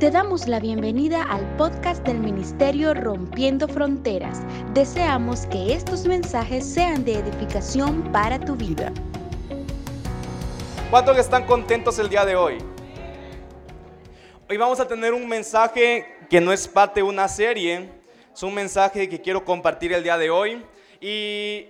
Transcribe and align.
Te 0.00 0.10
damos 0.10 0.48
la 0.48 0.60
bienvenida 0.60 1.22
al 1.24 1.44
podcast 1.58 2.02
del 2.06 2.20
Ministerio 2.20 2.94
Rompiendo 2.94 3.68
Fronteras. 3.68 4.40
Deseamos 4.72 5.44
que 5.48 5.74
estos 5.74 6.06
mensajes 6.06 6.64
sean 6.64 7.04
de 7.04 7.16
edificación 7.16 8.10
para 8.10 8.40
tu 8.40 8.56
vida. 8.56 8.94
¿Cuántos 10.90 11.18
están 11.18 11.44
contentos 11.44 11.98
el 11.98 12.08
día 12.08 12.24
de 12.24 12.34
hoy? 12.34 12.56
Hoy 14.48 14.56
vamos 14.56 14.80
a 14.80 14.88
tener 14.88 15.12
un 15.12 15.28
mensaje 15.28 16.06
que 16.30 16.40
no 16.40 16.50
es 16.50 16.66
parte 16.66 17.00
de 17.00 17.04
una 17.04 17.28
serie, 17.28 17.90
es 18.32 18.42
un 18.42 18.54
mensaje 18.54 19.06
que 19.06 19.20
quiero 19.20 19.44
compartir 19.44 19.92
el 19.92 20.02
día 20.02 20.16
de 20.16 20.30
hoy 20.30 20.64
y 20.98 21.66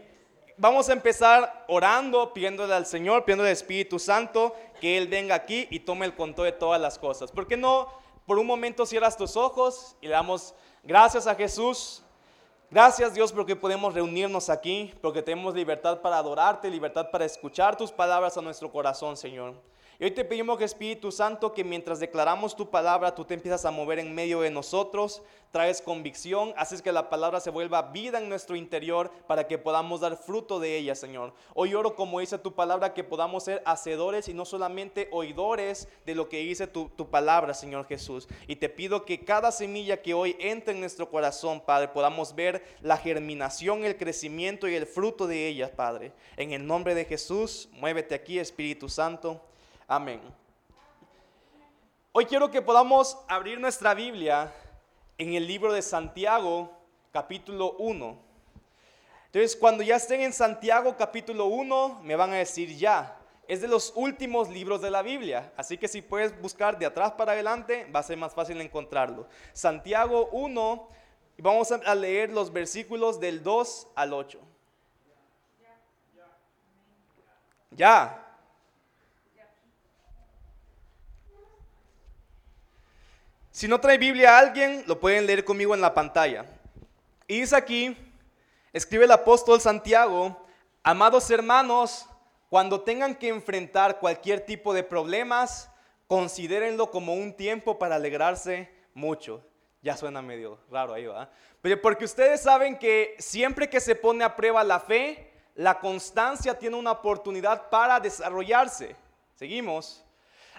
vamos 0.56 0.88
a 0.88 0.92
empezar 0.92 1.64
orando, 1.66 2.32
pidiéndole 2.32 2.74
al 2.74 2.86
Señor, 2.86 3.24
pidiéndole 3.24 3.48
al 3.48 3.54
Espíritu 3.54 3.98
Santo 3.98 4.54
que 4.80 4.96
Él 4.96 5.08
venga 5.08 5.34
aquí 5.34 5.66
y 5.68 5.80
tome 5.80 6.06
el 6.06 6.14
control 6.14 6.46
de 6.46 6.52
todas 6.52 6.80
las 6.80 6.96
cosas. 6.96 7.32
¿Por 7.32 7.48
qué 7.48 7.56
no 7.56 7.98
por 8.26 8.38
un 8.38 8.46
momento 8.46 8.86
cierras 8.86 9.16
tus 9.16 9.36
ojos 9.36 9.96
y 10.00 10.06
le 10.06 10.12
damos 10.12 10.54
gracias 10.82 11.26
a 11.26 11.34
Jesús? 11.34 12.02
Gracias 12.70 13.14
Dios 13.14 13.32
porque 13.32 13.56
podemos 13.56 13.94
reunirnos 13.94 14.48
aquí, 14.48 14.94
porque 15.02 15.22
tenemos 15.22 15.54
libertad 15.54 16.00
para 16.00 16.18
adorarte, 16.18 16.70
libertad 16.70 17.10
para 17.10 17.24
escuchar 17.24 17.76
tus 17.76 17.90
palabras 17.90 18.36
a 18.36 18.42
nuestro 18.42 18.70
corazón, 18.70 19.16
Señor. 19.16 19.54
Y 20.00 20.04
hoy 20.04 20.12
te 20.12 20.24
pedimos, 20.24 20.58
Espíritu 20.62 21.12
Santo, 21.12 21.52
que 21.52 21.62
mientras 21.62 22.00
declaramos 22.00 22.56
tu 22.56 22.70
palabra, 22.70 23.14
tú 23.14 23.26
te 23.26 23.34
empiezas 23.34 23.66
a 23.66 23.70
mover 23.70 23.98
en 23.98 24.14
medio 24.14 24.40
de 24.40 24.48
nosotros, 24.48 25.20
traes 25.50 25.82
convicción, 25.82 26.54
haces 26.56 26.80
que 26.80 26.90
la 26.90 27.10
palabra 27.10 27.38
se 27.38 27.50
vuelva 27.50 27.82
vida 27.92 28.18
en 28.18 28.30
nuestro 28.30 28.56
interior 28.56 29.10
para 29.26 29.46
que 29.46 29.58
podamos 29.58 30.00
dar 30.00 30.16
fruto 30.16 30.58
de 30.58 30.78
ella, 30.78 30.94
Señor. 30.94 31.34
Hoy 31.52 31.74
oro, 31.74 31.96
como 31.96 32.20
dice 32.20 32.38
tu 32.38 32.54
palabra, 32.54 32.94
que 32.94 33.04
podamos 33.04 33.44
ser 33.44 33.62
hacedores 33.66 34.26
y 34.28 34.32
no 34.32 34.46
solamente 34.46 35.06
oidores 35.12 35.86
de 36.06 36.14
lo 36.14 36.30
que 36.30 36.38
dice 36.38 36.66
tu, 36.66 36.88
tu 36.88 37.10
palabra, 37.10 37.52
Señor 37.52 37.86
Jesús. 37.86 38.26
Y 38.46 38.56
te 38.56 38.70
pido 38.70 39.04
que 39.04 39.22
cada 39.22 39.52
semilla 39.52 40.00
que 40.00 40.14
hoy 40.14 40.34
entre 40.40 40.72
en 40.72 40.80
nuestro 40.80 41.10
corazón, 41.10 41.60
Padre, 41.60 41.88
podamos 41.88 42.34
ver 42.34 42.64
la 42.80 42.96
germinación, 42.96 43.84
el 43.84 43.98
crecimiento 43.98 44.66
y 44.66 44.76
el 44.76 44.86
fruto 44.86 45.26
de 45.26 45.46
ella, 45.46 45.70
Padre. 45.76 46.12
En 46.38 46.52
el 46.52 46.66
nombre 46.66 46.94
de 46.94 47.04
Jesús, 47.04 47.68
muévete 47.72 48.14
aquí, 48.14 48.38
Espíritu 48.38 48.88
Santo. 48.88 49.42
Amén. 49.92 50.20
Hoy 52.12 52.24
quiero 52.24 52.48
que 52.48 52.62
podamos 52.62 53.18
abrir 53.26 53.58
nuestra 53.58 53.92
Biblia 53.92 54.54
en 55.18 55.34
el 55.34 55.48
libro 55.48 55.72
de 55.72 55.82
Santiago, 55.82 56.70
capítulo 57.10 57.72
1. 57.72 58.16
Entonces, 59.26 59.56
cuando 59.56 59.82
ya 59.82 59.96
estén 59.96 60.20
en 60.20 60.32
Santiago, 60.32 60.96
capítulo 60.96 61.46
1, 61.46 62.02
me 62.04 62.14
van 62.14 62.30
a 62.30 62.36
decir 62.36 62.76
ya. 62.76 63.18
Es 63.48 63.62
de 63.62 63.66
los 63.66 63.92
últimos 63.96 64.48
libros 64.48 64.80
de 64.80 64.92
la 64.92 65.02
Biblia, 65.02 65.52
así 65.56 65.76
que 65.76 65.88
si 65.88 66.02
puedes 66.02 66.40
buscar 66.40 66.78
de 66.78 66.86
atrás 66.86 67.10
para 67.10 67.32
adelante, 67.32 67.90
va 67.90 67.98
a 67.98 68.04
ser 68.04 68.16
más 68.16 68.32
fácil 68.32 68.60
encontrarlo. 68.60 69.26
Santiago 69.52 70.28
1, 70.30 70.88
vamos 71.38 71.72
a 71.72 71.94
leer 71.96 72.30
los 72.30 72.52
versículos 72.52 73.18
del 73.18 73.42
2 73.42 73.88
al 73.96 74.12
8. 74.12 74.40
Ya. 77.72 78.29
Si 83.52 83.66
no 83.66 83.80
trae 83.80 83.98
Biblia 83.98 84.36
a 84.36 84.38
alguien, 84.38 84.84
lo 84.86 85.00
pueden 85.00 85.26
leer 85.26 85.44
conmigo 85.44 85.74
en 85.74 85.80
la 85.80 85.92
pantalla. 85.92 86.46
Y 87.26 87.40
dice 87.40 87.56
aquí, 87.56 87.96
escribe 88.72 89.06
el 89.06 89.10
apóstol 89.10 89.60
Santiago, 89.60 90.46
amados 90.84 91.28
hermanos, 91.32 92.06
cuando 92.48 92.82
tengan 92.82 93.16
que 93.16 93.28
enfrentar 93.28 93.98
cualquier 93.98 94.46
tipo 94.46 94.72
de 94.72 94.84
problemas, 94.84 95.68
considérenlo 96.06 96.92
como 96.92 97.14
un 97.14 97.32
tiempo 97.32 97.76
para 97.76 97.96
alegrarse 97.96 98.70
mucho. 98.94 99.44
Ya 99.82 99.96
suena 99.96 100.22
medio 100.22 100.60
raro 100.70 100.94
ahí, 100.94 101.06
¿verdad? 101.06 101.28
Pero 101.60 101.80
porque 101.80 102.04
ustedes 102.04 102.42
saben 102.42 102.78
que 102.78 103.16
siempre 103.18 103.68
que 103.68 103.80
se 103.80 103.96
pone 103.96 104.22
a 104.22 104.36
prueba 104.36 104.62
la 104.62 104.78
fe, 104.78 105.32
la 105.56 105.80
constancia 105.80 106.56
tiene 106.56 106.76
una 106.76 106.92
oportunidad 106.92 107.68
para 107.68 107.98
desarrollarse. 107.98 108.94
Seguimos. 109.34 110.04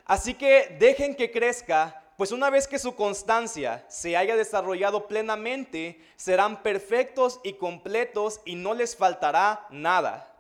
Así 0.05 0.33
que 0.33 0.75
dejen 0.77 1.15
que 1.15 1.31
crezca 1.31 2.00
pues 2.21 2.31
una 2.31 2.51
vez 2.51 2.67
que 2.67 2.77
su 2.77 2.95
constancia 2.95 3.83
se 3.87 4.15
haya 4.15 4.35
desarrollado 4.35 5.07
plenamente, 5.07 5.99
serán 6.17 6.61
perfectos 6.61 7.39
y 7.43 7.53
completos 7.53 8.41
y 8.45 8.53
no 8.53 8.75
les 8.75 8.95
faltará 8.95 9.65
nada. 9.71 10.31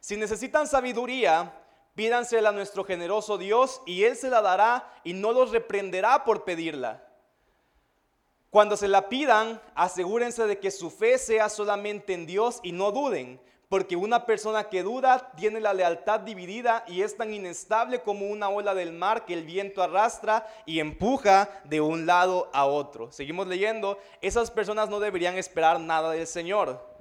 Si 0.00 0.16
necesitan 0.16 0.66
sabiduría, 0.66 1.52
pídansela 1.94 2.48
a 2.48 2.52
nuestro 2.52 2.84
generoso 2.84 3.36
Dios 3.36 3.82
y 3.84 4.04
Él 4.04 4.16
se 4.16 4.30
la 4.30 4.40
dará 4.40 4.90
y 5.04 5.12
no 5.12 5.32
los 5.32 5.50
reprenderá 5.50 6.24
por 6.24 6.44
pedirla. 6.44 7.06
Cuando 8.48 8.74
se 8.78 8.88
la 8.88 9.10
pidan, 9.10 9.60
asegúrense 9.74 10.46
de 10.46 10.58
que 10.58 10.70
su 10.70 10.88
fe 10.88 11.18
sea 11.18 11.50
solamente 11.50 12.14
en 12.14 12.24
Dios 12.24 12.60
y 12.62 12.72
no 12.72 12.92
duden, 12.92 13.38
porque 13.68 13.96
una 13.96 14.26
persona 14.26 14.68
que 14.68 14.82
duda 14.82 15.32
tiene 15.36 15.58
la 15.60 15.74
lealtad 15.74 16.20
dividida 16.20 16.84
y 16.86 17.02
es 17.02 17.16
tan 17.16 17.34
inestable 17.34 18.00
como 18.00 18.26
una 18.26 18.48
ola 18.48 18.74
del 18.74 18.92
mar 18.92 19.24
que 19.24 19.34
el 19.34 19.44
viento 19.44 19.82
arrastra 19.82 20.46
y 20.66 20.78
empuja 20.78 21.48
de 21.64 21.80
un 21.80 22.06
lado 22.06 22.48
a 22.52 22.66
otro. 22.66 23.10
Seguimos 23.10 23.48
leyendo, 23.48 23.98
esas 24.20 24.50
personas 24.50 24.88
no 24.88 25.00
deberían 25.00 25.36
esperar 25.36 25.80
nada 25.80 26.12
del 26.12 26.26
Señor. 26.28 26.96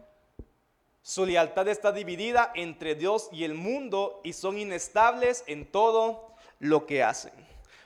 Su 1.03 1.23
lealtad 1.23 1.67
está 1.67 1.91
dividida 1.91 2.51
entre 2.55 2.95
Dios 2.95 3.29
y 3.31 3.43
el 3.43 3.53
mundo 3.53 4.21
y 4.23 4.33
son 4.33 4.57
inestables 4.57 5.43
en 5.45 5.71
todo 5.71 6.33
lo 6.57 6.87
que 6.87 7.03
hacen. 7.03 7.33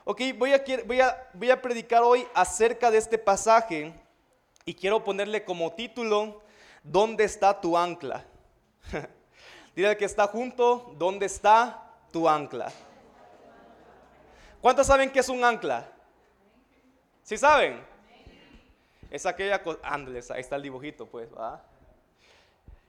Ok, 0.05 0.21
voy 0.37 0.53
a, 0.53 0.63
voy 1.33 1.51
a, 1.51 1.61
predicar 1.61 2.01
hoy 2.01 2.25
acerca 2.33 2.89
de 2.89 2.97
este 2.97 3.17
pasaje 3.17 3.93
y 4.63 4.73
quiero 4.73 5.03
ponerle 5.03 5.43
como 5.43 5.73
título, 5.73 6.41
¿dónde 6.81 7.25
está 7.25 7.59
tu 7.59 7.77
ancla? 7.77 8.25
Dile 9.75 9.89
al 9.89 9.97
que 9.97 10.05
está 10.05 10.27
junto, 10.27 10.93
¿dónde 10.97 11.25
está 11.25 11.93
tu 12.11 12.27
ancla? 12.27 12.71
¿Cuántos 14.61 14.87
saben 14.87 15.11
qué 15.11 15.19
es 15.19 15.29
un 15.29 15.43
ancla? 15.43 15.89
¿Sí 17.23 17.37
saben? 17.37 17.81
Es 19.09 19.25
aquella 19.25 19.63
cosa, 19.63 19.79
ándeles, 19.83 20.29
ahí 20.31 20.41
está 20.41 20.55
el 20.55 20.63
dibujito, 20.63 21.05
pues, 21.05 21.29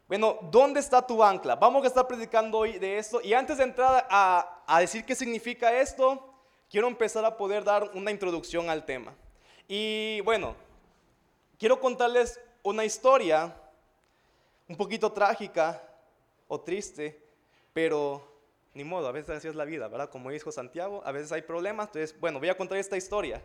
Bueno, 0.08 0.38
¿dónde 0.50 0.80
está 0.80 1.06
tu 1.06 1.22
ancla? 1.22 1.56
Vamos 1.56 1.84
a 1.84 1.86
estar 1.86 2.06
predicando 2.06 2.58
hoy 2.58 2.78
de 2.78 2.98
esto. 2.98 3.20
Y 3.22 3.34
antes 3.34 3.58
de 3.58 3.64
entrar 3.64 4.06
a, 4.10 4.62
a 4.66 4.80
decir 4.80 5.04
qué 5.04 5.14
significa 5.14 5.72
esto, 5.72 6.34
quiero 6.68 6.88
empezar 6.88 7.24
a 7.24 7.36
poder 7.36 7.64
dar 7.64 7.90
una 7.94 8.10
introducción 8.10 8.68
al 8.68 8.84
tema. 8.84 9.14
Y 9.68 10.20
bueno, 10.22 10.56
quiero 11.58 11.78
contarles 11.78 12.40
una 12.62 12.84
historia 12.84 13.54
un 14.70 14.76
poquito 14.76 15.10
trágica 15.10 15.82
o 16.46 16.60
triste, 16.60 17.20
pero 17.72 18.22
ni 18.72 18.84
modo, 18.84 19.08
a 19.08 19.10
veces 19.10 19.30
así 19.36 19.48
es 19.48 19.56
la 19.56 19.64
vida, 19.64 19.88
¿verdad? 19.88 20.10
Como 20.10 20.30
dijo 20.30 20.52
Santiago, 20.52 21.02
a 21.04 21.10
veces 21.10 21.32
hay 21.32 21.42
problemas, 21.42 21.88
entonces, 21.88 22.18
bueno, 22.20 22.38
voy 22.38 22.50
a 22.50 22.56
contar 22.56 22.78
esta 22.78 22.96
historia. 22.96 23.42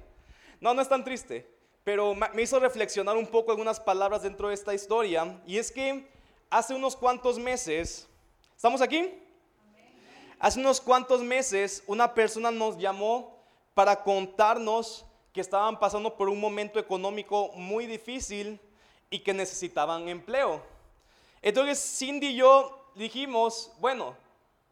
No, 0.61 0.75
no 0.75 0.83
es 0.83 0.87
tan 0.87 1.03
triste, 1.03 1.49
pero 1.83 2.13
me 2.13 2.43
hizo 2.43 2.59
reflexionar 2.59 3.17
un 3.17 3.25
poco 3.25 3.49
algunas 3.49 3.79
palabras 3.79 4.21
dentro 4.21 4.49
de 4.49 4.53
esta 4.53 4.75
historia, 4.75 5.41
y 5.47 5.57
es 5.57 5.71
que 5.71 6.07
hace 6.51 6.75
unos 6.75 6.95
cuantos 6.95 7.39
meses, 7.39 8.07
¿estamos 8.55 8.79
aquí? 8.81 9.11
Hace 10.37 10.59
unos 10.59 10.79
cuantos 10.79 11.23
meses 11.23 11.83
una 11.87 12.13
persona 12.13 12.51
nos 12.51 12.77
llamó 12.77 13.43
para 13.73 14.03
contarnos 14.03 15.07
que 15.33 15.41
estaban 15.41 15.79
pasando 15.79 16.15
por 16.15 16.29
un 16.29 16.39
momento 16.39 16.77
económico 16.77 17.51
muy 17.55 17.87
difícil 17.87 18.59
y 19.09 19.21
que 19.21 19.33
necesitaban 19.33 20.07
empleo. 20.07 20.74
Entonces 21.45 21.79
Cindy 21.99 22.29
y 22.29 22.35
yo 22.37 22.89
dijimos, 22.95 23.71
bueno, 23.79 24.17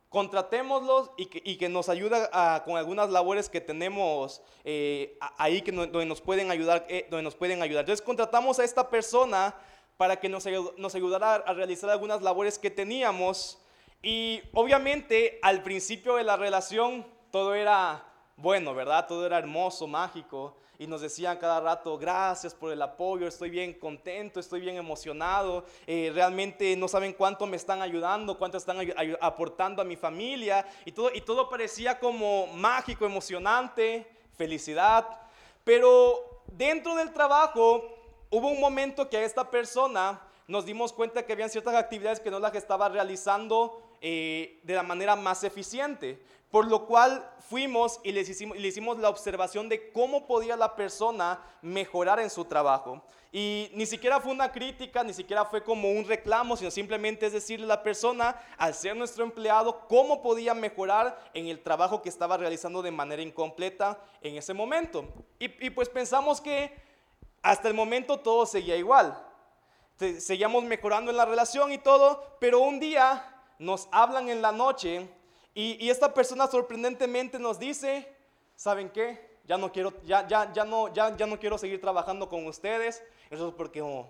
contratémoslos 0.09 1.11
y 1.17 1.27
que, 1.27 1.39
y 1.45 1.57
que 1.57 1.69
nos 1.69 1.87
ayuda 1.87 2.63
con 2.65 2.77
algunas 2.77 3.11
labores 3.11 3.47
que 3.47 3.61
tenemos 3.61 4.41
eh, 4.63 5.15
ahí 5.37 5.61
que 5.61 5.71
donde 5.71 6.07
nos 6.07 6.19
pueden 6.19 6.49
ayudar, 6.49 6.83
eh, 6.89 7.05
donde 7.11 7.25
nos 7.25 7.35
pueden 7.35 7.61
ayudar. 7.61 7.81
Entonces 7.81 8.03
contratamos 8.03 8.57
a 8.57 8.63
esta 8.63 8.89
persona 8.89 9.53
para 9.97 10.19
que 10.19 10.27
nos, 10.29 10.47
nos 10.77 10.95
ayudara 10.95 11.35
a 11.35 11.53
realizar 11.53 11.91
algunas 11.91 12.23
labores 12.23 12.57
que 12.57 12.71
teníamos 12.71 13.59
y 14.01 14.41
obviamente 14.55 15.37
al 15.43 15.61
principio 15.61 16.15
de 16.15 16.23
la 16.23 16.37
relación 16.37 17.05
todo 17.29 17.53
era 17.53 18.03
bueno, 18.35 18.73
¿verdad? 18.73 19.05
Todo 19.07 19.27
era 19.27 19.37
hermoso, 19.37 19.85
mágico 19.85 20.57
y 20.79 20.87
nos 20.87 21.01
decían 21.01 21.37
cada 21.37 21.59
rato, 21.59 21.97
gracias 21.97 22.53
por 22.53 22.71
el 22.71 22.81
apoyo, 22.81 23.27
estoy 23.27 23.49
bien 23.49 23.73
contento, 23.73 24.39
estoy 24.39 24.61
bien 24.61 24.75
emocionado, 24.75 25.65
eh, 25.85 26.11
realmente 26.13 26.75
no 26.75 26.87
saben 26.87 27.13
cuánto 27.13 27.45
me 27.45 27.57
están 27.57 27.81
ayudando, 27.81 28.37
cuánto 28.37 28.57
están 28.57 28.77
aportando 29.21 29.81
a 29.81 29.85
mi 29.85 29.95
familia, 29.95 30.65
y 30.85 30.91
todo, 30.91 31.11
y 31.13 31.21
todo 31.21 31.49
parecía 31.49 31.99
como 31.99 32.47
mágico, 32.47 33.05
emocionante, 33.05 34.07
felicidad, 34.35 35.07
pero 35.63 36.41
dentro 36.47 36.95
del 36.95 37.13
trabajo 37.13 37.83
hubo 38.29 38.49
un 38.49 38.59
momento 38.59 39.09
que 39.09 39.17
a 39.17 39.23
esta 39.23 39.49
persona 39.49 40.19
nos 40.47 40.65
dimos 40.65 40.91
cuenta 40.91 41.25
que 41.25 41.33
habían 41.33 41.49
ciertas 41.49 41.75
actividades 41.75 42.19
que 42.19 42.31
no 42.31 42.39
las 42.39 42.53
estaba 42.55 42.89
realizando 42.89 43.81
eh, 44.01 44.59
de 44.63 44.73
la 44.75 44.83
manera 44.83 45.15
más 45.15 45.43
eficiente. 45.43 46.19
Por 46.53 46.67
lo 46.67 46.85
cual 46.85 47.27
fuimos 47.49 47.99
y 48.03 48.11
le 48.11 48.21
hicimos 48.67 48.99
la 48.99 49.09
observación 49.09 49.69
de 49.69 49.91
cómo 49.91 50.27
podía 50.27 50.55
la 50.55 50.75
persona 50.75 51.39
mejorar 51.63 52.19
en 52.19 52.29
su 52.29 52.45
trabajo. 52.45 53.01
Y 53.31 53.71
ni 53.73 53.87
siquiera 53.87 54.21
fue 54.21 54.31
una 54.31 54.51
crítica, 54.51 55.03
ni 55.03 55.15
siquiera 55.15 55.45
fue 55.45 55.63
como 55.63 55.89
un 55.89 56.05
reclamo, 56.05 56.55
sino 56.55 56.69
simplemente 56.69 57.25
es 57.25 57.33
decirle 57.33 57.65
a 57.65 57.69
la 57.69 57.81
persona, 57.81 58.39
al 58.55 58.75
ser 58.75 58.95
nuestro 58.95 59.23
empleado, 59.23 59.87
cómo 59.87 60.21
podía 60.21 60.53
mejorar 60.53 61.19
en 61.33 61.47
el 61.47 61.59
trabajo 61.59 62.03
que 62.03 62.09
estaba 62.09 62.37
realizando 62.37 62.83
de 62.83 62.91
manera 62.91 63.23
incompleta 63.23 63.99
en 64.21 64.37
ese 64.37 64.53
momento. 64.53 65.07
Y, 65.39 65.45
y 65.65 65.71
pues 65.71 65.89
pensamos 65.89 66.39
que 66.39 66.71
hasta 67.41 67.67
el 67.67 67.73
momento 67.73 68.19
todo 68.19 68.45
seguía 68.45 68.77
igual. 68.77 69.19
Seguíamos 70.19 70.65
mejorando 70.65 71.09
en 71.09 71.17
la 71.17 71.25
relación 71.25 71.71
y 71.71 71.79
todo, 71.79 72.37
pero 72.39 72.59
un 72.59 72.79
día 72.79 73.41
nos 73.57 73.87
hablan 73.91 74.29
en 74.29 74.43
la 74.43 74.51
noche 74.51 75.09
y, 75.55 75.89
esta 75.89 76.13
persona 76.13 76.47
sorprendentemente 76.47 77.37
nos 77.37 77.59
dice, 77.59 78.07
¿saben 78.55 78.89
qué? 78.89 79.33
Ya 79.45 79.57
no 79.57 79.71
quiero, 79.71 79.93
ya, 80.03 80.27
ya, 80.27 80.51
ya 80.51 80.65
no, 80.65 80.93
ya, 80.93 81.15
ya 81.15 81.27
no 81.27 81.39
quiero 81.39 81.57
seguir 81.57 81.79
trabajando 81.81 82.29
con 82.29 82.47
ustedes. 82.47 83.03
Eso 83.29 83.49
es 83.49 83.53
porque, 83.53 83.81
oh, 83.81 84.07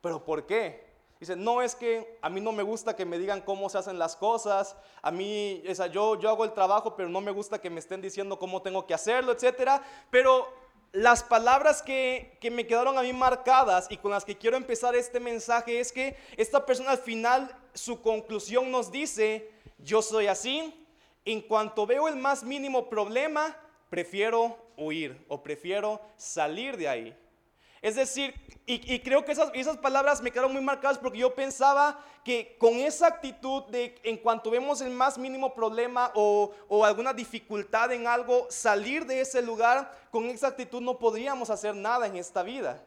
¿pero 0.00 0.24
por 0.24 0.46
qué? 0.46 0.86
Dice, 1.18 1.34
no 1.34 1.62
es 1.62 1.74
que 1.74 2.18
a 2.20 2.28
mí 2.28 2.40
no 2.40 2.52
me 2.52 2.62
gusta 2.62 2.94
que 2.94 3.06
me 3.06 3.18
digan 3.18 3.40
cómo 3.40 3.70
se 3.70 3.78
hacen 3.78 3.98
las 3.98 4.16
cosas, 4.16 4.76
a 5.00 5.10
mí, 5.10 5.62
o 5.66 5.86
yo, 5.86 6.20
yo 6.20 6.28
hago 6.28 6.44
el 6.44 6.52
trabajo, 6.52 6.94
pero 6.94 7.08
no 7.08 7.22
me 7.22 7.30
gusta 7.30 7.58
que 7.58 7.70
me 7.70 7.80
estén 7.80 8.02
diciendo 8.02 8.38
cómo 8.38 8.60
tengo 8.60 8.86
que 8.86 8.92
hacerlo, 8.92 9.32
etcétera. 9.32 9.82
Pero 10.10 10.46
las 10.96 11.22
palabras 11.22 11.82
que, 11.82 12.38
que, 12.40 12.50
me 12.50 12.66
quedaron 12.66 12.96
a 12.96 13.02
mí 13.02 13.12
marcadas 13.12 13.86
y 13.90 13.98
con 13.98 14.10
las 14.12 14.24
que 14.24 14.38
quiero 14.38 14.56
empezar 14.56 14.96
este 14.96 15.20
mensaje 15.20 15.78
es 15.78 15.92
que 15.92 16.16
esta 16.38 16.64
persona 16.64 16.92
al 16.92 16.98
final, 16.98 17.54
su 17.74 18.00
conclusión 18.00 18.70
nos 18.70 18.90
dice, 18.90 19.50
yo 19.76 20.00
soy 20.00 20.26
así, 20.26 20.86
en 21.26 21.42
cuanto 21.42 21.86
veo 21.86 22.08
el 22.08 22.16
más 22.16 22.44
mínimo 22.44 22.88
problema, 22.88 23.54
prefiero 23.90 24.56
huir 24.78 25.22
o 25.28 25.42
prefiero 25.42 26.00
salir 26.16 26.78
de 26.78 26.88
ahí. 26.88 27.16
Es 27.86 27.94
decir, 27.94 28.34
y, 28.66 28.98
creo 28.98 29.24
que 29.24 29.30
esas, 29.30 29.76
palabras 29.76 30.20
me 30.20 30.32
quedaron 30.32 30.52
muy 30.52 30.60
marcadas 30.60 30.98
porque 30.98 31.18
yo 31.18 31.32
pensaba 31.36 32.04
que 32.24 32.56
con 32.58 32.74
esa 32.74 33.06
actitud 33.06 33.62
de 33.66 33.94
en 34.02 34.16
cuanto 34.16 34.50
vemos 34.50 34.80
el 34.80 34.90
más 34.90 35.16
mínimo 35.16 35.54
problema 35.54 36.10
o, 36.16 36.50
o 36.66 36.84
alguna 36.84 37.12
dificultad 37.12 37.92
en 37.92 38.08
algo, 38.08 38.48
salir 38.50 39.06
de 39.06 39.20
ese 39.20 39.40
lugar, 39.40 39.96
con 40.10 40.24
esa 40.24 40.48
actitud 40.48 40.80
no 40.80 40.98
podríamos 40.98 41.48
hacer 41.48 41.76
nada 41.76 42.08
en 42.08 42.16
esta 42.16 42.42
vida. 42.42 42.82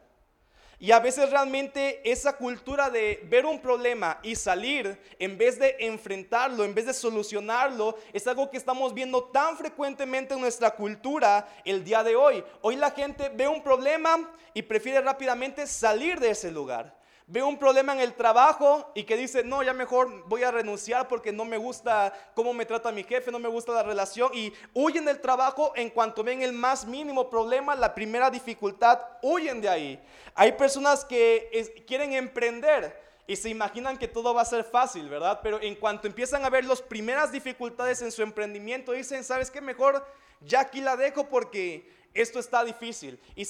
Y 0.82 0.92
a 0.92 0.98
veces 0.98 1.30
realmente 1.30 2.00
esa 2.10 2.38
cultura 2.38 2.88
de 2.88 3.20
ver 3.28 3.44
un 3.44 3.60
problema 3.60 4.18
y 4.22 4.34
salir 4.34 4.98
en 5.18 5.36
vez 5.36 5.58
de 5.58 5.76
enfrentarlo, 5.78 6.64
en 6.64 6.74
vez 6.74 6.86
de 6.86 6.94
solucionarlo, 6.94 7.98
es 8.14 8.26
algo 8.26 8.50
que 8.50 8.56
estamos 8.56 8.94
viendo 8.94 9.24
tan 9.24 9.58
frecuentemente 9.58 10.32
en 10.32 10.40
nuestra 10.40 10.70
cultura 10.70 11.46
el 11.66 11.84
día 11.84 12.02
de 12.02 12.16
hoy. 12.16 12.42
Hoy 12.62 12.76
la 12.76 12.92
gente 12.92 13.28
ve 13.28 13.46
un 13.46 13.62
problema 13.62 14.30
y 14.54 14.62
prefiere 14.62 15.02
rápidamente 15.02 15.66
salir 15.66 16.18
de 16.18 16.30
ese 16.30 16.50
lugar 16.50 16.99
ve 17.30 17.44
un 17.44 17.58
problema 17.58 17.92
en 17.92 18.00
el 18.00 18.14
trabajo 18.14 18.90
y 18.92 19.04
que 19.04 19.16
dice, 19.16 19.44
no, 19.44 19.62
ya 19.62 19.72
mejor 19.72 20.24
voy 20.26 20.42
a 20.42 20.50
renunciar 20.50 21.06
porque 21.06 21.30
no 21.30 21.44
me 21.44 21.58
gusta 21.58 22.12
cómo 22.34 22.52
me 22.52 22.66
trata 22.66 22.90
mi 22.90 23.04
jefe, 23.04 23.30
no 23.30 23.38
me 23.38 23.48
gusta 23.48 23.72
la 23.72 23.84
relación 23.84 24.32
y 24.34 24.52
huyen 24.74 25.04
del 25.04 25.20
trabajo 25.20 25.72
en 25.76 25.90
cuanto 25.90 26.24
ven 26.24 26.42
el 26.42 26.52
más 26.52 26.86
mínimo 26.86 27.30
problema, 27.30 27.76
la 27.76 27.94
primera 27.94 28.30
dificultad, 28.30 28.98
huyen 29.22 29.60
de 29.60 29.68
ahí. 29.68 30.04
Hay 30.34 30.52
personas 30.52 31.04
que 31.04 31.84
quieren 31.86 32.14
emprender 32.14 33.00
y 33.28 33.36
se 33.36 33.48
imaginan 33.48 33.96
que 33.96 34.08
todo 34.08 34.34
va 34.34 34.42
a 34.42 34.44
ser 34.44 34.64
fácil, 34.64 35.08
¿verdad? 35.08 35.38
Pero 35.40 35.62
en 35.62 35.76
cuanto 35.76 36.08
empiezan 36.08 36.44
a 36.44 36.50
ver 36.50 36.64
las 36.64 36.82
primeras 36.82 37.30
dificultades 37.30 38.02
en 38.02 38.10
su 38.10 38.22
emprendimiento, 38.22 38.90
dicen, 38.90 39.22
¿sabes 39.22 39.52
qué? 39.52 39.60
Mejor 39.60 40.04
ya 40.40 40.60
aquí 40.60 40.80
la 40.80 40.96
dejo 40.96 41.28
porque 41.28 41.99
esto 42.14 42.38
está 42.38 42.64
difícil. 42.64 43.20
Y, 43.36 43.46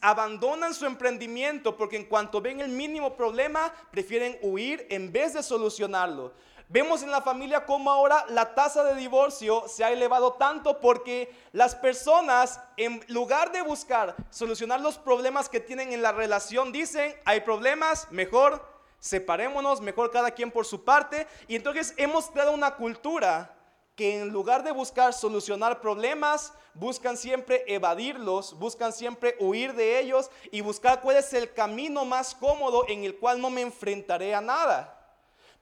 abandonan 0.00 0.74
su 0.74 0.86
emprendimiento 0.86 1.76
porque 1.76 1.96
en 1.96 2.06
cuanto 2.06 2.40
ven 2.40 2.60
el 2.60 2.68
mínimo 2.68 3.14
problema, 3.14 3.72
prefieren 3.90 4.38
huir 4.42 4.86
en 4.90 5.12
vez 5.12 5.34
de 5.34 5.42
solucionarlo. 5.42 6.32
Vemos 6.70 7.02
en 7.02 7.10
la 7.10 7.22
familia 7.22 7.64
cómo 7.64 7.90
ahora 7.90 8.26
la 8.28 8.54
tasa 8.54 8.84
de 8.84 8.94
divorcio 8.94 9.64
se 9.68 9.84
ha 9.84 9.90
elevado 9.90 10.34
tanto 10.34 10.80
porque 10.80 11.34
las 11.52 11.74
personas, 11.74 12.60
en 12.76 13.02
lugar 13.08 13.52
de 13.52 13.62
buscar 13.62 14.14
solucionar 14.28 14.80
los 14.80 14.98
problemas 14.98 15.48
que 15.48 15.60
tienen 15.60 15.94
en 15.94 16.02
la 16.02 16.12
relación, 16.12 16.70
dicen, 16.70 17.16
hay 17.24 17.40
problemas, 17.40 18.06
mejor 18.10 18.62
separémonos, 19.00 19.80
mejor 19.80 20.10
cada 20.10 20.32
quien 20.32 20.50
por 20.50 20.66
su 20.66 20.84
parte. 20.84 21.26
Y 21.46 21.56
entonces 21.56 21.94
hemos 21.96 22.30
creado 22.30 22.52
una 22.52 22.74
cultura 22.74 23.57
que 23.98 24.20
en 24.20 24.28
lugar 24.28 24.62
de 24.62 24.70
buscar 24.70 25.12
solucionar 25.12 25.80
problemas, 25.80 26.52
buscan 26.72 27.16
siempre 27.16 27.64
evadirlos, 27.66 28.56
buscan 28.56 28.92
siempre 28.92 29.34
huir 29.40 29.74
de 29.74 29.98
ellos 29.98 30.30
y 30.52 30.60
buscar 30.60 31.00
cuál 31.00 31.16
es 31.16 31.32
el 31.32 31.52
camino 31.52 32.04
más 32.04 32.32
cómodo 32.36 32.84
en 32.86 33.02
el 33.02 33.18
cual 33.18 33.40
no 33.40 33.50
me 33.50 33.60
enfrentaré 33.60 34.36
a 34.36 34.40
nada. 34.40 34.96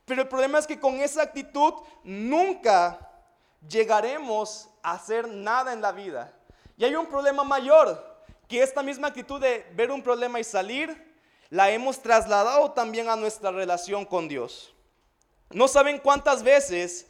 Pero 0.04 0.20
el 0.20 0.28
problema 0.28 0.58
es 0.58 0.66
que 0.66 0.78
con 0.78 1.00
esa 1.00 1.22
actitud 1.22 1.72
nunca 2.04 3.10
llegaremos 3.66 4.68
a 4.82 4.92
hacer 4.92 5.26
nada 5.26 5.72
en 5.72 5.80
la 5.80 5.92
vida. 5.92 6.38
Y 6.76 6.84
hay 6.84 6.94
un 6.94 7.06
problema 7.06 7.42
mayor, 7.42 8.22
que 8.46 8.62
esta 8.62 8.82
misma 8.82 9.08
actitud 9.08 9.40
de 9.40 9.66
ver 9.72 9.90
un 9.90 10.02
problema 10.02 10.38
y 10.38 10.44
salir, 10.44 11.16
la 11.48 11.70
hemos 11.70 12.02
trasladado 12.02 12.72
también 12.72 13.08
a 13.08 13.16
nuestra 13.16 13.50
relación 13.50 14.04
con 14.04 14.28
Dios. 14.28 14.74
No 15.48 15.68
saben 15.68 15.98
cuántas 15.98 16.42
veces 16.42 17.06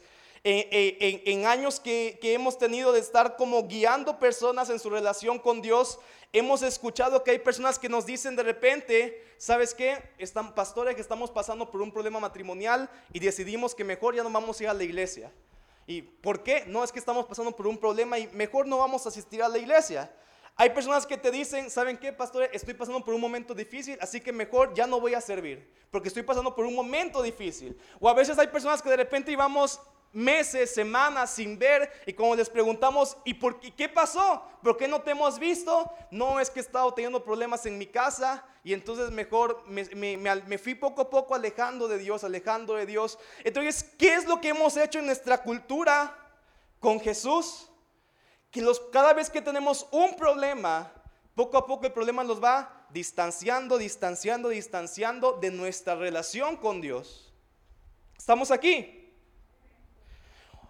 en, 0.49 1.45
años 1.45 1.79
que, 1.79 2.17
hemos 2.21 2.57
tenido 2.57 2.93
de 2.93 2.99
estar 2.99 3.35
como 3.35 3.67
guiando 3.67 4.17
personas 4.17 4.69
en 4.69 4.79
su 4.79 4.89
relación 4.89 5.39
con 5.39 5.61
Dios, 5.61 5.99
hemos 6.31 6.61
escuchado 6.61 7.23
que 7.23 7.31
hay 7.31 7.39
personas 7.39 7.77
que 7.77 7.89
nos 7.89 8.05
dicen 8.05 8.35
de 8.37 8.43
repente, 8.43 9.21
¿sabes 9.37 9.73
qué? 9.73 10.01
Están 10.17 10.55
pastores 10.55 10.95
que 10.95 11.01
estamos 11.01 11.31
pasando 11.31 11.69
por 11.69 11.81
un 11.81 11.91
problema 11.91 12.19
matrimonial 12.19 12.89
y 13.11 13.19
decidimos 13.19 13.75
que 13.75 13.83
mejor 13.83 14.15
ya 14.15 14.23
no 14.23 14.29
vamos 14.29 14.59
a 14.59 14.63
ir 14.63 14.69
a 14.69 14.73
la 14.73 14.83
iglesia. 14.83 15.33
¿Y 15.85 16.01
por 16.01 16.43
qué? 16.43 16.63
No 16.65 16.83
es 16.83 16.93
que 16.93 16.99
estamos 16.99 17.25
pasando 17.25 17.53
por 17.53 17.67
un 17.67 17.77
problema 17.77 18.17
y 18.17 18.27
mejor 18.27 18.67
no 18.67 18.77
vamos 18.77 19.05
a 19.05 19.09
asistir 19.09 19.43
a 19.43 19.49
la 19.49 19.57
iglesia. 19.57 20.09
Hay 20.55 20.69
personas 20.69 21.05
que 21.05 21.17
te 21.17 21.29
dicen, 21.29 21.69
¿saben 21.69 21.97
qué, 21.97 22.13
pastor? 22.13 22.49
Estoy 22.53 22.73
pasando 22.73 23.03
por 23.03 23.13
un 23.13 23.21
momento 23.21 23.53
difícil, 23.53 23.97
así 24.01 24.21
que 24.21 24.31
mejor 24.31 24.73
ya 24.73 24.87
no 24.87 24.99
voy 24.99 25.13
a 25.13 25.21
servir, 25.21 25.69
porque 25.91 26.07
estoy 26.07 26.23
pasando 26.23 26.55
por 26.55 26.65
un 26.65 26.73
momento 26.73 27.21
difícil. 27.21 27.77
O 27.99 28.09
a 28.09 28.13
veces 28.13 28.39
hay 28.39 28.47
personas 28.47 28.81
que 28.81 28.89
de 28.89 28.97
repente 28.97 29.31
íbamos 29.31 29.79
meses, 30.17 30.73
semanas 30.73 31.29
sin 31.29 31.59
ver 31.59 31.91
y 32.07 32.13
como 32.13 32.35
les 32.35 32.49
preguntamos, 32.49 33.17
¿y 33.23 33.35
por 33.35 33.59
qué, 33.59 33.87
pasó? 33.87 34.43
¿Por 34.63 34.75
qué 34.75 34.87
no 34.87 34.99
te 35.03 35.11
hemos 35.11 35.37
visto? 35.37 35.91
No, 36.09 36.39
es 36.39 36.49
que 36.49 36.59
he 36.59 36.63
estado 36.63 36.91
teniendo 36.91 37.23
problemas 37.23 37.67
en 37.67 37.77
mi 37.77 37.85
casa 37.85 38.43
y 38.63 38.73
entonces 38.73 39.11
mejor 39.11 39.63
me, 39.67 40.57
fui 40.57 40.73
poco 40.73 41.03
a 41.03 41.09
poco 41.11 41.35
alejando 41.35 41.87
de 41.87 41.99
Dios, 41.99 42.23
alejando 42.23 42.73
de 42.73 42.87
Dios. 42.87 43.19
Entonces, 43.43 43.83
¿qué 43.99 44.15
es 44.15 44.25
lo 44.25 44.41
que 44.41 44.49
hemos 44.49 44.75
hecho 44.75 44.97
en 44.97 45.05
nuestra 45.05 45.43
cultura 45.43 46.17
con 46.79 46.99
Jesús? 46.99 47.69
Que 48.49 48.65
cada 48.91 49.13
vez 49.13 49.29
que 49.29 49.41
tenemos 49.41 49.87
un 49.91 50.15
problema, 50.15 50.91
poco 51.35 51.57
a 51.59 51.67
poco 51.67 51.85
el 51.85 51.93
problema 51.93 52.23
nos 52.23 52.43
va 52.43 52.87
distanciando, 52.89 53.77
distanciando, 53.77 54.49
distanciando 54.49 55.33
de 55.33 55.51
nuestra 55.51 55.93
relación 55.93 56.57
con 56.57 56.81
Dios. 56.81 57.31
¿Estamos 58.17 58.49
aquí? 58.49 58.96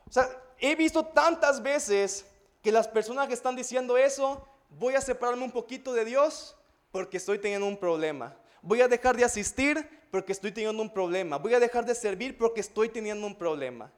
O 0.09 0.13
sea, 0.13 0.29
he 0.59 0.75
visto 0.75 1.05
tantas 1.05 1.61
veces 1.61 2.25
que 2.61 2.71
las 2.71 2.87
personas 2.87 3.27
que 3.27 3.33
están 3.33 3.55
diciendo 3.55 3.97
eso, 3.97 4.45
voy 4.69 4.95
a 4.95 5.01
separarme 5.01 5.43
un 5.43 5.51
poquito 5.51 5.93
de 5.93 6.05
Dios 6.05 6.55
porque 6.91 7.17
estoy 7.17 7.39
teniendo 7.39 7.67
un 7.67 7.77
problema. 7.77 8.35
Voy 8.61 8.81
a 8.81 8.87
dejar 8.87 9.15
de 9.15 9.23
asistir 9.23 9.87
porque 10.11 10.31
estoy 10.31 10.51
teniendo 10.51 10.81
un 10.81 10.91
problema. 10.91 11.37
Voy 11.37 11.53
a 11.53 11.59
dejar 11.59 11.85
de 11.85 11.95
servir 11.95 12.37
porque 12.37 12.61
estoy 12.61 12.89
teniendo 12.89 13.27
un 13.27 13.35
problema. 13.35 13.91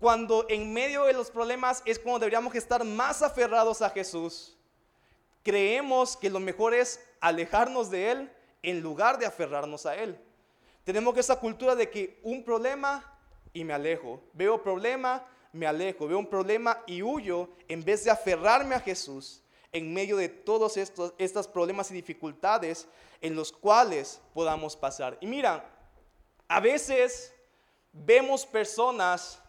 Cuando 0.00 0.46
en 0.48 0.72
medio 0.72 1.04
de 1.04 1.12
los 1.12 1.30
problemas 1.30 1.82
es 1.84 1.98
cuando 1.98 2.20
deberíamos 2.20 2.54
estar 2.54 2.84
más 2.84 3.22
aferrados 3.22 3.82
a 3.82 3.90
Jesús. 3.90 4.56
Creemos 5.42 6.16
que 6.16 6.30
lo 6.30 6.40
mejor 6.40 6.74
es 6.74 7.00
alejarnos 7.20 7.90
de 7.90 8.10
Él 8.10 8.32
en 8.62 8.80
lugar 8.80 9.18
de 9.18 9.26
aferrarnos 9.26 9.86
a 9.86 9.94
Él. 9.96 10.18
Tenemos 10.84 11.16
esa 11.16 11.38
cultura 11.38 11.74
de 11.74 11.90
que 11.90 12.20
un 12.22 12.44
problema 12.44 13.13
y 13.54 13.64
me 13.64 13.72
alejo. 13.72 14.20
Veo 14.34 14.62
problema, 14.62 15.26
me 15.52 15.66
alejo. 15.66 16.06
Veo 16.06 16.18
un 16.18 16.28
problema 16.28 16.82
y 16.86 17.00
huyo 17.00 17.48
en 17.68 17.82
vez 17.82 18.04
de 18.04 18.10
aferrarme 18.10 18.74
a 18.74 18.80
Jesús 18.80 19.40
en 19.72 19.94
medio 19.94 20.16
de 20.18 20.28
todos 20.28 20.76
estos, 20.76 21.14
estos 21.16 21.48
problemas 21.48 21.90
y 21.90 21.94
dificultades 21.94 22.86
en 23.22 23.34
los 23.34 23.50
cuales 23.50 24.20
podamos 24.34 24.76
pasar. 24.76 25.16
Y 25.20 25.26
mira, 25.26 25.64
a 26.46 26.60
veces 26.60 27.32
vemos 27.92 28.44
personas 28.44 29.40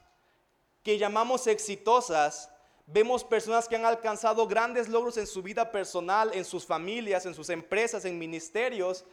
que 0.81 0.97
llamamos 0.97 1.47
exitosas, 1.47 2.49
vemos 2.85 3.23
personas 3.23 3.67
que 3.67 3.75
han 3.75 3.85
alcanzado 3.85 4.47
grandes 4.47 4.87
logros 4.87 5.17
en 5.17 5.27
su 5.27 5.41
vida 5.41 5.71
personal, 5.71 6.31
en 6.33 6.45
sus 6.45 6.65
familias, 6.65 7.25
en 7.25 7.33
sus 7.33 7.49
empresas, 7.49 8.05
en 8.05 8.17
ministerios, 8.17 9.03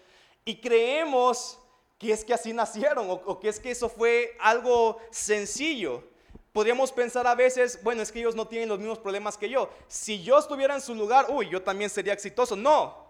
y 0.45 0.61
creemos 0.61 1.59
que 2.03 2.13
es 2.13 2.25
que 2.25 2.35
así 2.35 2.53
nacieron 2.53 3.07
o, 3.09 3.39
que 3.39 3.49
es 3.49 3.61
que 3.61 3.71
eso 3.71 3.89
fue 3.89 4.37
algo 4.41 4.99
sencillo. 5.13 6.03
podríamos 6.53 6.91
pensar 6.91 7.27
a 7.29 7.35
veces, 7.37 7.81
bueno, 7.83 8.03
es 8.03 8.11
que 8.11 8.19
ellos 8.19 8.35
no 8.35 8.49
tienen 8.49 8.69
los 8.69 8.79
mismos 8.79 8.99
problemas 8.99 9.39
que 9.39 9.49
yo. 9.49 9.71
Si 9.87 10.21
yo 10.23 10.39
estuviera 10.39 10.75
en 10.75 10.81
su 10.81 10.97
lugar, 10.97 11.27
uy, 11.29 11.49
yo 11.49 11.63
también 11.63 11.89
sería 11.89 12.13
exitoso. 12.13 12.57
No. 12.57 13.07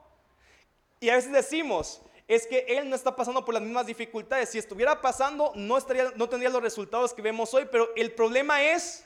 Y 1.00 1.08
a 1.08 1.16
veces 1.16 1.32
decimos, 1.32 2.02
es 2.28 2.46
que 2.46 2.66
él 2.68 2.88
no 2.88 2.94
está 2.94 3.16
pasando 3.16 3.44
por 3.44 3.54
las 3.54 3.62
mismas 3.62 3.86
dificultades. 3.86 4.50
Si 4.50 4.58
estuviera 4.58 5.00
pasando, 5.00 5.52
no, 5.56 5.78
estaría, 5.78 6.12
no 6.14 6.28
tendría 6.28 6.50
los 6.50 6.62
resultados 6.62 7.14
que 7.14 7.22
vemos 7.22 7.52
hoy. 7.54 7.66
Pero 7.72 7.88
el 7.96 8.12
problema 8.12 8.62
es 8.62 9.04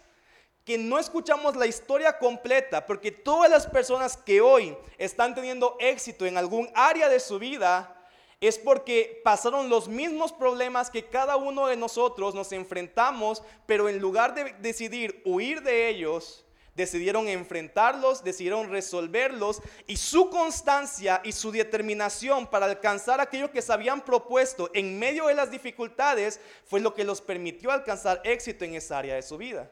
que 0.64 0.76
no 0.76 0.99
escuchamos 0.99 1.55
la 1.55 1.66
historia 1.66 2.19
completa, 2.19 2.85
porque 2.85 3.12
todas 3.12 3.49
las 3.49 3.69
personas 3.69 4.16
que 4.16 4.40
hoy 4.40 4.76
están 4.99 5.33
teniendo 5.33 5.76
éxito 5.78 6.26
en 6.26 6.37
algún 6.37 6.69
área 6.75 7.09
de 7.09 7.21
su 7.21 7.38
vida, 7.38 7.96
es 8.40 8.59
porque 8.59 9.21
pasaron 9.25 9.69
los 9.69 9.88
mismos 9.88 10.33
problemas 10.33 10.90
que 10.90 11.07
cada 11.07 11.37
uno 11.37 11.66
de 11.66 11.76
nosotros 11.76 12.35
nos 12.35 12.52
enfrentamos, 12.52 13.43
pero 13.66 13.88
en 13.88 13.99
lugar 13.99 14.35
de 14.35 14.55
decidir 14.61 15.23
huir 15.25 15.62
de 15.62 15.88
ellos, 15.88 16.45
decidieron 16.76 17.26
enfrentarlos, 17.26 18.23
decidieron 18.23 18.71
resolverlos 18.71 19.62
y 19.87 19.97
su 19.97 20.28
constancia 20.28 21.23
y 21.25 21.33
su 21.33 21.50
determinación 21.50 22.47
para 22.47 22.66
alcanzar 22.66 23.21
aquello 23.21 23.50
que 23.50 23.62
se 23.62 23.73
habían 23.73 24.02
propuesto 24.02 24.71
en 24.75 24.99
medio 24.99 25.26
de 25.26 25.35
las 25.35 25.50
dificultades 25.50 26.38
fue 26.66 26.81
lo 26.81 26.95
que 26.95 27.05
los 27.05 27.23
permitió 27.23 27.71
alcanzar 27.71 28.21
éxito 28.25 28.66
en 28.66 28.75
esa 28.75 28.99
área 28.99 29.14
de 29.14 29.23
su 29.23 29.38
vida. 29.38 29.71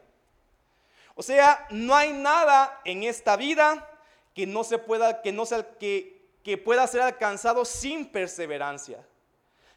O 1.13 1.21
sea, 1.21 1.67
no 1.69 1.95
hay 1.95 2.11
nada 2.11 2.81
en 2.83 3.03
esta 3.03 3.37
vida 3.37 3.87
que 4.33 4.47
no 4.47 4.63
se 4.63 4.79
pueda, 4.79 5.21
que 5.21 5.31
no 5.31 5.45
sea, 5.45 5.77
que, 5.77 6.14
que 6.45 6.59
pueda 6.59 6.85
ser 6.85 7.01
alcanzado 7.01 7.65
sin 7.65 8.05
perseverancia. 8.05 9.03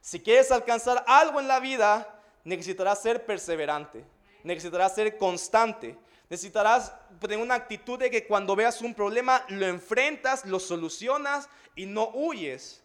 Si 0.03 0.21
quieres 0.21 0.53
alcanzar 0.53 1.03
algo 1.09 1.41
en 1.41 1.49
la 1.49 1.61
vida, 1.61 2.21
necesitarás 2.45 3.01
ser 3.01 3.25
perseverante, 3.25 4.05
necesitarás 4.45 4.95
ser 4.95 5.17
constante, 5.17 5.97
necesitarás 6.29 6.93
tener 7.21 7.39
una 7.39 7.55
actitud 7.55 7.99
de 7.99 8.11
que 8.11 8.27
cuando 8.27 8.55
veas 8.55 8.83
un 8.83 8.93
problema 8.93 9.47
lo 9.49 9.67
enfrentas, 9.67 10.45
lo 10.45 10.61
solucionas 10.61 11.49
y 11.75 11.87
no 11.87 12.11
huyes, 12.11 12.83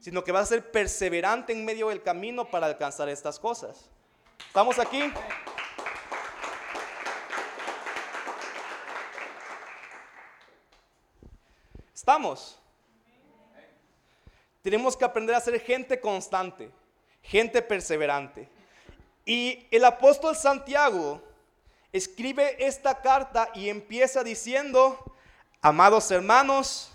sino 0.00 0.24
que 0.24 0.32
vas 0.32 0.44
a 0.44 0.54
ser 0.54 0.70
perseverante 0.70 1.52
en 1.52 1.66
medio 1.66 1.90
del 1.90 2.02
camino 2.02 2.50
para 2.50 2.66
alcanzar 2.66 3.10
estas 3.10 3.38
cosas. 3.38 3.90
¿Estamos 4.46 4.78
aquí? 4.78 5.12
¿Estamos? 11.94 12.58
Tenemos 14.62 14.96
que 14.96 15.04
aprender 15.04 15.34
a 15.34 15.40
ser 15.40 15.60
gente 15.60 16.00
constante, 16.00 16.70
gente 17.22 17.62
perseverante. 17.62 18.48
Y 19.24 19.66
el 19.70 19.84
apóstol 19.84 20.34
Santiago 20.36 21.22
escribe 21.92 22.56
esta 22.64 23.00
carta 23.00 23.50
y 23.54 23.68
empieza 23.68 24.24
diciendo, 24.24 24.98
amados 25.60 26.10
hermanos, 26.10 26.90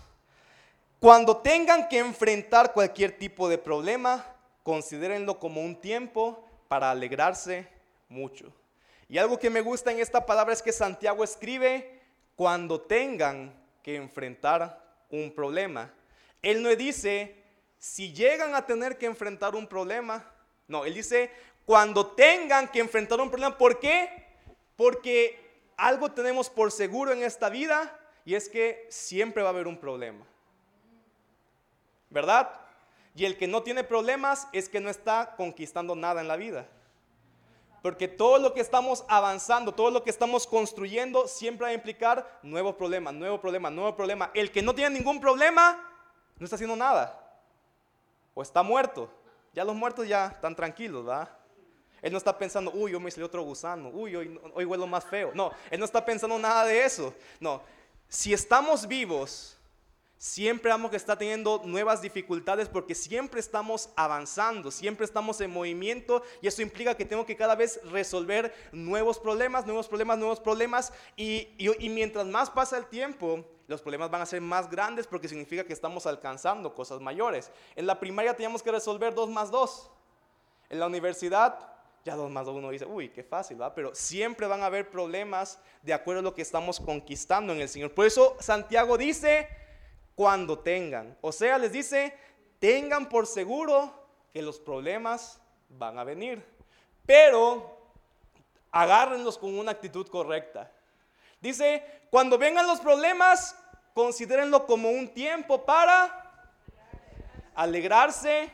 cuando 1.00 1.36
tengan 1.38 1.88
que 1.88 1.98
enfrentar 1.98 2.72
cualquier 2.72 3.18
tipo 3.18 3.48
de 3.48 3.58
problema, 3.58 4.24
considérenlo 4.62 5.38
como 5.38 5.60
un 5.60 5.80
tiempo 5.80 6.48
para 6.68 6.90
alegrarse 6.90 7.68
mucho. 8.08 8.52
Y 9.08 9.18
algo 9.18 9.38
que 9.38 9.50
me 9.50 9.60
gusta 9.60 9.92
en 9.92 10.00
esta 10.00 10.24
palabra 10.24 10.54
es 10.54 10.62
que 10.62 10.72
Santiago 10.72 11.22
escribe 11.22 12.00
cuando 12.36 12.80
tengan 12.80 13.54
que 13.82 13.96
enfrentar 13.96 14.82
un 15.10 15.30
problema. 15.30 15.92
Él 16.42 16.62
no 16.62 16.74
dice 16.74 17.43
si 17.84 18.14
llegan 18.14 18.54
a 18.54 18.64
tener 18.64 18.96
que 18.96 19.04
enfrentar 19.04 19.54
un 19.54 19.66
problema, 19.66 20.24
no, 20.68 20.86
él 20.86 20.94
dice, 20.94 21.30
cuando 21.66 22.06
tengan 22.06 22.66
que 22.68 22.80
enfrentar 22.80 23.20
un 23.20 23.28
problema, 23.28 23.58
¿por 23.58 23.78
qué? 23.78 24.08
Porque 24.74 25.38
algo 25.76 26.10
tenemos 26.10 26.48
por 26.48 26.72
seguro 26.72 27.12
en 27.12 27.22
esta 27.22 27.50
vida 27.50 27.94
y 28.24 28.36
es 28.36 28.48
que 28.48 28.86
siempre 28.88 29.42
va 29.42 29.50
a 29.50 29.52
haber 29.52 29.66
un 29.66 29.76
problema. 29.76 30.24
¿Verdad? 32.08 32.58
Y 33.14 33.26
el 33.26 33.36
que 33.36 33.46
no 33.46 33.62
tiene 33.62 33.84
problemas 33.84 34.48
es 34.54 34.70
que 34.70 34.80
no 34.80 34.88
está 34.88 35.34
conquistando 35.36 35.94
nada 35.94 36.22
en 36.22 36.28
la 36.28 36.36
vida. 36.36 36.66
Porque 37.82 38.08
todo 38.08 38.38
lo 38.38 38.54
que 38.54 38.62
estamos 38.62 39.04
avanzando, 39.08 39.72
todo 39.72 39.90
lo 39.90 40.02
que 40.02 40.10
estamos 40.10 40.46
construyendo, 40.46 41.28
siempre 41.28 41.66
va 41.66 41.70
a 41.70 41.74
implicar 41.74 42.40
nuevo 42.42 42.78
problema, 42.78 43.12
nuevo 43.12 43.38
problema, 43.42 43.68
nuevo 43.68 43.94
problema. 43.94 44.30
El 44.32 44.50
que 44.50 44.62
no 44.62 44.74
tiene 44.74 44.96
ningún 44.96 45.20
problema, 45.20 45.86
no 46.38 46.44
está 46.44 46.56
haciendo 46.56 46.76
nada 46.76 47.20
o 48.34 48.42
está 48.42 48.62
muerto. 48.62 49.10
Ya 49.52 49.64
los 49.64 49.74
muertos 49.74 50.06
ya 50.06 50.26
están 50.26 50.54
tranquilos, 50.54 51.04
¿verdad? 51.04 51.30
Él 52.02 52.12
no 52.12 52.18
está 52.18 52.36
pensando, 52.36 52.70
uy, 52.74 52.92
yo 52.92 53.00
me 53.00 53.08
hice 53.08 53.22
otro 53.22 53.42
gusano, 53.42 53.88
uy, 53.88 54.14
hoy, 54.14 54.38
hoy 54.52 54.64
huelo 54.66 54.86
más 54.86 55.04
feo. 55.04 55.30
No, 55.34 55.52
él 55.70 55.78
no 55.78 55.86
está 55.86 56.04
pensando 56.04 56.38
nada 56.38 56.66
de 56.66 56.84
eso. 56.84 57.14
No, 57.40 57.62
si 58.08 58.34
estamos 58.34 58.86
vivos, 58.86 59.56
siempre 60.18 60.70
vamos 60.70 60.92
a 60.92 60.96
estar 60.96 61.18
teniendo 61.18 61.62
nuevas 61.64 62.02
dificultades 62.02 62.68
porque 62.68 62.94
siempre 62.94 63.40
estamos 63.40 63.88
avanzando, 63.96 64.70
siempre 64.70 65.06
estamos 65.06 65.40
en 65.40 65.50
movimiento 65.50 66.22
y 66.42 66.46
eso 66.46 66.62
implica 66.62 66.96
que 66.96 67.04
tengo 67.04 67.24
que 67.24 67.36
cada 67.36 67.54
vez 67.54 67.80
resolver 67.84 68.54
nuevos 68.72 69.18
problemas, 69.18 69.64
nuevos 69.64 69.88
problemas, 69.88 70.18
nuevos 70.18 70.40
problemas 70.40 70.92
y, 71.16 71.48
y 71.58 71.88
mientras 71.88 72.26
más 72.26 72.50
pasa 72.50 72.76
el 72.76 72.86
tiempo, 72.86 73.44
los 73.66 73.80
problemas 73.80 74.10
van 74.10 74.22
a 74.22 74.26
ser 74.26 74.40
más 74.40 74.70
grandes 74.70 75.06
porque 75.06 75.28
significa 75.28 75.64
que 75.64 75.72
estamos 75.72 76.06
alcanzando 76.06 76.74
cosas 76.74 77.00
mayores. 77.00 77.50
En 77.76 77.86
la 77.86 77.98
primaria 77.98 78.34
teníamos 78.34 78.62
que 78.62 78.70
resolver 78.70 79.14
2 79.14 79.30
más 79.30 79.50
2. 79.50 79.90
En 80.70 80.80
la 80.80 80.86
universidad, 80.86 81.58
ya 82.04 82.14
2 82.16 82.30
más 82.30 82.46
2 82.46 82.56
uno 82.56 82.70
dice, 82.70 82.84
uy, 82.84 83.08
qué 83.08 83.22
fácil, 83.22 83.60
¿va? 83.60 83.74
Pero 83.74 83.94
siempre 83.94 84.46
van 84.46 84.62
a 84.62 84.66
haber 84.66 84.90
problemas 84.90 85.58
de 85.82 85.94
acuerdo 85.94 86.20
a 86.20 86.22
lo 86.22 86.34
que 86.34 86.42
estamos 86.42 86.80
conquistando 86.80 87.52
en 87.52 87.60
el 87.60 87.68
Señor. 87.68 87.92
Por 87.94 88.06
eso 88.06 88.36
Santiago 88.40 88.98
dice, 88.98 89.48
cuando 90.14 90.58
tengan. 90.58 91.16
O 91.20 91.32
sea, 91.32 91.58
les 91.58 91.72
dice, 91.72 92.16
tengan 92.58 93.08
por 93.08 93.26
seguro 93.26 93.92
que 94.32 94.42
los 94.42 94.58
problemas 94.58 95.40
van 95.68 95.98
a 95.98 96.04
venir. 96.04 96.44
Pero 97.06 97.78
agárrenlos 98.70 99.38
con 99.38 99.58
una 99.58 99.72
actitud 99.72 100.06
correcta. 100.08 100.70
Dice, 101.44 101.84
cuando 102.08 102.38
vengan 102.38 102.66
los 102.66 102.80
problemas, 102.80 103.54
considérenlo 103.92 104.64
como 104.64 104.88
un 104.88 105.12
tiempo 105.12 105.62
para 105.62 106.40
alegrarse 107.54 108.50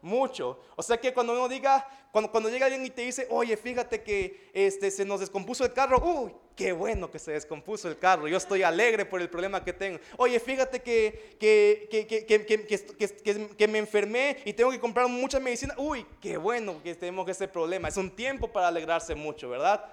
mucho. 0.00 0.60
O 0.76 0.84
sea 0.84 0.98
que 0.98 1.12
cuando 1.12 1.32
uno 1.32 1.48
diga, 1.48 1.84
cuando, 2.12 2.30
cuando 2.30 2.48
llega 2.48 2.66
alguien 2.66 2.86
y 2.86 2.90
te 2.90 3.02
dice, 3.02 3.26
oye, 3.28 3.56
fíjate 3.56 4.04
que 4.04 4.52
este, 4.54 4.92
se 4.92 5.04
nos 5.04 5.18
descompuso 5.18 5.64
el 5.64 5.72
carro, 5.72 5.98
uy, 5.98 6.32
qué 6.54 6.70
bueno 6.70 7.10
que 7.10 7.18
se 7.18 7.32
descompuso 7.32 7.88
el 7.88 7.98
carro, 7.98 8.28
yo 8.28 8.36
estoy 8.36 8.62
alegre 8.62 9.04
por 9.04 9.20
el 9.20 9.28
problema 9.28 9.64
que 9.64 9.72
tengo. 9.72 9.98
Oye, 10.16 10.38
fíjate 10.38 10.80
que, 10.80 11.36
que, 11.40 11.88
que, 11.90 13.56
que 13.56 13.66
me 13.66 13.78
enfermé 13.78 14.36
y 14.44 14.52
tengo 14.52 14.70
que 14.70 14.78
comprar 14.78 15.08
mucha 15.08 15.40
medicina, 15.40 15.74
uy, 15.76 16.06
qué 16.20 16.36
bueno 16.36 16.80
que 16.84 16.94
tenemos 16.94 17.28
ese 17.28 17.48
problema. 17.48 17.88
Es 17.88 17.96
un 17.96 18.14
tiempo 18.14 18.46
para 18.46 18.68
alegrarse 18.68 19.16
mucho, 19.16 19.48
¿verdad? 19.48 19.92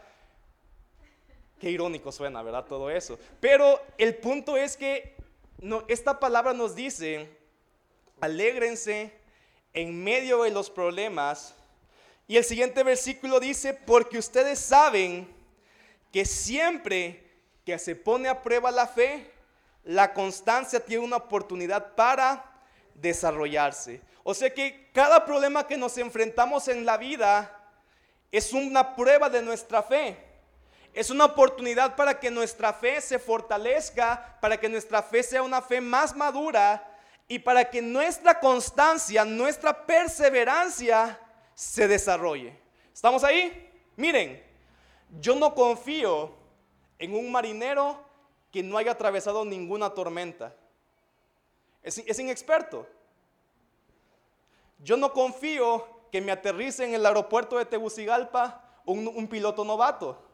Qué 1.59 1.69
irónico 1.69 2.11
suena, 2.11 2.41
¿verdad? 2.41 2.65
Todo 2.65 2.89
eso. 2.89 3.19
Pero 3.39 3.81
el 3.97 4.15
punto 4.15 4.55
es 4.55 4.77
que 4.77 5.15
no, 5.59 5.83
esta 5.87 6.19
palabra 6.19 6.53
nos 6.53 6.73
dice, 6.73 7.29
alégrense 8.21 9.13
en 9.73 10.03
medio 10.03 10.43
de 10.43 10.51
los 10.51 10.69
problemas. 10.69 11.53
Y 12.27 12.37
el 12.37 12.45
siguiente 12.45 12.83
versículo 12.83 13.39
dice, 13.39 13.73
porque 13.73 14.17
ustedes 14.17 14.59
saben 14.59 15.27
que 16.13 16.25
siempre 16.25 17.27
que 17.65 17.77
se 17.77 17.95
pone 17.95 18.29
a 18.29 18.41
prueba 18.41 18.71
la 18.71 18.87
fe, 18.87 19.29
la 19.83 20.13
constancia 20.13 20.79
tiene 20.79 21.03
una 21.03 21.17
oportunidad 21.17 21.95
para 21.95 22.45
desarrollarse. 22.93 24.01
O 24.23 24.33
sea 24.33 24.53
que 24.53 24.89
cada 24.93 25.25
problema 25.25 25.67
que 25.67 25.77
nos 25.77 25.97
enfrentamos 25.97 26.67
en 26.67 26.85
la 26.85 26.97
vida 26.97 27.55
es 28.31 28.53
una 28.53 28.95
prueba 28.95 29.29
de 29.29 29.41
nuestra 29.41 29.83
fe. 29.83 30.28
Es 30.93 31.09
una 31.09 31.25
oportunidad 31.25 31.95
para 31.95 32.19
que 32.19 32.31
nuestra 32.31 32.73
fe 32.73 32.99
se 33.01 33.19
fortalezca, 33.19 34.37
para 34.41 34.59
que 34.59 34.67
nuestra 34.67 35.03
fe 35.03 35.21
sea 35.23 35.43
una 35.43 35.61
fe 35.61 35.79
más 35.79 36.15
madura 36.15 36.85
y 37.27 37.39
para 37.39 37.69
que 37.69 37.81
nuestra 37.81 38.39
constancia, 38.39 39.23
nuestra 39.23 39.85
perseverancia 39.85 41.19
se 41.53 41.87
desarrolle. 41.87 42.57
¿Estamos 42.91 43.23
ahí? 43.23 43.69
Miren, 43.95 44.43
yo 45.19 45.35
no 45.35 45.53
confío 45.53 46.33
en 46.97 47.13
un 47.13 47.31
marinero 47.31 48.03
que 48.51 48.63
no 48.63 48.77
haya 48.77 48.91
atravesado 48.91 49.45
ninguna 49.45 49.91
tormenta. 49.91 50.55
Es, 51.83 52.19
inexperto. 52.19 52.87
Yo 54.79 54.97
no 54.97 55.13
confío 55.13 55.85
que 56.11 56.19
me 56.19 56.31
aterrice 56.31 56.83
en 56.83 56.95
el 56.95 57.05
aeropuerto 57.05 57.57
de 57.57 57.65
Tegucigalpa 57.65 58.81
un 58.85 59.27
piloto 59.27 59.63
novato. 59.63 60.28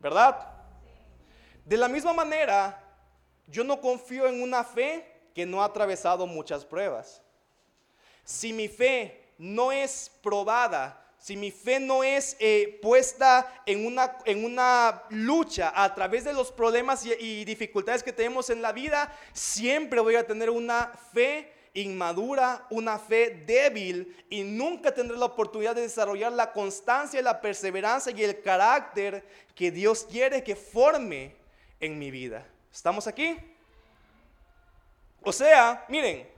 ¿Verdad? 0.00 0.48
De 1.64 1.76
la 1.76 1.88
misma 1.88 2.12
manera, 2.12 2.82
yo 3.46 3.62
no 3.62 3.80
confío 3.80 4.26
en 4.26 4.42
una 4.42 4.64
fe 4.64 5.06
que 5.34 5.46
no 5.46 5.62
ha 5.62 5.66
atravesado 5.66 6.26
muchas 6.26 6.64
pruebas. 6.64 7.22
Si 8.24 8.52
mi 8.52 8.66
fe 8.66 9.32
no 9.38 9.70
es 9.70 10.10
probada 10.22 11.00
si 11.20 11.36
mi 11.36 11.50
fe 11.50 11.78
no 11.78 12.02
es 12.02 12.34
eh, 12.40 12.78
puesta 12.80 13.62
en 13.66 13.86
una, 13.86 14.16
en 14.24 14.42
una 14.42 15.02
lucha 15.10 15.70
a 15.76 15.94
través 15.94 16.24
de 16.24 16.32
los 16.32 16.50
problemas 16.50 17.04
y, 17.04 17.12
y 17.12 17.44
dificultades 17.44 18.02
que 18.02 18.12
tenemos 18.12 18.48
en 18.48 18.62
la 18.62 18.72
vida, 18.72 19.14
siempre 19.34 20.00
voy 20.00 20.16
a 20.16 20.26
tener 20.26 20.48
una 20.48 20.90
fe 21.12 21.52
inmadura, 21.74 22.66
una 22.70 22.98
fe 22.98 23.42
débil 23.46 24.16
y 24.28 24.42
nunca 24.42 24.92
tendré 24.92 25.16
la 25.16 25.26
oportunidad 25.26 25.74
de 25.74 25.82
desarrollar 25.82 26.32
la 26.32 26.52
constancia, 26.52 27.22
la 27.22 27.40
perseverancia 27.40 28.12
y 28.12 28.24
el 28.24 28.42
carácter 28.42 29.24
que 29.54 29.70
Dios 29.70 30.06
quiere 30.10 30.42
que 30.42 30.56
forme 30.56 31.36
en 31.78 31.98
mi 31.98 32.10
vida. 32.10 32.46
¿Estamos 32.72 33.06
aquí? 33.06 33.36
O 35.22 35.32
sea, 35.32 35.84
miren, 35.88 36.28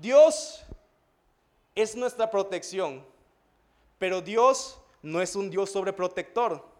Dios 0.00 0.64
es 1.74 1.94
nuestra 1.94 2.30
protección, 2.30 3.04
pero 3.98 4.20
Dios 4.20 4.78
no 5.02 5.20
es 5.20 5.36
un 5.36 5.50
Dios 5.50 5.70
sobreprotector. 5.70 6.71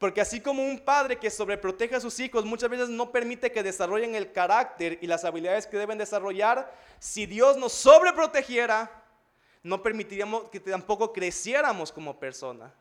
Porque 0.00 0.22
así 0.22 0.40
como 0.40 0.64
un 0.64 0.78
padre 0.78 1.18
que 1.18 1.28
sobreprotege 1.28 1.94
a 1.94 2.00
sus 2.00 2.18
hijos 2.20 2.46
muchas 2.46 2.70
veces 2.70 2.88
no 2.88 3.12
permite 3.12 3.52
que 3.52 3.62
desarrollen 3.62 4.14
el 4.14 4.32
carácter 4.32 4.98
y 5.02 5.06
las 5.06 5.26
habilidades 5.26 5.66
que 5.66 5.76
deben 5.76 5.98
desarrollar, 5.98 6.74
si 6.98 7.26
Dios 7.26 7.58
nos 7.58 7.72
sobreprotegiera, 7.74 8.90
no 9.62 9.82
permitiríamos 9.82 10.48
que 10.48 10.58
tampoco 10.58 11.12
creciéramos 11.12 11.92
como 11.92 12.18
persona. 12.18 12.72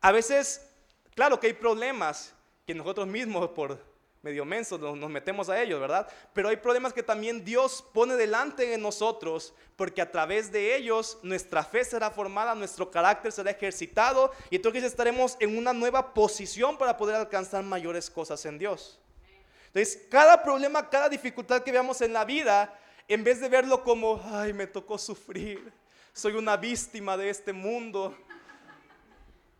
A 0.00 0.10
veces, 0.10 0.68
claro 1.14 1.38
que 1.38 1.46
hay 1.46 1.52
problemas 1.52 2.34
que 2.66 2.74
nosotros 2.74 3.06
mismos 3.06 3.50
por 3.50 3.80
medio 4.22 4.44
mensos 4.44 4.80
nos, 4.80 5.10
metemos 5.10 5.48
a 5.48 5.60
ellos, 5.60 5.80
¿verdad? 5.80 6.08
Pero 6.32 6.48
hay 6.48 6.56
problemas 6.56 6.92
que 6.92 7.02
también 7.02 7.44
Dios 7.44 7.84
pone 7.92 8.16
delante 8.16 8.66
de 8.66 8.78
nosotros, 8.78 9.54
porque 9.76 10.02
a 10.02 10.10
través 10.10 10.50
de 10.50 10.74
ellos 10.76 11.18
nuestra 11.22 11.62
fe 11.62 11.84
será 11.84 12.10
formada, 12.10 12.54
nuestro 12.54 12.90
carácter 12.90 13.30
será 13.32 13.50
ejercitado, 13.50 14.32
y 14.50 14.56
entonces 14.56 14.84
estaremos 14.84 15.36
en 15.40 15.56
una 15.56 15.72
nueva 15.72 16.14
posición 16.14 16.76
para 16.76 16.96
poder 16.96 17.16
alcanzar 17.16 17.62
mayores 17.62 18.10
cosas 18.10 18.44
en 18.44 18.58
Dios. 18.58 18.98
Entonces, 19.66 20.06
cada 20.10 20.42
problema, 20.42 20.88
cada 20.88 21.08
dificultad 21.08 21.62
que 21.62 21.70
veamos 21.70 22.00
en 22.00 22.12
la 22.12 22.24
vida, 22.24 22.76
en 23.06 23.22
vez 23.22 23.40
de 23.40 23.48
verlo 23.48 23.84
como, 23.84 24.20
ay, 24.32 24.52
me 24.52 24.66
tocó 24.66 24.98
sufrir, 24.98 25.72
soy 26.12 26.32
una 26.32 26.56
víctima 26.56 27.16
de 27.16 27.30
este 27.30 27.52
mundo, 27.52 28.16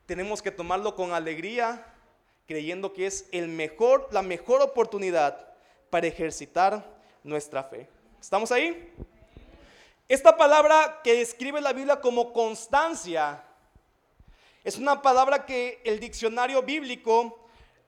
tenemos 0.06 0.42
que 0.42 0.50
tomarlo 0.50 0.96
con 0.96 1.12
alegría, 1.12 1.84
creyendo 2.48 2.94
que 2.94 3.06
es 3.06 3.26
el 3.30 3.46
mejor, 3.46 4.08
la 4.10 4.22
mejor 4.22 4.62
oportunidad 4.62 5.52
para 5.90 6.06
ejercitar 6.06 6.82
nuestra 7.22 7.62
fe. 7.62 7.86
¿Estamos 8.18 8.50
ahí? 8.50 8.90
Esta 10.08 10.34
palabra 10.34 11.02
que 11.04 11.14
describe 11.14 11.60
la 11.60 11.74
Biblia 11.74 12.00
como 12.00 12.32
constancia 12.32 13.44
es 14.64 14.78
una 14.78 15.02
palabra 15.02 15.44
que 15.44 15.82
el 15.84 16.00
diccionario 16.00 16.62
bíblico 16.62 17.38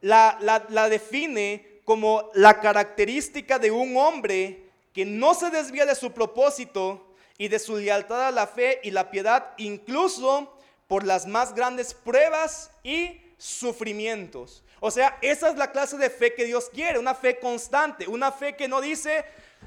la, 0.03 0.37
la, 0.69 0.89
define 0.91 1.81
como 1.87 2.29
la 2.35 2.61
característica 2.61 3.59
de 3.59 3.71
un 3.71 3.97
hombre 3.97 4.71
que 4.93 5.07
no 5.07 5.33
se 5.33 5.49
desvía 5.49 5.87
de 5.87 5.95
su 5.95 6.13
propósito 6.13 7.15
y 7.39 7.49
de 7.49 7.59
su 7.59 7.77
lealtad 7.77 8.29
a 8.29 8.31
la 8.31 8.47
fe 8.47 8.81
y 8.83 8.91
la 8.91 9.11
piedad, 9.11 9.55
incluso 9.57 10.55
por 10.87 11.07
las 11.07 11.27
más 11.27 11.55
grandes 11.55 11.95
pruebas 11.95 12.71
y 12.83 13.30
sufrimientos. 13.41 14.63
O 14.81 14.91
sea, 14.91 15.19
esa 15.23 15.49
es 15.49 15.57
la 15.57 15.73
clase 15.73 15.97
de 15.97 16.11
fe 16.11 16.35
que 16.35 16.45
Dios 16.45 16.69
quiere, 16.71 16.99
una 16.99 17.15
fe 17.15 17.39
constante, 17.39 18.07
una 18.07 18.31
fe 18.31 18.55
que 18.55 18.69
no 18.69 18.83
dice, 18.83 19.25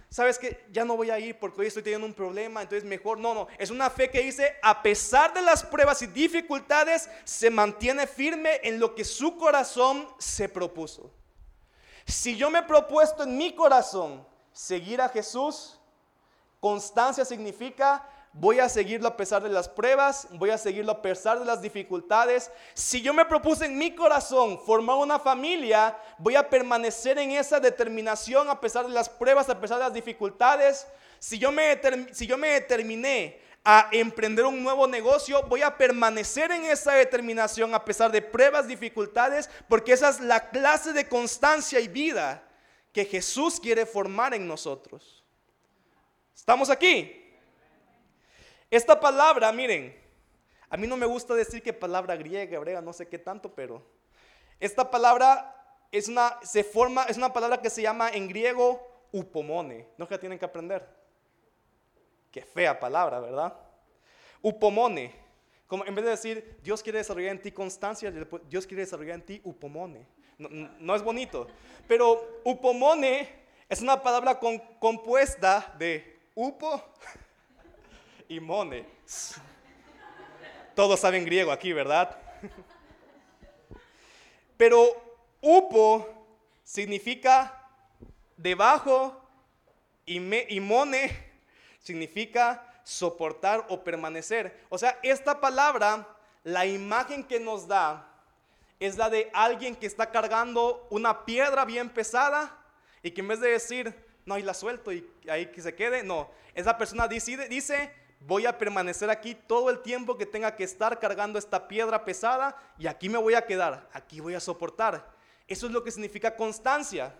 sabes 0.09 0.37
que 0.37 0.63
ya 0.71 0.85
no 0.85 0.95
voy 0.95 1.09
a 1.09 1.17
ir 1.17 1.39
porque 1.39 1.61
hoy 1.61 1.67
estoy 1.67 1.81
teniendo 1.81 2.05
un 2.05 2.13
problema, 2.13 2.61
entonces 2.61 2.87
mejor, 2.87 3.17
no, 3.17 3.33
no, 3.33 3.47
es 3.57 3.71
una 3.71 3.89
fe 3.89 4.11
que 4.11 4.21
dice, 4.21 4.55
a 4.61 4.83
pesar 4.83 5.33
de 5.33 5.41
las 5.41 5.63
pruebas 5.63 6.03
y 6.03 6.07
dificultades, 6.07 7.09
se 7.23 7.49
mantiene 7.49 8.05
firme 8.05 8.61
en 8.63 8.79
lo 8.79 8.93
que 8.93 9.03
su 9.03 9.37
corazón 9.37 10.07
se 10.19 10.47
propuso. 10.47 11.11
Si 12.05 12.37
yo 12.37 12.51
me 12.51 12.59
he 12.59 12.63
propuesto 12.63 13.23
en 13.23 13.35
mi 13.37 13.55
corazón 13.55 14.23
seguir 14.51 15.01
a 15.01 15.09
Jesús, 15.09 15.79
constancia 16.59 17.25
significa 17.25 18.07
voy 18.33 18.59
a 18.59 18.67
seguirlo 18.67 19.07
a 19.07 19.15
pesar 19.15 19.43
de 19.43 19.49
las 19.49 19.69
pruebas, 19.69 20.27
voy 20.31 20.49
a 20.49 20.57
seguirlo 20.57 20.91
a 20.91 21.01
pesar 21.01 21.39
de 21.39 21.45
las 21.45 21.61
dificultades. 21.61 22.51
Si 22.73 23.01
yo 23.01 23.13
me 23.13 23.25
propuse 23.25 23.65
en 23.65 23.77
mi 23.77 23.95
corazón 23.95 24.59
formar 24.65 24.97
una 24.97 25.19
familia, 25.19 25.95
voy 26.17 26.35
a 26.35 26.49
permanecer 26.49 27.19
en 27.19 27.31
esa 27.31 27.59
determinación 27.59 28.49
a 28.49 28.59
pesar 28.59 28.87
de 28.87 28.93
las 28.93 29.07
pruebas, 29.07 29.49
a 29.49 29.59
pesar 29.59 29.77
de 29.77 29.83
las 29.85 29.93
dificultades. 29.93 30.87
Si 31.19 31.37
yo 31.37 31.51
me, 31.51 31.79
si 32.11 32.25
yo 32.25 32.37
me 32.37 32.49
determiné 32.49 33.39
a 33.63 33.87
emprender 33.91 34.45
un 34.45 34.61
nuevo 34.61 34.87
negocio, 34.87 35.43
voy 35.43 35.61
a 35.61 35.77
permanecer 35.77 36.51
en 36.51 36.65
esa 36.65 36.93
determinación 36.93 37.73
a 37.73 37.85
pesar 37.85 38.11
de 38.11 38.21
pruebas, 38.21 38.67
dificultades, 38.67 39.49
porque 39.69 39.93
esa 39.93 40.09
es 40.09 40.19
la 40.19 40.49
clase 40.49 40.91
de 40.91 41.07
constancia 41.07 41.79
y 41.79 41.87
vida 41.87 42.43
que 42.91 43.05
Jesús 43.05 43.59
quiere 43.59 43.85
formar 43.85 44.33
en 44.33 44.47
nosotros. 44.47 45.23
¿Estamos 46.35 46.69
aquí? 46.69 47.22
Esta 48.73 48.99
palabra, 48.99 49.51
miren, 49.51 49.95
a 50.67 50.77
mí 50.77 50.87
no 50.87 50.97
me 50.97 51.05
gusta 51.05 51.35
decir 51.35 51.61
que 51.61 51.71
palabra 51.71 52.15
griega, 52.15 52.55
hebrea, 52.55 52.81
no 52.81 52.91
sé 52.91 53.07
qué 53.07 53.19
tanto, 53.19 53.53
pero 53.53 53.85
esta 54.59 54.89
palabra 54.89 55.77
es 55.91 56.07
una, 56.07 56.39
se 56.41 56.63
forma, 56.63 57.03
es 57.03 57.15
una 57.17 57.31
palabra 57.31 57.61
que 57.61 57.69
se 57.69 57.83
llama 57.83 58.09
en 58.09 58.27
griego 58.27 58.81
upomone. 59.11 59.89
No 59.95 60.07
que 60.07 60.15
la 60.15 60.19
tienen 60.19 60.39
que 60.39 60.45
aprender. 60.45 60.89
Qué 62.31 62.41
fea 62.41 62.79
palabra, 62.79 63.19
¿verdad? 63.19 63.53
Upomone. 64.41 65.13
Como 65.67 65.85
en 65.85 65.93
vez 65.93 66.05
de 66.05 66.09
decir, 66.09 66.59
Dios 66.63 66.81
quiere 66.81 66.97
desarrollar 66.97 67.33
en 67.33 67.43
ti 67.43 67.51
constancia, 67.51 68.11
Dios 68.49 68.65
quiere 68.65 68.85
desarrollar 68.85 69.17
en 69.17 69.25
ti 69.27 69.41
upomone. 69.43 70.07
No 70.39 70.95
es 70.95 71.03
bonito. 71.03 71.45
Pero 71.87 72.39
upomone 72.43 73.29
es 73.69 73.83
una 73.83 74.01
palabra 74.01 74.39
compuesta 74.79 75.75
de 75.77 76.21
upo 76.33 76.81
y 78.27 78.39
mone. 78.39 78.85
Todos 80.75 80.99
saben 80.99 81.25
griego 81.25 81.51
aquí, 81.51 81.71
¿verdad? 81.73 82.17
Pero 84.57 85.19
upo 85.41 86.25
significa 86.63 87.69
debajo 88.37 89.21
y, 90.05 90.55
y 90.55 90.59
mone 90.59 91.33
significa 91.79 92.81
soportar 92.83 93.65
o 93.69 93.83
permanecer. 93.83 94.65
O 94.69 94.77
sea, 94.77 94.99
esta 95.03 95.39
palabra, 95.39 96.07
la 96.43 96.65
imagen 96.65 97.23
que 97.23 97.39
nos 97.39 97.67
da 97.67 98.09
es 98.79 98.97
la 98.97 99.09
de 99.09 99.29
alguien 99.33 99.75
que 99.75 99.85
está 99.85 100.11
cargando 100.11 100.87
una 100.89 101.25
piedra 101.25 101.65
bien 101.65 101.89
pesada 101.89 102.57
y 103.01 103.11
que 103.11 103.21
en 103.21 103.27
vez 103.29 103.39
de 103.39 103.49
decir, 103.49 103.95
no, 104.25 104.37
y 104.37 104.41
la 104.41 104.53
suelto 104.53 104.91
y 104.91 105.09
ahí 105.29 105.47
que 105.47 105.61
se 105.61 105.75
quede, 105.75 106.03
no, 106.03 106.29
esa 106.53 106.77
persona 106.77 107.07
dice, 107.07 107.47
dice 107.47 107.91
voy 108.25 108.45
a 108.45 108.57
permanecer 108.57 109.09
aquí 109.09 109.35
todo 109.35 109.69
el 109.69 109.81
tiempo 109.81 110.17
que 110.17 110.25
tenga 110.25 110.55
que 110.55 110.63
estar 110.63 110.99
cargando 110.99 111.37
esta 111.37 111.67
piedra 111.67 112.05
pesada 112.05 112.55
y 112.77 112.87
aquí 112.87 113.09
me 113.09 113.17
voy 113.17 113.33
a 113.33 113.45
quedar, 113.45 113.89
aquí 113.93 114.19
voy 114.19 114.35
a 114.35 114.39
soportar. 114.39 115.13
Eso 115.47 115.67
es 115.67 115.73
lo 115.73 115.83
que 115.83 115.91
significa 115.91 116.35
constancia. 116.35 117.13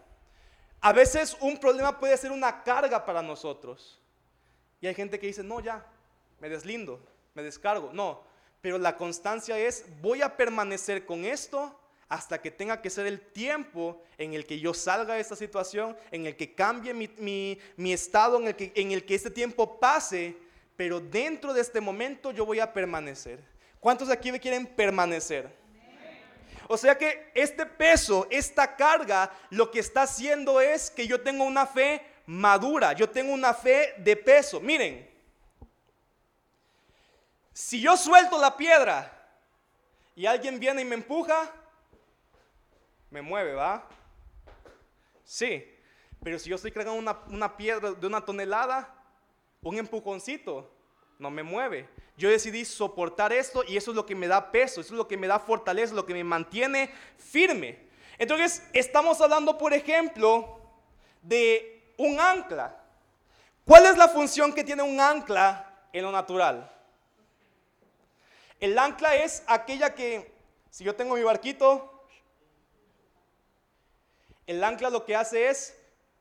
A 0.80 0.94
veces 0.94 1.38
un 1.39 1.58
problema 1.58 2.00
puede 2.00 2.18
ser 2.18 2.32
una 2.32 2.63
carga 2.63 3.06
para 3.06 3.22
nosotros. 3.22 4.00
Y 4.82 4.88
hay 4.88 4.94
gente 4.94 5.20
que 5.20 5.28
dice, 5.28 5.44
no, 5.44 5.60
ya, 5.60 5.86
me 6.39 6.50
deslindo, 6.50 7.00
me 7.34 7.44
descargo. 7.44 7.92
No, 7.94 8.24
pero 8.62 8.78
la 8.78 8.98
constancia 8.98 9.58
es, 9.58 9.86
voy 10.02 10.22
a 10.22 10.36
permanecer 10.36 11.06
con 11.06 11.26
esto 11.26 11.80
hasta 12.10 12.42
que 12.42 12.52
tenga 12.52 12.82
que 12.82 12.89
ser 12.89 13.08
el 13.08 13.20
tiempo 13.20 14.02
en 14.18 14.34
el 14.34 14.46
que 14.46 14.60
yo 14.60 14.74
salga 14.74 15.16
de 15.16 15.22
esta 15.22 15.36
situación, 15.36 15.98
en 16.12 16.26
el 16.26 16.36
que 16.36 16.54
cambie 16.54 16.94
mi, 16.94 17.92
estado, 17.92 18.39
en 18.39 18.48
el, 18.48 18.56
que, 18.56 18.72
en 18.76 18.92
el 18.92 19.06
que 19.06 19.16
este 19.16 19.32
tiempo 19.32 19.80
pase 19.80 20.38
pero 20.75 20.99
dentro 20.99 21.53
de 21.53 21.62
este 21.62 21.79
momento 21.79 22.31
yo 22.31 22.45
voy 22.45 22.59
a 22.59 22.73
permanecer. 22.73 23.39
¿Cuántos 23.79 24.07
de 24.07 24.13
aquí 24.13 24.31
me 24.31 24.39
quieren 24.39 24.65
permanecer? 24.65 25.49
O 26.67 26.77
sea 26.77 26.97
que 26.97 27.31
este 27.36 27.65
peso, 27.65 28.27
esta 28.29 28.75
carga, 28.75 29.31
lo 29.49 29.69
que 29.69 29.79
está 29.79 30.03
haciendo 30.03 30.62
es 30.62 30.89
que 30.89 31.05
yo 31.05 31.21
tengo 31.21 31.43
una 31.43 31.67
fe 31.67 32.01
madura, 32.25 32.93
yo 32.93 33.09
tengo 33.09 33.33
una 33.33 33.53
fe 33.53 33.93
de 33.97 34.15
peso. 34.15 34.59
Miren, 34.59 35.09
si 37.51 37.81
yo 37.81 37.97
suelto 37.97 38.39
la 38.39 38.55
piedra 38.55 39.12
y 40.15 40.25
alguien 40.25 40.59
viene 40.59 40.81
y 40.81 40.86
me 40.86 40.95
empuja, 40.95 41.51
me 43.09 43.21
mueve, 43.21 43.53
¿va? 43.53 43.88
Sí, 45.23 45.69
pero 46.23 46.39
si 46.39 46.49
yo 46.49 46.55
estoy 46.55 46.71
cargando 46.71 46.99
una, 46.99 47.19
una 47.27 47.57
piedra 47.57 47.91
de 47.91 48.07
una 48.07 48.23
tonelada, 48.23 49.03
un 49.63 49.78
empujoncito 49.78 50.69
no 51.19 51.32
me 51.32 51.43
mueve. 51.43 51.89
Yo 52.17 52.30
decidí 52.30 52.65
soportar 52.65 53.34
esto 53.34 53.63
y 53.67 53.78
eso 53.78 53.91
es 53.91 53.95
lo 53.95 54.06
que 54.06 54.15
me 54.15 54.28
da 54.28 54.52
peso, 54.52 54.82
eso 54.82 54.93
es 54.93 54.97
lo 54.97 55.08
que 55.08 55.17
me 55.17 55.28
da 55.28 55.39
fortaleza, 55.39 55.95
lo 55.95 56.06
que 56.06 56.13
me 56.13 56.23
mantiene 56.23 56.91
firme. 57.17 57.88
Entonces, 58.17 58.63
estamos 58.73 59.19
hablando, 59.21 59.58
por 59.58 59.73
ejemplo, 59.73 60.60
de 61.21 61.93
un 61.97 62.19
ancla. 62.19 62.80
¿Cuál 63.65 63.86
es 63.86 63.97
la 63.97 64.10
función 64.10 64.54
que 64.54 64.63
tiene 64.63 64.84
un 64.84 64.99
ancla 64.99 65.88
en 65.93 66.04
lo 66.04 66.12
natural? 66.12 66.69
El 68.60 68.78
ancla 68.78 69.15
es 69.15 69.43
aquella 69.47 69.95
que, 69.95 70.34
si 70.69 70.84
yo 70.84 70.95
tengo 70.95 71.15
mi 71.15 71.23
barquito, 71.23 72.06
el 74.45 74.63
ancla 74.63 74.89
lo 74.89 75.06
que 75.06 75.15
hace 75.15 75.49
es, 75.49 75.80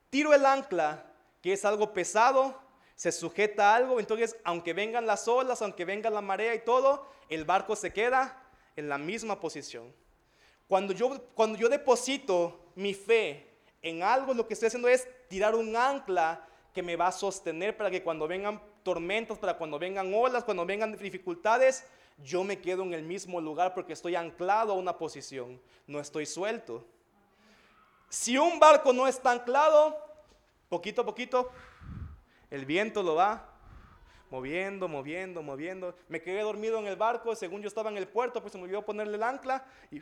tiro 0.09 0.33
el 0.33 0.45
ancla, 0.45 1.05
que 1.41 1.53
es 1.53 1.65
algo 1.65 1.93
pesado, 1.93 2.62
se 2.95 3.11
sujeta 3.11 3.71
a 3.71 3.75
algo, 3.75 3.99
entonces 3.99 4.35
aunque 4.43 4.73
vengan 4.73 5.05
las 5.05 5.27
olas, 5.27 5.61
aunque 5.61 5.85
venga 5.85 6.09
la 6.09 6.21
marea 6.21 6.53
y 6.55 6.63
todo, 6.63 7.07
el 7.29 7.45
barco 7.45 7.75
se 7.75 7.91
queda 7.91 8.41
en 8.75 8.89
la 8.89 8.97
misma 8.97 9.39
posición. 9.39 9.93
Cuando 10.67 10.93
yo, 10.93 11.21
cuando 11.33 11.57
yo 11.57 11.69
deposito 11.69 12.59
mi 12.75 12.93
fe 12.93 13.47
en 13.81 14.03
algo, 14.03 14.33
lo 14.33 14.47
que 14.47 14.53
estoy 14.53 14.67
haciendo 14.67 14.87
es 14.87 15.07
tirar 15.27 15.55
un 15.55 15.75
ancla 15.75 16.47
que 16.73 16.81
me 16.81 16.95
va 16.95 17.07
a 17.07 17.11
sostener 17.11 17.77
para 17.77 17.91
que 17.91 18.03
cuando 18.03 18.27
vengan 18.27 18.61
tormentas, 18.81 19.37
para 19.37 19.57
cuando 19.57 19.77
vengan 19.77 20.13
olas, 20.13 20.43
cuando 20.43 20.65
vengan 20.65 20.97
dificultades, 20.97 21.85
yo 22.23 22.43
me 22.43 22.59
quedo 22.59 22.83
en 22.83 22.93
el 22.93 23.03
mismo 23.03 23.41
lugar 23.41 23.73
porque 23.73 23.93
estoy 23.93 24.15
anclado 24.15 24.73
a 24.73 24.75
una 24.75 24.97
posición, 24.97 25.61
no 25.87 25.99
estoy 25.99 26.25
suelto. 26.25 26.85
Si 28.09 28.37
un 28.37 28.59
barco 28.59 28.93
no 28.93 29.07
está 29.07 29.31
anclado, 29.31 29.97
poquito 30.69 31.01
a 31.01 31.05
poquito, 31.05 31.51
el 32.53 32.67
viento 32.67 33.01
lo 33.01 33.15
va 33.15 33.49
moviendo, 34.29 34.87
moviendo, 34.87 35.41
moviendo. 35.41 35.95
Me 36.07 36.21
quedé 36.21 36.43
dormido 36.43 36.77
en 36.77 36.85
el 36.85 36.95
barco, 36.95 37.35
según 37.35 37.63
yo 37.63 37.67
estaba 37.67 37.89
en 37.89 37.97
el 37.97 38.07
puerto, 38.07 38.41
pues 38.41 38.51
se 38.51 38.59
me 38.59 38.65
olvidó 38.65 38.85
ponerle 38.85 39.17
el 39.17 39.23
ancla 39.23 39.65
y 39.89 39.99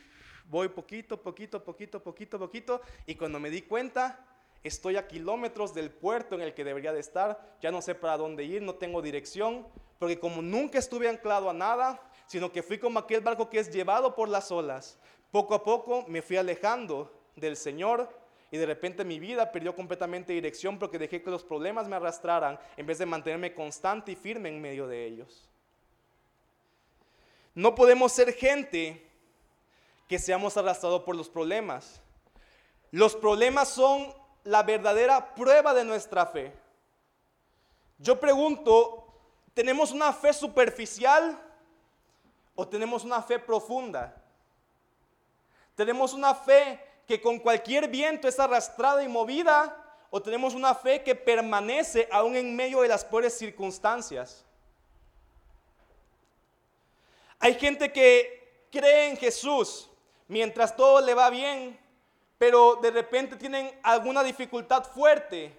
voy 0.49 0.67
poquito, 0.67 1.21
poquito, 1.21 1.63
poquito, 1.63 2.03
poquito, 2.03 2.37
poquito. 2.37 2.81
Y 3.05 3.15
cuando 3.15 3.39
me 3.39 3.49
di 3.49 3.61
cuenta, 3.61 4.19
estoy 4.63 4.97
a 4.97 5.07
kilómetros 5.07 5.73
del 5.73 5.91
puerto 5.91 6.35
en 6.35 6.41
el 6.41 6.53
que 6.53 6.65
debería 6.65 6.91
de 6.91 6.99
estar, 6.99 7.55
ya 7.61 7.71
no 7.71 7.81
sé 7.81 7.95
para 7.95 8.17
dónde 8.17 8.43
ir, 8.43 8.61
no 8.61 8.75
tengo 8.75 9.01
dirección, 9.01 9.65
porque 9.97 10.19
como 10.19 10.41
nunca 10.41 10.77
estuve 10.77 11.07
anclado 11.07 11.49
a 11.49 11.53
nada, 11.53 12.01
sino 12.27 12.51
que 12.51 12.63
fui 12.63 12.77
como 12.77 12.99
aquel 12.99 13.21
barco 13.21 13.49
que 13.49 13.59
es 13.59 13.71
llevado 13.71 14.13
por 14.13 14.27
las 14.27 14.51
olas, 14.51 14.99
poco 15.31 15.55
a 15.55 15.63
poco 15.63 16.03
me 16.05 16.21
fui 16.21 16.35
alejando 16.35 17.17
del 17.37 17.55
Señor 17.55 18.09
y 18.51 18.57
de 18.57 18.65
repente 18.65 19.05
mi 19.05 19.17
vida 19.17 19.49
perdió 19.49 19.73
completamente 19.73 20.33
dirección 20.33 20.77
porque 20.77 20.99
dejé 20.99 21.23
que 21.23 21.31
los 21.31 21.43
problemas 21.43 21.87
me 21.87 21.95
arrastraran 21.95 22.59
en 22.75 22.85
vez 22.85 22.97
de 22.97 23.05
mantenerme 23.05 23.53
constante 23.53 24.11
y 24.11 24.15
firme 24.17 24.49
en 24.49 24.61
medio 24.61 24.87
de 24.87 25.05
ellos. 25.05 25.49
No 27.55 27.73
podemos 27.73 28.11
ser 28.11 28.33
gente 28.33 29.09
que 30.09 30.19
seamos 30.19 30.57
arrastrados 30.57 31.03
por 31.03 31.15
los 31.15 31.29
problemas. 31.29 32.01
Los 32.91 33.15
problemas 33.15 33.69
son 33.69 34.13
la 34.43 34.63
verdadera 34.63 35.33
prueba 35.33 35.73
de 35.73 35.85
nuestra 35.85 36.25
fe. 36.25 36.53
Yo 37.99 38.19
pregunto, 38.19 39.07
¿tenemos 39.53 39.91
una 39.93 40.11
fe 40.11 40.33
superficial 40.33 41.41
o 42.53 42.67
tenemos 42.67 43.05
una 43.05 43.21
fe 43.21 43.39
profunda? 43.39 44.21
¿Tenemos 45.75 46.13
una 46.13 46.35
fe 46.35 46.90
que 47.07 47.21
con 47.21 47.39
cualquier 47.39 47.87
viento 47.87 48.27
es 48.27 48.39
arrastrada 48.39 49.03
y 49.03 49.07
movida 49.07 49.77
o 50.09 50.21
tenemos 50.21 50.53
una 50.53 50.75
fe 50.75 51.03
que 51.03 51.15
permanece 51.15 52.07
aún 52.11 52.35
en 52.35 52.55
medio 52.55 52.81
de 52.81 52.87
las 52.87 53.05
peores 53.05 53.37
circunstancias? 53.37 54.45
Hay 57.39 57.55
gente 57.55 57.91
que 57.91 58.67
cree 58.71 59.09
en 59.09 59.17
Jesús 59.17 59.89
mientras 60.27 60.75
todo 60.75 61.01
le 61.01 61.13
va 61.13 61.29
bien, 61.29 61.77
pero 62.37 62.75
de 62.75 62.91
repente 62.91 63.35
tienen 63.35 63.71
alguna 63.83 64.23
dificultad 64.23 64.83
fuerte, 64.83 65.57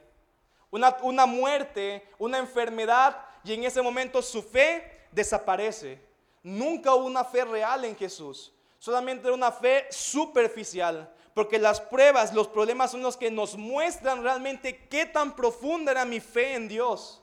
una, 0.70 0.96
una 1.02 1.26
muerte, 1.26 2.09
una 2.18 2.38
enfermedad, 2.38 3.16
y 3.44 3.52
en 3.55 3.64
ese 3.64 3.83
momento 3.83 4.22
su 4.22 4.42
fe 4.42 5.07
desaparece. 5.11 6.00
Nunca 6.42 6.94
hubo 6.94 7.05
una 7.05 7.24
fe 7.24 7.44
real 7.44 7.85
en 7.85 7.96
Jesús, 7.96 8.52
solamente 8.78 9.31
una 9.31 9.52
fe 9.52 9.87
superficial, 9.90 11.12
porque 11.35 11.59
las 11.59 11.81
pruebas, 11.81 12.35
los 12.35 12.49
problemas 12.49 12.90
son 12.90 13.03
los 13.03 13.16
que 13.16 13.31
nos 13.31 13.57
muestran 13.57 14.23
realmente 14.23 14.87
qué 14.88 15.07
tan 15.07 15.35
profunda 15.35 15.92
era 15.92 16.05
mi 16.05 16.21
fe 16.21 16.55
en 16.55 16.68
Dios, 16.68 17.23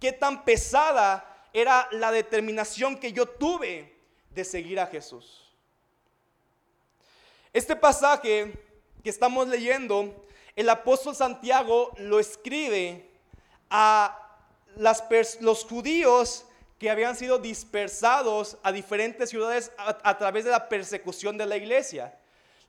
qué 0.00 0.12
tan 0.12 0.44
pesada 0.44 1.46
era 1.52 1.88
la 1.92 2.10
determinación 2.10 2.98
que 2.98 3.12
yo 3.12 3.26
tuve 3.26 3.94
de 4.30 4.44
seguir 4.44 4.80
a 4.80 4.86
Jesús. 4.86 5.52
Este 7.52 7.74
pasaje 7.74 8.52
que 9.02 9.10
estamos 9.10 9.48
leyendo, 9.48 10.26
el 10.54 10.68
apóstol 10.68 11.14
Santiago 11.14 11.92
lo 11.98 12.20
escribe 12.20 13.10
a 13.70 14.38
los 15.40 15.64
judíos 15.64 16.44
que 16.78 16.90
habían 16.90 17.16
sido 17.16 17.38
dispersados 17.38 18.56
a 18.62 18.70
diferentes 18.70 19.30
ciudades 19.30 19.72
a, 19.76 20.16
través 20.16 20.44
de 20.44 20.52
la 20.52 20.68
persecución 20.68 21.36
de 21.36 21.46
la 21.46 21.56
iglesia. 21.56 22.16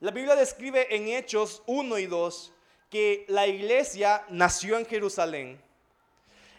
La 0.01 0.11
Biblia 0.11 0.35
describe 0.35 0.95
en 0.95 1.09
Hechos 1.09 1.61
1 1.65 1.99
y 1.99 2.05
2 2.05 2.53
que 2.89 3.25
la 3.27 3.47
iglesia 3.47 4.23
nació 4.29 4.77
en 4.77 4.85
Jerusalén. 4.85 5.61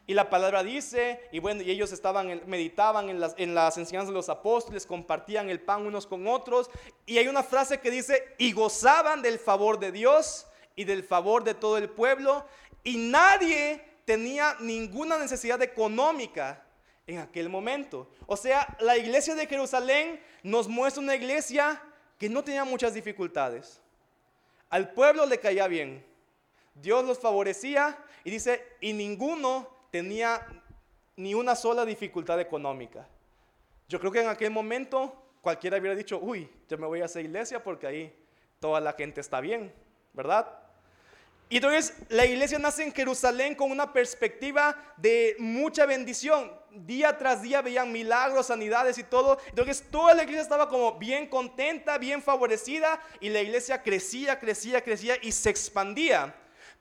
Y 0.06 0.12
la 0.12 0.28
palabra 0.28 0.62
dice, 0.62 1.26
y 1.32 1.38
bueno, 1.38 1.62
y 1.62 1.70
ellos 1.70 1.90
estaban, 1.90 2.42
meditaban 2.46 3.08
en 3.08 3.18
las, 3.18 3.34
en 3.38 3.54
las 3.54 3.78
enseñanzas 3.78 4.08
de 4.08 4.14
los 4.14 4.28
apóstoles, 4.28 4.84
compartían 4.84 5.48
el 5.48 5.60
pan 5.60 5.86
unos 5.86 6.06
con 6.06 6.26
otros. 6.26 6.68
Y 7.06 7.16
hay 7.16 7.28
una 7.28 7.42
frase 7.42 7.80
que 7.80 7.90
dice, 7.90 8.34
y 8.36 8.52
gozaban 8.52 9.22
del 9.22 9.38
favor 9.38 9.78
de 9.78 9.90
Dios 9.90 10.46
y 10.76 10.84
del 10.84 11.02
favor 11.02 11.42
de 11.42 11.54
todo 11.54 11.78
el 11.78 11.88
pueblo. 11.88 12.44
Y 12.84 12.98
nadie 12.98 13.82
tenía 14.04 14.54
ninguna 14.60 15.16
necesidad 15.16 15.62
económica 15.62 16.62
en 17.06 17.18
aquel 17.18 17.48
momento. 17.48 18.10
O 18.26 18.36
sea, 18.36 18.76
la 18.80 18.98
iglesia 18.98 19.34
de 19.34 19.46
Jerusalén 19.46 20.20
nos 20.42 20.68
muestra 20.68 21.02
una 21.02 21.16
iglesia 21.16 21.80
que 22.20 22.28
no 22.28 22.44
tenía 22.44 22.66
muchas 22.66 22.92
dificultades. 22.92 23.80
Al 24.68 24.92
pueblo 24.92 25.24
le 25.24 25.40
caía 25.40 25.66
bien. 25.66 26.04
Dios 26.74 27.02
los 27.02 27.18
favorecía 27.18 27.96
y 28.24 28.30
dice, 28.30 28.62
y 28.82 28.92
ninguno 28.92 29.66
tenía 29.90 30.46
ni 31.16 31.32
una 31.32 31.56
sola 31.56 31.86
dificultad 31.86 32.38
económica. 32.38 33.08
Yo 33.88 33.98
creo 33.98 34.12
que 34.12 34.20
en 34.20 34.28
aquel 34.28 34.50
momento 34.50 35.30
cualquiera 35.40 35.78
hubiera 35.78 35.96
dicho, 35.96 36.18
uy, 36.20 36.46
yo 36.68 36.76
me 36.76 36.86
voy 36.86 37.00
a 37.00 37.06
esa 37.06 37.22
iglesia 37.22 37.64
porque 37.64 37.86
ahí 37.86 38.14
toda 38.58 38.80
la 38.80 38.92
gente 38.92 39.22
está 39.22 39.40
bien, 39.40 39.72
¿verdad? 40.12 40.59
Y 41.50 41.56
entonces 41.56 41.94
la 42.08 42.24
iglesia 42.24 42.60
nace 42.60 42.84
en 42.84 42.94
Jerusalén 42.94 43.56
con 43.56 43.72
una 43.72 43.92
perspectiva 43.92 44.94
de 44.96 45.34
mucha 45.40 45.84
bendición. 45.84 46.52
Día 46.70 47.18
tras 47.18 47.42
día 47.42 47.60
veían 47.60 47.90
milagros, 47.90 48.46
sanidades 48.46 48.98
y 48.98 49.02
todo. 49.02 49.36
Entonces 49.48 49.82
toda 49.90 50.14
la 50.14 50.22
iglesia 50.22 50.42
estaba 50.42 50.68
como 50.68 50.96
bien 50.96 51.26
contenta, 51.26 51.98
bien 51.98 52.22
favorecida 52.22 53.00
y 53.18 53.30
la 53.30 53.42
iglesia 53.42 53.82
crecía, 53.82 54.38
crecía, 54.38 54.80
crecía 54.80 55.16
y 55.20 55.32
se 55.32 55.50
expandía. 55.50 56.32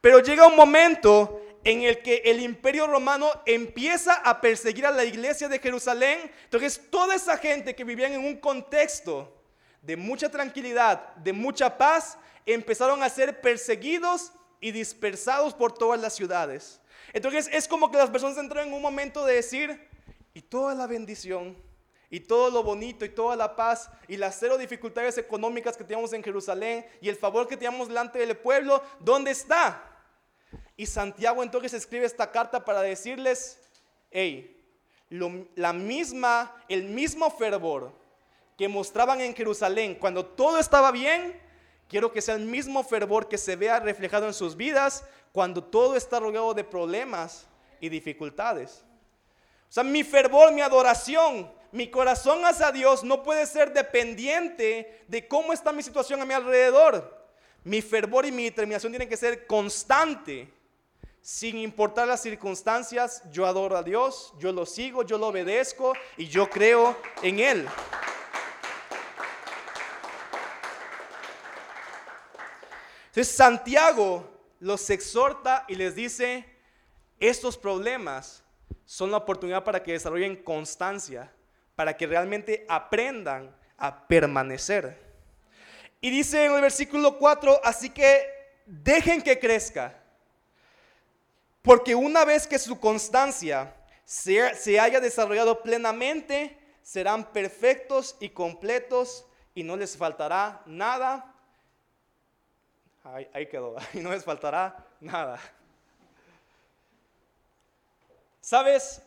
Pero 0.02 0.20
llega 0.20 0.46
un 0.46 0.56
momento 0.56 1.42
en 1.64 1.82
el 1.82 2.04
que 2.04 2.22
el 2.26 2.40
imperio 2.40 2.86
romano 2.86 3.28
empieza 3.48 4.14
a 4.14 4.40
perseguir 4.40 4.86
a 4.86 4.92
la 4.92 5.04
iglesia 5.04 5.50
de 5.50 5.58
Jerusalén. 5.58 6.32
Entonces 6.44 6.80
toda 6.92 7.16
esa 7.16 7.40
gente 7.40 7.76
que 7.76 7.84
vivían 7.84 8.14
en 8.14 8.24
un 8.24 8.38
contexto 8.38 9.36
de 9.82 9.98
mucha 9.98 10.30
tranquilidad, 10.30 11.16
de 11.16 11.34
mucha 11.34 11.76
paz, 11.76 12.20
empezaron 12.46 13.02
a 13.02 13.10
ser 13.10 13.42
perseguidos 13.42 14.32
y 14.62 14.72
dispersados 14.72 15.54
por 15.54 15.74
todas 15.74 16.00
las 16.00 16.14
ciudades. 16.14 16.80
Entonces 17.14 17.50
es 17.52 17.68
como 17.68 17.90
que 17.92 17.98
las 17.98 18.10
personas 18.10 18.38
entraron 18.38 18.70
en 18.70 18.74
un 18.74 18.82
momento 18.82 19.26
de 19.26 19.36
decir, 19.36 19.88
y 20.34 20.42
toda 20.42 20.76
la 20.76 20.88
bendición, 20.88 21.58
y 22.10 22.20
todo 22.20 22.50
lo 22.50 22.64
bonito, 22.64 23.06
y 23.06 23.10
toda 23.10 23.36
la 23.36 23.56
paz, 23.56 23.90
y 24.08 24.18
las 24.18 24.38
cero 24.40 24.58
dificultades 24.58 25.18
económicas 25.18 25.78
que 25.78 25.84
teníamos 25.84 26.14
en 26.14 26.24
Jerusalén, 26.24 26.86
y 27.02 27.10
el 27.10 27.16
favor 27.16 27.48
que 27.48 27.58
teníamos 27.58 27.88
delante 27.88 28.20
del 28.20 28.38
pueblo, 28.38 28.84
¿dónde 29.00 29.32
está? 29.32 29.84
Y 30.76 30.86
Santiago 30.86 31.44
entonces 31.44 31.74
escribe 31.74 32.06
esta 32.06 32.32
carta 32.32 32.64
para 32.64 32.82
decirles, 32.82 33.60
hey, 34.12 34.56
la 35.10 35.74
misma, 35.74 36.56
el 36.68 36.84
mismo 36.84 37.30
fervor 37.32 37.92
que 38.58 38.68
mostraban 38.68 39.22
en 39.22 39.36
Jerusalén 39.36 39.96
cuando 39.96 40.26
todo 40.26 40.60
estaba 40.60 40.92
bien, 40.92 41.40
quiero 41.90 42.14
que 42.14 42.22
sea 42.22 42.36
el 42.36 42.46
mismo 42.46 42.84
fervor 42.84 43.28
que 43.28 43.38
se 43.38 43.56
vea 43.56 43.80
reflejado 43.80 44.28
en 44.28 44.34
sus 44.34 44.56
vidas 44.56 45.04
cuando 45.34 45.64
todo 45.64 45.96
está 45.96 46.20
rodeado 46.20 46.54
de 46.54 46.64
problemas 46.64 47.48
y 47.82 47.90
dificultades. 47.90 48.86
O 49.70 49.72
sea, 49.72 49.84
mi 49.84 50.04
fervor, 50.04 50.54
mi 50.54 50.62
adoración, 50.62 51.52
mi 51.72 51.90
corazón 51.90 52.46
hacia 52.46 52.72
Dios 52.72 53.04
no 53.04 53.22
puede 53.22 53.46
ser 53.46 53.74
dependiente 53.74 55.04
de 55.08 55.28
cómo 55.28 55.52
está 55.52 55.72
mi 55.72 55.84
situación 55.84 56.22
a 56.22 56.26
mi 56.26 56.34
alrededor. 56.34 57.18
Mi 57.64 57.82
fervor 57.82 58.26
y 58.26 58.32
mi 58.32 58.46
determinación 58.46 58.92
tienen 58.92 59.10
que 59.10 59.18
ser 59.18 59.46
constante 59.46 60.52
sin 61.22 61.58
importar 61.58 62.08
las 62.08 62.22
circunstancias, 62.22 63.22
yo 63.32 63.46
adoro 63.46 63.78
a 63.78 63.84
Dios, 63.84 64.34
yo 64.40 64.52
lo 64.52 64.66
sigo, 64.66 65.04
yo 65.04 65.18
lo 65.18 65.28
obedezco 65.28 65.94
y 66.18 66.28
yo 66.28 66.50
creo 66.50 66.98
en 67.22 67.40
Él. 67.40 67.68
Entonces 73.20 73.36
Santiago 73.36 74.32
los 74.62 74.90
exhorta 74.90 75.66
y 75.68 75.76
les 75.76 75.94
dice, 75.94 76.46
estos 77.20 77.58
problemas 77.58 78.46
son 78.86 79.12
la 79.12 79.18
oportunidad 79.18 79.66
para 79.66 79.84
que 79.84 79.92
desarrollen 79.92 80.42
constancia, 80.42 81.30
para 81.76 81.98
que 81.98 82.08
realmente 82.08 82.66
aprendan 82.70 83.54
a 83.78 84.08
permanecer. 84.08 84.98
Y 86.00 86.10
dice 86.12 86.46
en 86.46 86.54
el 86.54 86.62
versículo 86.62 87.18
4, 87.18 87.60
así 87.62 87.90
que 87.90 88.26
dejen 88.66 89.22
que 89.22 89.38
crezca, 89.38 90.02
porque 91.62 91.96
una 91.96 92.24
vez 92.24 92.48
que 92.48 92.58
su 92.58 92.80
constancia 92.80 93.76
se, 94.06 94.80
haya 94.80 95.02
desarrollado 95.02 95.62
plenamente, 95.62 96.58
serán 96.82 97.34
perfectos 97.34 98.16
y 98.22 98.30
completos 98.30 99.26
y 99.54 99.64
no 99.64 99.76
les 99.76 99.98
faltará 99.98 100.62
nada. 100.66 101.36
Ahí, 103.04 103.48
quedó, 103.48 103.76
y 103.94 104.00
no 104.00 104.12
les 104.12 104.24
faltará 104.24 104.86
nada. 105.00 105.40
¿Sabes? 108.42 109.02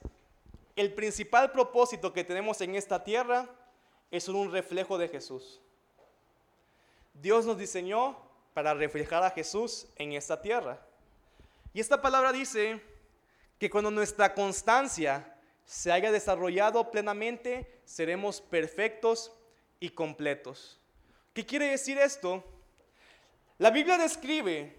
El 0.74 0.94
principal 0.94 1.52
propósito 1.52 2.12
que 2.12 2.24
tenemos 2.24 2.60
en 2.60 2.74
esta 2.74 3.02
tierra 3.04 3.48
es 4.10 4.28
un 4.28 4.50
reflejo 4.50 4.96
de 4.98 5.08
Jesús. 5.08 5.60
Dios 7.14 7.44
nos 7.44 7.58
diseñó 7.58 8.16
para 8.54 8.74
reflejar 8.74 9.22
a 9.22 9.30
Jesús 9.30 9.86
en 9.96 10.12
esta 10.12 10.40
tierra. 10.40 10.80
Y 11.74 11.80
esta 11.80 12.00
palabra 12.00 12.32
dice 12.32 12.80
que 13.58 13.70
cuando 13.70 13.90
nuestra 13.90 14.34
constancia 14.34 15.36
se 15.64 15.92
haya 15.92 16.10
desarrollado 16.10 16.90
plenamente, 16.90 17.80
seremos 17.84 18.40
perfectos 18.40 19.32
y 19.80 19.90
completos. 19.90 20.78
¿Qué 21.32 21.46
quiere 21.46 21.68
decir 21.68 21.98
esto? 21.98 22.44
La 23.62 23.70
Biblia 23.70 23.96
describe 23.96 24.74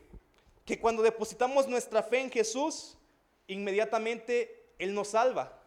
que 0.66 0.78
cuando 0.78 1.02
depositamos 1.02 1.70
nuestra 1.70 2.04
fe 2.04 2.20
en 2.20 2.30
Jesús, 2.30 2.98
inmediatamente 3.48 4.74
Él 4.78 4.94
nos 4.94 5.08
salva. 5.08 5.58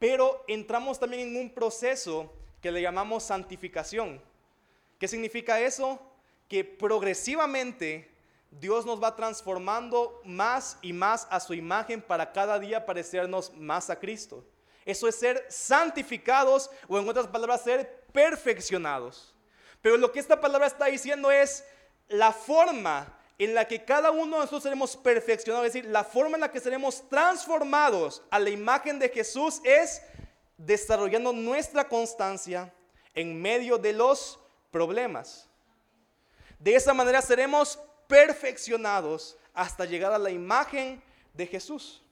Pero 0.00 0.44
entramos 0.48 0.98
también 0.98 1.28
en 1.28 1.36
un 1.36 1.54
proceso 1.54 2.32
que 2.60 2.72
le 2.72 2.82
llamamos 2.82 3.22
santificación. 3.22 4.20
¿Qué 4.98 5.06
significa 5.06 5.60
eso? 5.60 6.00
Que 6.48 6.64
progresivamente 6.64 8.10
Dios 8.50 8.84
nos 8.84 9.00
va 9.00 9.14
transformando 9.14 10.20
más 10.24 10.76
y 10.82 10.92
más 10.92 11.28
a 11.30 11.38
su 11.38 11.54
imagen 11.54 12.02
para 12.02 12.32
cada 12.32 12.58
día 12.58 12.84
parecernos 12.84 13.54
más 13.54 13.90
a 13.90 14.00
Cristo. 14.00 14.44
Eso 14.84 15.06
es 15.06 15.14
ser 15.14 15.46
santificados 15.48 16.68
o 16.88 16.98
en 16.98 17.08
otras 17.08 17.28
palabras 17.28 17.62
ser 17.62 18.06
perfeccionados. 18.12 19.32
Pero 19.80 19.98
lo 19.98 20.10
que 20.10 20.18
esta 20.18 20.40
palabra 20.40 20.66
está 20.66 20.86
diciendo 20.86 21.30
es 21.30 21.64
la 22.08 22.32
forma 22.32 23.18
en 23.38 23.54
la 23.54 23.66
que 23.66 23.84
cada 23.84 24.10
uno 24.10 24.36
de 24.36 24.42
nosotros 24.42 24.62
seremos 24.62 24.96
perfeccionados, 24.96 25.66
es 25.66 25.72
decir, 25.72 25.90
la 25.90 26.04
forma 26.04 26.36
en 26.36 26.42
la 26.42 26.52
que 26.52 26.60
seremos 26.60 27.08
transformados 27.08 28.22
a 28.30 28.38
la 28.38 28.50
imagen 28.50 28.98
de 28.98 29.08
Jesús 29.08 29.60
es 29.64 30.02
desarrollando 30.56 31.32
nuestra 31.32 31.88
constancia 31.88 32.72
en 33.14 33.40
medio 33.40 33.76
de 33.78 33.92
los 33.92 34.38
problemas. 34.70 35.48
De 36.58 36.74
esa 36.74 36.94
manera 36.94 37.20
seremos 37.20 37.78
perfeccionados 38.06 39.36
hasta 39.52 39.84
llegar 39.84 40.12
a 40.12 40.18
la 40.18 40.30
imagen 40.30 41.02
de 41.32 41.46
Jesús. 41.46 42.02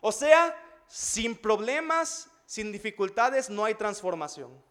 O 0.00 0.12
sea, 0.12 0.56
sin 0.86 1.36
problemas, 1.36 2.28
sin 2.46 2.70
dificultades, 2.70 3.50
no 3.50 3.64
hay 3.64 3.74
transformación. 3.74 4.65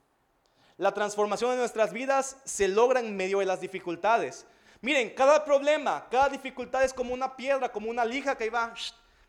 La 0.78 0.94
transformación 0.94 1.52
de 1.52 1.58
nuestras 1.58 1.94
vidas 1.94 2.38
se 2.44 2.68
logra 2.68 3.00
en 3.00 3.16
medio 3.16 3.40
de 3.40 3.46
las 3.46 3.62
dificultades. 3.62 4.46
Miren, 4.82 5.12
cada 5.16 5.44
problema, 5.46 6.06
cada 6.12 6.28
dificultad 6.28 6.84
es 6.84 6.94
como 6.94 7.14
una 7.14 7.36
piedra, 7.36 7.72
como 7.72 7.90
una 7.90 8.04
lija 8.04 8.36
que 8.36 8.44
ahí 8.44 8.50
va. 8.50 8.74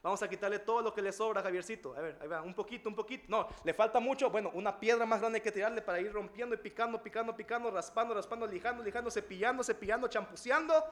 vamos 0.02 0.20
a 0.22 0.28
quitarle 0.28 0.58
todo 0.58 0.82
lo 0.82 0.92
que 0.92 1.00
le 1.00 1.12
sobra, 1.12 1.42
Javiercito. 1.42 1.94
A 1.96 2.00
ver, 2.00 2.18
ahí 2.20 2.26
va, 2.26 2.42
un 2.42 2.52
poquito, 2.52 2.88
un 2.88 2.96
poquito. 2.96 3.26
No, 3.28 3.46
le 3.62 3.72
falta 3.72 4.00
mucho. 4.00 4.28
Bueno, 4.28 4.50
una 4.54 4.78
piedra 4.78 5.06
más 5.06 5.20
grande 5.20 5.40
que 5.40 5.52
tirarle 5.52 5.82
para 5.82 6.00
ir 6.00 6.12
rompiendo 6.12 6.52
y 6.54 6.58
picando, 6.58 7.00
picando, 7.00 7.36
picando, 7.36 7.70
raspando, 7.70 8.12
raspando, 8.12 8.44
lijando, 8.44 8.82
lijando, 8.82 9.08
cepillando, 9.08 9.62
cepillando, 9.62 10.08
champuceando. 10.08 10.84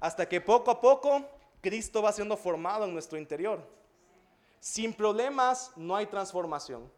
Hasta 0.00 0.26
que 0.26 0.40
poco 0.40 0.70
a 0.70 0.80
poco 0.80 1.28
Cristo 1.60 2.00
va 2.00 2.10
siendo 2.10 2.38
formado 2.38 2.86
en 2.86 2.94
nuestro 2.94 3.18
interior. 3.18 3.60
Sin 4.60 4.94
problemas 4.94 5.72
no 5.76 5.94
hay 5.94 6.06
transformación. 6.06 6.90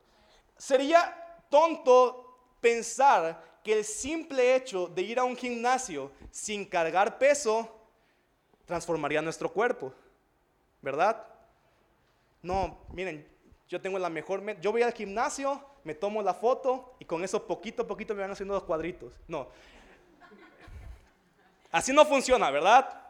Sería 0.57 1.45
tonto 1.51 2.32
pensar 2.63 3.43
que 3.63 3.75
el 3.75 3.85
simple 3.85 4.57
hecho 4.57 4.87
de 4.87 5.03
ir 5.03 5.19
a 5.19 5.25
un 5.25 5.37
gimnasio 5.37 6.11
sin 6.31 6.65
cargar 6.65 7.19
peso 7.19 7.79
transformaría 8.65 9.21
nuestro 9.21 9.53
cuerpo, 9.53 9.93
¿verdad? 10.81 11.27
No, 12.41 12.79
miren, 12.93 13.29
yo 13.69 13.81
tengo 13.81 13.99
la 13.99 14.09
mejor, 14.09 14.43
yo 14.61 14.73
voy 14.73 14.83
al 14.83 14.93
gimnasio, 14.93 15.63
me 15.85 15.95
tomo 15.95 16.23
la 16.23 16.33
foto 16.33 16.95
y 16.99 17.05
con 17.05 17.23
eso 17.23 17.47
poquito 17.47 17.83
a 17.83 17.87
poquito 17.87 18.15
me 18.15 18.23
van 18.23 18.31
haciendo 18.31 18.55
los 18.55 18.65
cuadritos. 18.65 19.21
No, 19.29 19.49
así 21.71 21.93
no 21.93 22.05
funciona, 22.07 22.51
¿verdad? 22.51 23.03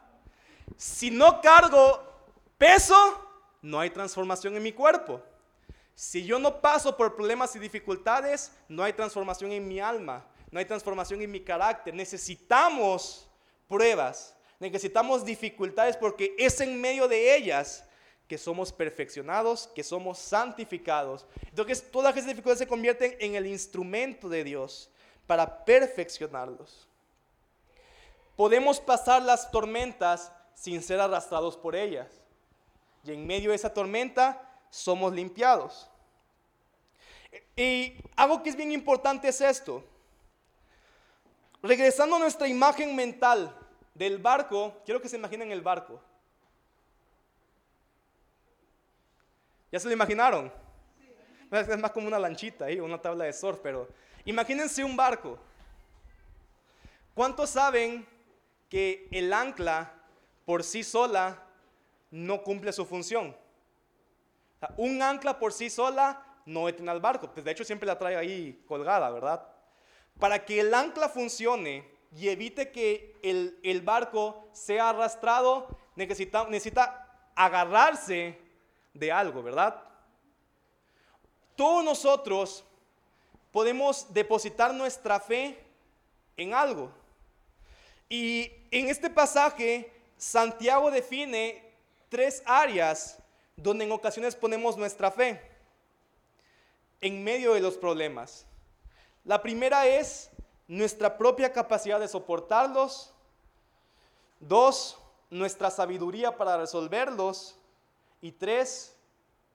Si 0.75 1.09
no 1.09 1.41
cargo 1.41 2.03
peso, 2.57 2.95
no 3.61 3.79
hay 3.79 3.89
transformación 3.89 4.55
en 4.55 4.63
mi 4.63 4.73
cuerpo. 4.73 5.21
Si 5.95 6.25
yo 6.25 6.39
no 6.39 6.61
paso 6.61 6.97
por 6.97 7.15
problemas 7.15 7.55
y 7.55 7.59
dificultades, 7.59 8.51
no 8.67 8.83
hay 8.83 8.93
transformación 8.93 9.51
en 9.51 9.67
mi 9.67 9.79
alma 9.79 10.25
no 10.53 10.59
hay 10.59 10.65
transformación 10.65 11.19
en 11.23 11.31
mi 11.31 11.39
carácter. 11.41 11.95
Necesitamos 11.95 13.27
pruebas, 13.67 14.37
necesitamos 14.59 15.25
dificultades 15.25 15.97
porque 15.97 16.35
es 16.37 16.61
en 16.61 16.79
medio 16.79 17.07
de 17.07 17.35
ellas 17.35 17.83
que 18.27 18.37
somos 18.37 18.71
perfeccionados, 18.71 19.67
que 19.73 19.83
somos 19.83 20.19
santificados. 20.19 21.25
Entonces 21.47 21.83
todas 21.91 22.15
esas 22.15 22.27
dificultades 22.27 22.59
se 22.59 22.67
convierten 22.67 23.17
en 23.19 23.33
el 23.33 23.47
instrumento 23.47 24.29
de 24.29 24.43
Dios 24.43 24.91
para 25.25 25.65
perfeccionarlos. 25.65 26.87
Podemos 28.35 28.79
pasar 28.79 29.23
las 29.23 29.49
tormentas 29.49 30.31
sin 30.53 30.83
ser 30.83 30.99
arrastrados 30.99 31.57
por 31.57 31.75
ellas. 31.75 32.09
Y 33.03 33.11
en 33.11 33.25
medio 33.25 33.49
de 33.49 33.55
esa 33.55 33.73
tormenta 33.73 34.52
somos 34.73 35.13
limpiados. 35.13 35.87
Y 37.55 37.93
algo 38.15 38.41
que 38.41 38.49
es 38.49 38.55
bien 38.55 38.71
importante 38.71 39.27
es 39.27 39.39
esto. 39.39 39.83
Regresando 41.61 42.15
a 42.15 42.19
nuestra 42.19 42.47
imagen 42.47 42.95
mental 42.95 43.55
del 43.93 44.17
barco, 44.17 44.81
quiero 44.83 44.99
que 44.99 45.07
se 45.07 45.17
imaginen 45.17 45.51
el 45.51 45.61
barco. 45.61 46.01
¿Ya 49.71 49.79
se 49.79 49.87
lo 49.87 49.93
imaginaron? 49.93 50.51
Es 51.51 51.77
más 51.77 51.91
como 51.91 52.07
una 52.07 52.17
lanchita 52.17 52.65
ahí, 52.65 52.79
una 52.79 52.99
tabla 52.99 53.25
de 53.25 53.33
surf, 53.33 53.59
pero 53.61 53.87
imagínense 54.25 54.83
un 54.83 54.95
barco. 54.95 55.37
¿Cuántos 57.13 57.51
saben 57.51 58.07
que 58.69 59.07
el 59.11 59.31
ancla 59.33 59.93
por 60.45 60.63
sí 60.63 60.83
sola 60.83 61.43
no 62.09 62.41
cumple 62.41 62.73
su 62.73 62.87
función? 62.87 63.42
Un 64.77 65.01
ancla 65.01 65.39
por 65.39 65.53
sí 65.53 65.69
sola 65.69 66.25
no 66.45 66.65
detiene 66.65 66.91
al 66.91 66.99
barco, 66.99 67.31
pues 67.31 67.45
de 67.45 67.51
hecho 67.51 67.63
siempre 67.63 67.87
la 67.87 67.97
trae 67.97 68.15
ahí 68.15 68.63
colgada, 68.67 69.09
¿verdad? 69.09 69.47
Para 70.19 70.43
que 70.45 70.59
el 70.59 70.73
ancla 70.73 71.09
funcione 71.09 71.89
y 72.15 72.29
evite 72.29 72.71
que 72.71 73.17
el, 73.23 73.81
barco 73.81 74.47
sea 74.51 74.89
arrastrado, 74.89 75.67
necesita, 75.95 76.45
necesita 76.45 77.31
agarrarse 77.35 78.39
de 78.93 79.11
algo, 79.11 79.41
¿verdad? 79.41 79.81
Todos 81.55 81.83
nosotros 81.83 82.63
podemos 83.51 84.13
depositar 84.13 84.73
nuestra 84.73 85.19
fe 85.19 85.63
en 86.37 86.53
algo. 86.53 86.91
Y 88.09 88.51
en 88.69 88.89
este 88.89 89.09
pasaje, 89.09 89.91
Santiago 90.17 90.91
define 90.91 91.73
tres 92.09 92.43
áreas 92.45 93.22
donde 93.63 93.85
en 93.85 93.91
ocasiones 93.93 94.35
ponemos 94.35 94.75
nuestra 94.75 95.09
fe 95.09 95.41
en 96.99 97.23
medio 97.23 97.53
de 97.53 97.61
los 97.61 97.77
problemas. 97.77 98.45
La 99.23 99.41
primera 99.41 99.87
es 99.87 100.29
nuestra 100.67 101.17
propia 101.17 101.51
capacidad 101.51 101.99
de 101.99 102.09
soportarlos. 102.09 103.13
Dos, 104.41 104.97
nuestra 105.29 105.71
sabiduría 105.71 106.35
para 106.35 106.57
resolverlos. 106.57 107.55
Y 108.21 108.33
tres, 108.33 108.95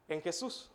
en 0.09 0.23
Jesús. 0.23 0.71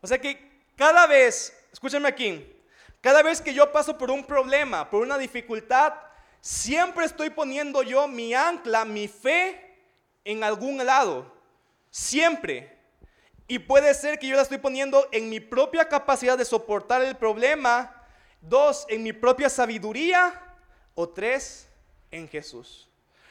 O 0.00 0.06
sea 0.06 0.20
que 0.20 0.64
cada 0.76 1.06
vez, 1.06 1.56
escúchenme 1.72 2.08
aquí, 2.08 2.52
cada 3.00 3.22
vez 3.22 3.40
que 3.40 3.54
yo 3.54 3.70
paso 3.72 3.96
por 3.96 4.10
un 4.10 4.24
problema, 4.24 4.88
por 4.90 5.02
una 5.02 5.18
dificultad, 5.18 5.94
siempre 6.40 7.04
estoy 7.04 7.30
poniendo 7.30 7.82
yo 7.82 8.06
mi 8.06 8.34
ancla, 8.34 8.84
mi 8.84 9.08
fe 9.08 9.65
en 10.26 10.44
algún 10.44 10.84
lado. 10.84 11.32
Siempre. 11.90 12.76
Y 13.48 13.60
puede 13.60 13.94
ser 13.94 14.18
que 14.18 14.26
yo 14.26 14.36
la 14.36 14.42
estoy 14.42 14.58
poniendo 14.58 15.08
en 15.12 15.30
mi 15.30 15.40
propia 15.40 15.88
capacidad 15.88 16.36
de 16.36 16.44
soportar 16.44 17.00
el 17.02 17.16
problema. 17.16 18.04
Dos, 18.42 18.84
en 18.88 19.02
mi 19.02 19.14
propia 19.14 19.48
sabiduría. 19.48 20.42
O 20.94 21.08
tres, 21.08 21.68
en 22.10 22.28
Jesús. 22.28 22.90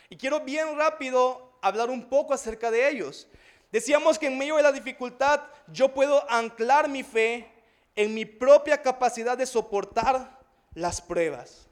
Y 0.10 0.16
quiero 0.16 0.40
bien 0.40 0.78
rápido 0.78 1.58
hablar 1.62 1.90
un 1.90 2.08
poco 2.08 2.34
acerca 2.34 2.72
de 2.72 2.90
ellos. 2.90 3.28
Decíamos 3.72 4.18
que 4.18 4.28
en 4.28 4.38
medio 4.38 4.56
de 4.56 4.64
la 4.64 4.72
dificultad 4.72 5.42
yo 5.68 5.94
puedo 5.94 6.30
anclar 6.32 6.88
mi 6.88 7.04
fe 7.04 7.52
en 7.96 8.14
mi 8.14 8.24
propia 8.24 8.82
capacidad 8.82 9.38
de 9.38 9.46
soportar 9.46 10.40
las 10.74 11.02
pruebas. 11.02 11.68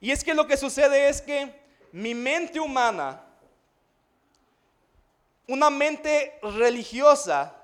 Y 0.00 0.10
es 0.10 0.24
que 0.24 0.34
lo 0.34 0.46
que 0.46 0.56
sucede 0.56 1.08
es 1.08 1.22
que 1.22 1.54
mi 1.92 2.14
mente 2.14 2.58
humana, 2.60 3.24
una 5.48 5.70
mente 5.70 6.38
religiosa, 6.42 7.56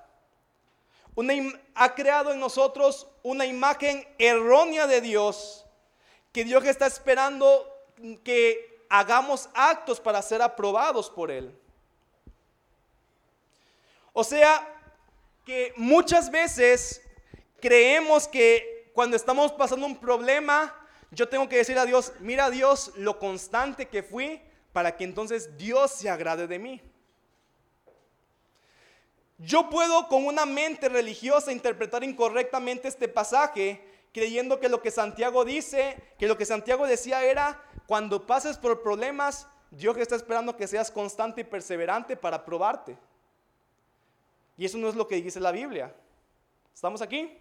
ha 1.74 1.94
creado 1.94 2.32
en 2.32 2.40
nosotros 2.40 3.08
una 3.22 3.44
imagen 3.44 4.06
errónea 4.18 4.86
de 4.86 5.00
Dios, 5.00 5.66
que 6.32 6.44
Dios 6.44 6.64
está 6.64 6.86
esperando 6.86 7.66
que 8.22 8.84
hagamos 8.88 9.48
actos 9.54 10.00
para 10.00 10.22
ser 10.22 10.42
aprobados 10.42 11.10
por 11.10 11.30
Él. 11.30 11.56
O 14.12 14.22
sea, 14.24 14.66
que 15.44 15.72
muchas 15.76 16.30
veces 16.30 17.02
creemos 17.60 18.28
que 18.28 18.90
cuando 18.94 19.16
estamos 19.16 19.52
pasando 19.52 19.86
un 19.86 19.98
problema, 19.98 20.74
yo 21.10 21.28
tengo 21.28 21.48
que 21.48 21.56
decir 21.56 21.78
a 21.78 21.86
Dios, 21.86 22.12
mira 22.20 22.50
Dios 22.50 22.92
lo 22.96 23.18
constante 23.18 23.88
que 23.88 24.02
fui 24.02 24.42
para 24.72 24.96
que 24.96 25.04
entonces 25.04 25.56
Dios 25.56 25.90
se 25.90 26.10
agrade 26.10 26.46
de 26.46 26.58
mí. 26.58 26.82
Yo 29.38 29.70
puedo 29.70 30.08
con 30.08 30.26
una 30.26 30.44
mente 30.44 30.88
religiosa 30.88 31.52
interpretar 31.52 32.02
incorrectamente 32.02 32.88
este 32.88 33.06
pasaje, 33.06 33.80
creyendo 34.12 34.58
que 34.58 34.68
lo 34.68 34.82
que 34.82 34.90
Santiago 34.90 35.44
dice, 35.44 35.96
que 36.18 36.26
lo 36.26 36.36
que 36.36 36.44
Santiago 36.44 36.86
decía 36.88 37.22
era, 37.22 37.62
cuando 37.86 38.26
pases 38.26 38.58
por 38.58 38.82
problemas, 38.82 39.46
Dios 39.70 39.96
está 39.98 40.16
esperando 40.16 40.56
que 40.56 40.66
seas 40.66 40.90
constante 40.90 41.42
y 41.42 41.44
perseverante 41.44 42.16
para 42.16 42.44
probarte. 42.44 42.98
Y 44.56 44.64
eso 44.64 44.76
no 44.76 44.88
es 44.88 44.96
lo 44.96 45.06
que 45.06 45.22
dice 45.22 45.38
la 45.38 45.52
Biblia. 45.52 45.94
¿Estamos 46.74 47.00
aquí? 47.00 47.38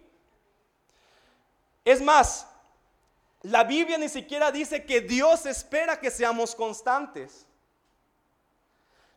Es 1.84 2.00
más, 2.00 2.46
la 3.42 3.64
Biblia 3.64 3.98
ni 3.98 4.08
siquiera 4.08 4.52
dice 4.52 4.84
que 4.84 5.00
Dios 5.00 5.46
espera 5.46 5.98
que 5.98 6.12
seamos 6.12 6.54
constantes. 6.54 7.47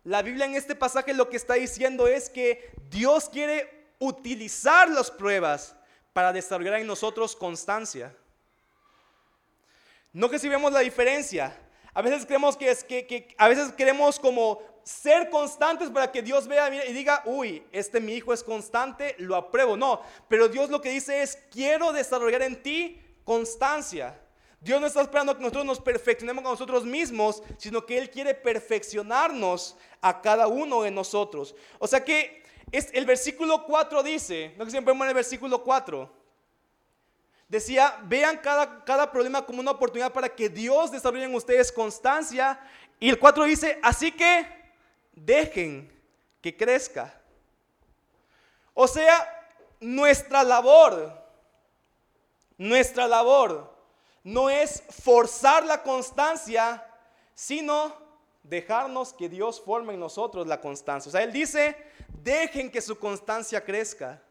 La 0.04 0.22
Biblia 0.22 0.46
en 0.46 0.56
este 0.56 0.76
pasaje 0.76 1.14
lo 1.14 1.30
que 1.30 1.38
está 1.38 1.54
diciendo 1.56 2.08
es 2.08 2.30
que 2.30 2.72
Dios 2.90 3.30
quiere 3.30 3.94
utilizar 4.00 4.90
las 4.90 5.12
pruebas 5.12 5.76
para 6.12 6.34
desarrollar 6.34 6.80
en 6.80 6.88
nosotros 6.88 7.36
constancia. 7.36 8.16
No 10.12 10.30
que 10.30 10.40
si 10.40 10.50
vemos 10.50 10.72
la 10.74 10.80
diferencia. 10.80 11.56
A 11.94 12.02
veces 12.02 12.26
creemos 12.26 12.58
que 12.58 12.72
es 12.72 12.84
que, 12.84 13.36
a 13.38 13.48
veces 13.48 13.72
queremos 13.74 14.20
como 14.20 14.62
ser 14.84 15.30
constantes 15.30 15.90
para 15.90 16.12
que 16.12 16.22
Dios 16.22 16.48
vea 16.48 16.86
y 16.86 16.94
diga, 16.94 17.22
uy, 17.26 17.64
este 17.72 18.00
mi 18.00 18.14
hijo 18.14 18.34
es 18.34 18.44
constante, 18.44 19.16
lo 19.20 19.36
apruebo. 19.36 19.78
No, 19.78 20.02
pero 20.28 20.48
Dios 20.48 20.70
lo 20.70 20.82
que 20.82 20.90
dice 20.90 21.22
es, 21.22 21.38
quiero 21.52 21.94
desarrollar 21.94 22.42
en 22.42 22.62
ti 22.64 23.00
constancia. 23.24 24.20
Dios 24.62 24.80
no 24.80 24.86
está 24.86 25.02
esperando 25.02 25.36
que 25.36 25.41
nosotros 25.41 25.65
nos 25.65 25.82
perfeccionemos 25.82 26.45
a 26.45 26.50
nosotros 26.50 26.86
mismos, 26.86 27.41
sino 27.58 27.84
que 27.84 27.97
Él 27.97 28.12
quiere 28.12 28.36
perfeccionarnos 28.36 29.76
a 30.02 30.21
cada 30.21 30.47
uno 30.47 30.84
de 30.84 30.91
nosotros. 30.91 31.56
O 31.80 31.88
sea 31.88 32.06
que 32.06 32.43
es, 32.71 32.89
el 32.93 33.08
versículo 33.08 33.65
4 33.65 34.04
dice, 34.04 34.54
no 34.58 34.65
que 34.65 34.69
siempre 34.69 34.93
en 34.93 35.02
el 35.02 35.13
versículo 35.15 35.63
4, 35.63 36.08
decía, 37.50 38.00
vean 38.04 38.38
cada, 38.38 38.86
cada 38.86 39.12
problema 39.12 39.43
como 39.43 39.62
una 39.62 39.71
oportunidad 39.71 40.13
para 40.13 40.30
que 40.30 40.47
Dios 40.47 40.91
desarrolle 40.91 41.24
en 41.24 41.34
ustedes 41.34 41.71
constancia. 41.71 42.60
Y 43.00 43.10
el 43.10 43.17
4 43.17 43.45
dice, 43.45 43.80
así 43.82 44.12
que 44.12 44.45
dejen 45.13 45.91
que 46.39 46.56
crezca. 46.56 47.19
O 48.76 48.88
sea, 48.88 49.28
nuestra 49.80 50.43
labor, 50.43 51.19
nuestra 52.60 53.08
labor 53.08 53.81
no 54.23 54.49
es 54.49 54.84
forzar 54.89 55.65
la 55.65 55.81
constancia, 55.84 56.86
sino 57.34 57.95
dejarnos 58.43 59.13
que 59.13 59.29
Dios 59.29 59.62
forme 59.62 59.93
en 59.93 59.99
nosotros 59.99 60.47
la 60.47 60.62
constancia. 60.62 61.10
O 61.10 61.12
sea, 61.12 61.23
Él 61.23 61.31
dice, 61.31 61.75
dejen 62.23 62.71
que 62.71 62.81
su 62.81 62.97
constancia 62.97 63.63
crezca. 63.63 64.21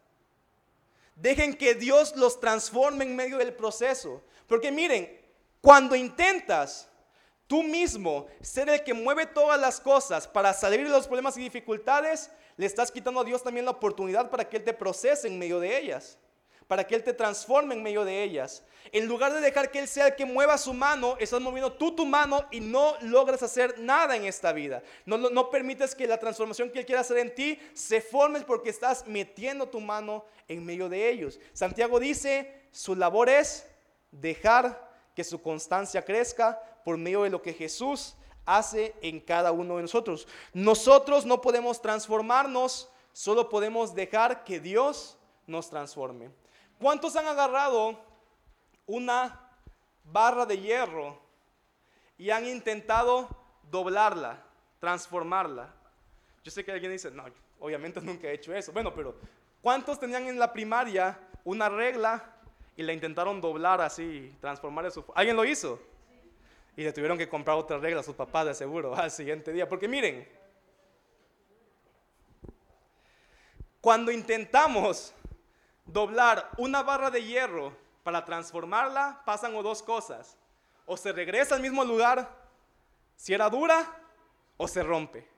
Dejen 1.16 1.55
que 1.55 1.74
Dios 1.74 2.16
los 2.16 2.40
transforme 2.40 3.05
en 3.05 3.16
medio 3.16 3.38
del 3.38 3.53
proceso. 3.53 4.22
Porque 4.46 4.72
miren, 4.72 5.20
cuando 5.61 5.94
intentas 5.94 6.88
tú 7.46 7.62
mismo 7.62 8.26
ser 8.40 8.68
el 8.68 8.83
que 8.85 8.94
mueve 8.94 9.26
todas 9.26 9.61
las 9.61 9.81
cosas 9.81 10.26
para 10.26 10.55
salir 10.55 10.85
de 10.85 10.90
los 10.90 11.07
problemas 11.07 11.37
y 11.37 11.40
dificultades, 11.40 12.31
le 12.57 12.66
estás 12.66 12.90
quitando 12.90 13.20
a 13.20 13.24
Dios 13.24 13.42
también 13.42 13.64
la 13.64 13.72
oportunidad 13.72 14.31
para 14.31 14.48
que 14.48 14.59
Él 14.59 14.64
te 14.64 14.72
procese 14.72 15.29
en 15.29 15.38
medio 15.38 15.61
de 15.61 15.79
ellas 15.79 16.18
para 16.71 16.87
que 16.87 16.95
Él 16.95 17.03
te 17.03 17.13
transforme 17.13 17.75
en 17.75 17.83
medio 17.83 18.05
de 18.05 18.23
ellas. 18.23 18.63
En 18.93 19.09
lugar 19.09 19.33
de 19.35 19.41
dejar 19.41 19.73
que 19.73 19.81
Él 19.81 19.89
sea 19.89 20.07
el 20.07 20.15
que 20.15 20.25
mueva 20.25 20.57
su 20.57 20.73
mano, 20.73 21.17
estás 21.19 21.41
moviendo 21.41 21.73
tú 21.73 21.97
tu 21.97 22.07
mano 22.07 22.47
y 22.53 22.61
no 22.61 22.95
logras 23.01 23.43
hacer 23.43 23.81
nada 23.81 24.15
en 24.15 24.25
esta 24.25 24.53
vida. 24.53 24.81
No, 25.05 25.51
permites 25.51 25.97
que 25.97 26.07
la 26.07 26.21
transformación 26.21 26.71
que 26.71 26.79
Él 26.79 26.87
quiera 26.87 27.01
hacer 27.01 27.19
en 27.19 27.35
ti 27.35 27.59
se 27.75 28.01
forme 28.01 28.43
porque 28.43 28.71
estás 28.71 29.05
metiendo 29.09 29.69
tu 29.69 29.81
mano 29.81 30.25
en 30.47 30.65
medio 30.65 30.89
de 30.89 31.11
ellos. 31.11 31.41
Santiago 31.53 31.99
dice, 31.99 32.69
su 32.71 32.95
labor 32.95 33.29
es 33.29 33.67
dejar 34.13 34.93
que 35.17 35.25
su 35.25 35.43
constancia 35.43 36.05
crezca 36.05 36.63
por 36.85 36.97
medio 36.97 37.25
de 37.25 37.31
lo 37.31 37.43
que 37.43 37.53
Jesús 37.53 38.15
hace 38.47 38.95
en 39.03 39.19
cada 39.19 39.51
uno 39.51 39.75
de 39.75 39.83
nosotros. 39.83 40.29
Nosotros 40.53 41.27
no 41.27 41.41
podemos 41.41 41.83
transformarnos, 41.83 42.89
solo 43.13 43.49
podemos 43.49 43.93
dejar 43.93 44.45
que 44.45 44.61
Dios 44.61 45.19
nos 45.49 45.69
transforme. 45.69 46.31
¿Cuántos 46.81 47.14
han 47.14 47.27
agarrado 47.27 48.01
una 48.87 49.38
barra 50.03 50.47
de 50.47 50.59
hierro 50.59 51.21
y 52.16 52.31
han 52.31 52.47
intentado 52.47 53.29
doblarla, 53.71 54.43
transformarla? 54.79 55.75
Yo 56.43 56.51
sé 56.51 56.64
que 56.64 56.73
alguien 56.73 56.90
dice, 56.90 57.11
no, 57.11 57.25
obviamente 57.59 58.01
nunca 58.01 58.29
he 58.29 58.33
hecho 58.33 58.55
eso. 58.55 58.73
Bueno, 58.73 58.95
pero 58.95 59.14
¿cuántos 59.61 60.01
tenían 60.01 60.27
en 60.27 60.38
la 60.38 60.55
primaria 60.55 61.19
una 61.45 61.69
regla 61.69 62.25
y 62.77 62.83
la 62.83 62.95
intentaron 62.95 63.43
doblar 63.43 63.83
así, 63.83 64.35
transformar 64.40 64.90
su... 64.90 65.05
¿Alguien 65.14 65.37
lo 65.37 65.45
hizo? 65.45 65.79
Y 66.79 66.83
le 66.83 66.95
tuvieron 66.95 67.19
que 67.19 67.29
comprar 67.29 67.59
otra 67.59 67.77
regla 67.77 68.01
a 68.01 68.05
sus 68.05 68.14
papás 68.14 68.47
de 68.47 68.55
seguro 68.55 68.95
al 68.97 69.11
siguiente 69.11 69.53
día. 69.53 69.69
Porque 69.69 69.87
miren, 69.87 70.27
cuando 73.83 74.11
intentamos 74.11 75.12
doblar 75.92 76.50
una 76.57 76.83
barra 76.83 77.11
de 77.11 77.24
hierro 77.24 77.76
para 78.03 78.24
transformarla, 78.24 79.22
pasan 79.24 79.55
o 79.55 79.62
dos 79.62 79.83
cosas. 79.83 80.37
O 80.87 80.96
se 80.96 81.12
regresa 81.12 81.55
al 81.55 81.61
mismo 81.61 81.85
lugar, 81.85 82.29
si 83.16 83.35
era 83.35 83.48
dura, 83.48 83.87
o 84.57 84.66
se 84.66 84.83
rompe. 84.83 85.29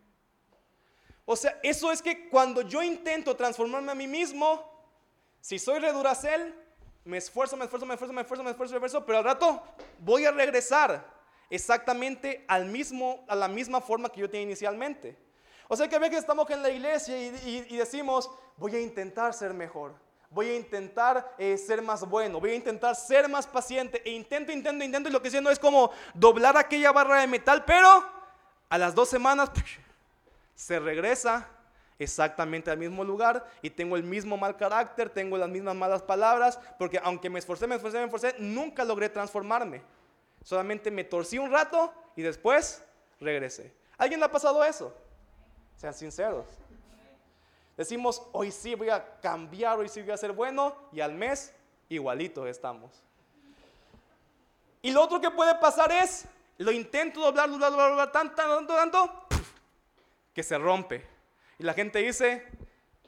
O 1.24 1.36
sea, 1.36 1.58
eso 1.62 1.92
es 1.92 2.02
que 2.02 2.28
cuando 2.28 2.62
yo 2.62 2.82
intento 2.82 3.36
transformarme 3.36 3.92
a 3.92 3.94
mí 3.94 4.06
mismo, 4.06 4.70
si 5.40 5.58
soy 5.58 5.78
reduracel, 5.78 6.54
me 7.04 7.18
esfuerzo, 7.18 7.56
me 7.56 7.64
esfuerzo, 7.64 7.86
me 7.86 7.94
esfuerzo, 7.94 8.12
me 8.12 8.22
esfuerzo, 8.22 8.44
me 8.44 8.50
esfuerzo, 8.50 9.00
me 9.00 9.06
pero 9.06 9.18
al 9.18 9.24
rato 9.24 9.62
voy 9.98 10.24
a 10.24 10.30
regresar 10.30 11.04
exactamente 11.50 12.44
al 12.48 12.66
mismo, 12.66 13.24
a 13.28 13.36
la 13.36 13.48
misma 13.48 13.80
forma 13.80 14.08
que 14.08 14.20
yo 14.20 14.30
tenía 14.30 14.44
inicialmente. 14.44 15.16
O 15.68 15.76
sea 15.76 15.88
que 15.88 15.96
a 15.96 16.00
veces 16.00 16.18
estamos 16.18 16.48
en 16.50 16.62
la 16.62 16.70
iglesia 16.70 17.18
y 17.18 17.76
decimos, 17.76 18.30
voy 18.56 18.76
a 18.76 18.80
intentar 18.80 19.34
ser 19.34 19.54
mejor 19.54 19.94
voy 20.33 20.49
a 20.49 20.57
intentar 20.57 21.35
eh, 21.38 21.57
ser 21.57 21.83
más 21.83 22.09
bueno, 22.09 22.40
voy 22.40 22.51
a 22.51 22.55
intentar 22.55 22.97
ser 22.97 23.29
más 23.29 23.47
paciente, 23.47 24.03
e 24.05 24.11
intento, 24.11 24.51
intento, 24.51 24.85
intento, 24.85 25.09
y 25.09 25.12
lo 25.12 25.21
que 25.21 25.29
haciendo 25.29 25.51
es 25.51 25.59
como 25.59 25.90
doblar 26.14 26.57
aquella 26.57 26.90
barra 26.92 27.21
de 27.21 27.27
metal, 27.27 27.64
pero 27.64 28.05
a 28.68 28.79
las 28.79 28.95
dos 28.95 29.09
semanas 29.09 29.51
se 30.55 30.79
regresa 30.79 31.49
exactamente 31.99 32.70
al 32.70 32.78
mismo 32.78 33.05
lugar 33.05 33.47
y 33.61 33.70
tengo 33.70 33.97
el 33.97 34.03
mismo 34.03 34.37
mal 34.37 34.57
carácter, 34.57 35.11
tengo 35.11 35.37
las 35.37 35.49
mismas 35.49 35.74
malas 35.74 36.03
palabras, 36.03 36.59
porque 36.78 36.99
aunque 37.03 37.28
me 37.28 37.39
esforcé, 37.39 37.66
me 37.66 37.76
esforcé, 37.76 37.99
me 37.99 38.05
esforcé, 38.05 38.35
nunca 38.39 38.85
logré 38.85 39.09
transformarme. 39.09 39.83
Solamente 40.43 40.91
me 40.91 41.05
torcí 41.05 41.39
un 41.39 41.51
rato 41.51 41.93
y 42.16 42.22
después 42.22 42.83
regresé. 43.20 43.72
¿Alguien 43.99 44.18
le 44.18 44.26
ha 44.26 44.30
pasado 44.33 44.64
eso? 44.64 44.93
Sean 45.76 45.95
sinceros. 45.95 46.47
Decimos, 47.77 48.23
hoy 48.33 48.51
sí 48.51 48.75
voy 48.75 48.91
a 48.91 49.20
cambiar, 49.20 49.79
hoy 49.79 49.89
sí 49.89 50.03
voy 50.03 50.12
a 50.12 50.16
ser 50.16 50.33
bueno, 50.33 50.75
y 50.93 51.01
al 51.01 51.14
mes 51.14 51.55
igualitos 51.89 52.47
estamos. 52.49 53.03
Y 54.83 54.91
lo 54.91 55.03
otro 55.03 55.20
que 55.20 55.31
puede 55.31 55.55
pasar 55.57 55.91
es, 55.93 56.27
lo 56.59 56.70
intento 56.70 57.20
doblar, 57.20 57.51
doblar, 57.51 57.70
doblar, 57.70 57.91
doblar 57.91 58.12
tanto, 58.12 58.35
tanto, 58.35 58.75
tanto, 58.75 59.27
que 60.35 60.43
se 60.43 60.59
rompe. 60.59 61.07
Y 61.59 61.62
la 61.62 61.73
gente 61.73 62.01
dice, 62.01 62.47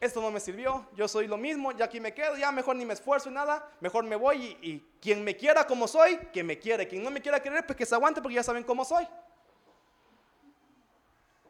esto 0.00 0.20
no 0.20 0.30
me 0.30 0.40
sirvió, 0.40 0.86
yo 0.94 1.08
soy 1.08 1.26
lo 1.26 1.36
mismo, 1.36 1.72
ya 1.72 1.86
aquí 1.86 2.00
me 2.00 2.14
quedo, 2.14 2.36
ya 2.36 2.52
mejor 2.52 2.76
ni 2.76 2.84
me 2.84 2.94
esfuerzo 2.94 3.28
y 3.28 3.32
nada, 3.32 3.68
mejor 3.80 4.04
me 4.04 4.16
voy 4.16 4.58
y, 4.62 4.70
y 4.70 4.80
quien 5.00 5.24
me 5.24 5.36
quiera 5.36 5.66
como 5.66 5.88
soy, 5.88 6.16
que 6.32 6.42
me 6.42 6.58
quiere, 6.58 6.86
quien 6.88 7.02
no 7.02 7.10
me 7.10 7.20
quiera 7.20 7.40
querer, 7.40 7.66
pues 7.66 7.76
que 7.76 7.86
se 7.86 7.94
aguante 7.94 8.22
porque 8.22 8.36
ya 8.36 8.42
saben 8.42 8.64
cómo 8.64 8.84
soy. 8.84 9.06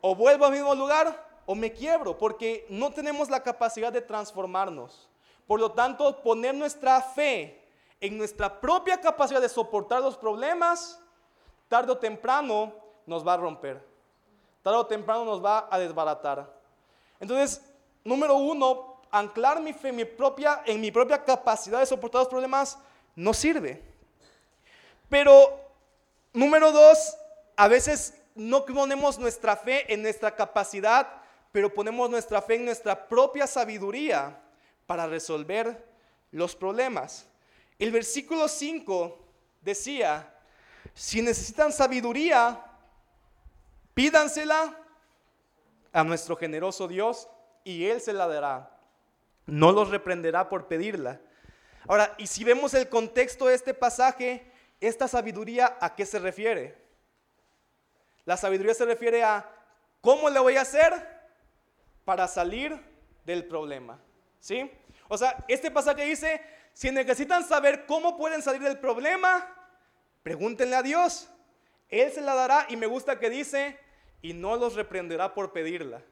o 0.06 0.14
vuelvo 0.14 0.44
al 0.44 0.52
mismo 0.52 0.74
lugar 0.74 1.33
o 1.46 1.54
me 1.54 1.72
quiebro, 1.72 2.16
porque 2.16 2.66
no 2.68 2.92
tenemos 2.92 3.28
la 3.28 3.42
capacidad 3.42 3.92
de 3.92 4.00
transformarnos. 4.00 5.08
Por 5.46 5.60
lo 5.60 5.72
tanto, 5.72 6.22
poner 6.22 6.54
nuestra 6.54 7.00
fe 7.02 7.62
en 8.00 8.16
nuestra 8.18 8.60
propia 8.60 9.00
capacidad 9.00 9.40
de 9.40 9.48
soportar 9.48 10.00
los 10.00 10.16
problemas, 10.16 11.00
tarde 11.68 11.92
o 11.92 11.98
temprano 11.98 12.72
nos 13.06 13.26
va 13.26 13.34
a 13.34 13.38
romper. 13.38 13.82
Tarde 14.62 14.78
o 14.78 14.86
temprano 14.86 15.24
nos 15.24 15.44
va 15.44 15.68
a 15.70 15.78
desbaratar. 15.78 16.50
Entonces, 17.20 17.62
número 18.02 18.36
uno, 18.36 19.00
anclar 19.10 19.60
mi 19.60 19.72
fe 19.72 19.92
mi 19.92 20.04
propia, 20.04 20.62
en 20.66 20.80
mi 20.80 20.90
propia 20.90 21.22
capacidad 21.22 21.80
de 21.80 21.86
soportar 21.86 22.20
los 22.20 22.28
problemas 22.28 22.78
no 23.14 23.32
sirve. 23.32 23.82
Pero, 25.08 25.60
número 26.32 26.72
dos, 26.72 27.16
a 27.56 27.68
veces 27.68 28.20
no 28.34 28.64
ponemos 28.64 29.18
nuestra 29.18 29.56
fe 29.56 29.92
en 29.92 30.02
nuestra 30.02 30.34
capacidad, 30.34 31.08
pero 31.54 31.72
ponemos 31.72 32.10
nuestra 32.10 32.42
fe 32.42 32.56
en 32.56 32.64
nuestra 32.64 33.06
propia 33.06 33.46
sabiduría 33.46 34.36
para 34.88 35.06
resolver 35.06 35.86
los 36.32 36.56
problemas. 36.56 37.28
El 37.78 37.92
versículo 37.92 38.48
5 38.48 39.24
decía, 39.60 40.34
si 40.94 41.22
necesitan 41.22 41.72
sabiduría, 41.72 42.60
pídansela 43.94 44.76
a 45.92 46.02
nuestro 46.02 46.34
generoso 46.34 46.88
Dios 46.88 47.28
y 47.62 47.84
Él 47.84 48.00
se 48.00 48.12
la 48.12 48.26
dará. 48.26 48.76
No 49.46 49.70
los 49.70 49.90
reprenderá 49.90 50.48
por 50.48 50.66
pedirla. 50.66 51.20
Ahora, 51.86 52.16
y 52.18 52.26
si 52.26 52.42
vemos 52.42 52.74
el 52.74 52.88
contexto 52.88 53.46
de 53.46 53.54
este 53.54 53.74
pasaje, 53.74 54.50
esta 54.80 55.06
sabiduría 55.06 55.78
a 55.80 55.94
qué 55.94 56.04
se 56.04 56.18
refiere? 56.18 56.76
La 58.24 58.36
sabiduría 58.36 58.74
se 58.74 58.86
refiere 58.86 59.22
a 59.22 59.48
cómo 60.00 60.28
le 60.28 60.40
voy 60.40 60.56
a 60.56 60.62
hacer 60.62 61.13
para 62.04 62.28
salir 62.28 62.78
del 63.24 63.46
problema. 63.46 64.00
¿Sí? 64.40 64.70
O 65.08 65.16
sea, 65.16 65.44
este 65.48 65.70
pasaje 65.70 66.04
dice, 66.04 66.40
si 66.72 66.90
necesitan 66.90 67.44
saber 67.44 67.86
cómo 67.86 68.16
pueden 68.16 68.42
salir 68.42 68.62
del 68.62 68.78
problema, 68.78 69.48
pregúntenle 70.22 70.76
a 70.76 70.82
Dios. 70.82 71.30
Él 71.88 72.10
se 72.12 72.20
la 72.20 72.34
dará 72.34 72.66
y 72.68 72.76
me 72.76 72.86
gusta 72.86 73.18
que 73.18 73.30
dice, 73.30 73.78
y 74.22 74.32
no 74.32 74.56
los 74.56 74.74
reprenderá 74.74 75.34
por 75.34 75.52
pedirla. 75.52 76.02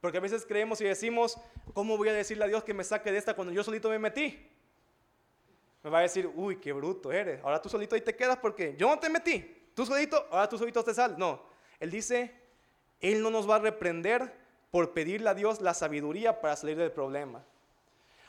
Porque 0.00 0.18
a 0.18 0.20
veces 0.20 0.44
creemos 0.44 0.80
y 0.80 0.84
decimos, 0.84 1.38
¿cómo 1.74 1.96
voy 1.96 2.08
a 2.08 2.12
decirle 2.12 2.44
a 2.44 2.48
Dios 2.48 2.64
que 2.64 2.74
me 2.74 2.82
saque 2.82 3.12
de 3.12 3.18
esta 3.18 3.34
cuando 3.34 3.52
yo 3.52 3.62
solito 3.62 3.88
me 3.88 3.98
metí? 4.00 4.48
Me 5.82 5.90
va 5.90 6.00
a 6.00 6.02
decir, 6.02 6.30
uy, 6.34 6.56
qué 6.56 6.72
bruto 6.72 7.12
eres. 7.12 7.42
Ahora 7.42 7.62
tú 7.62 7.68
solito 7.68 7.94
ahí 7.94 8.00
te 8.00 8.14
quedas 8.14 8.36
porque 8.36 8.74
yo 8.76 8.88
no 8.88 8.98
te 8.98 9.08
metí. 9.08 9.70
Tú 9.74 9.86
solito, 9.86 10.26
ahora 10.30 10.48
tú 10.48 10.58
solito 10.58 10.82
te 10.84 10.92
sales. 10.92 11.16
No, 11.18 11.42
Él 11.80 11.90
dice, 11.90 12.34
Él 13.00 13.22
no 13.22 13.30
nos 13.30 13.48
va 13.48 13.56
a 13.56 13.58
reprender 13.60 14.41
por 14.72 14.94
pedirle 14.94 15.28
a 15.28 15.34
Dios 15.34 15.60
la 15.60 15.74
sabiduría 15.74 16.40
para 16.40 16.56
salir 16.56 16.78
del 16.78 16.90
problema. 16.90 17.44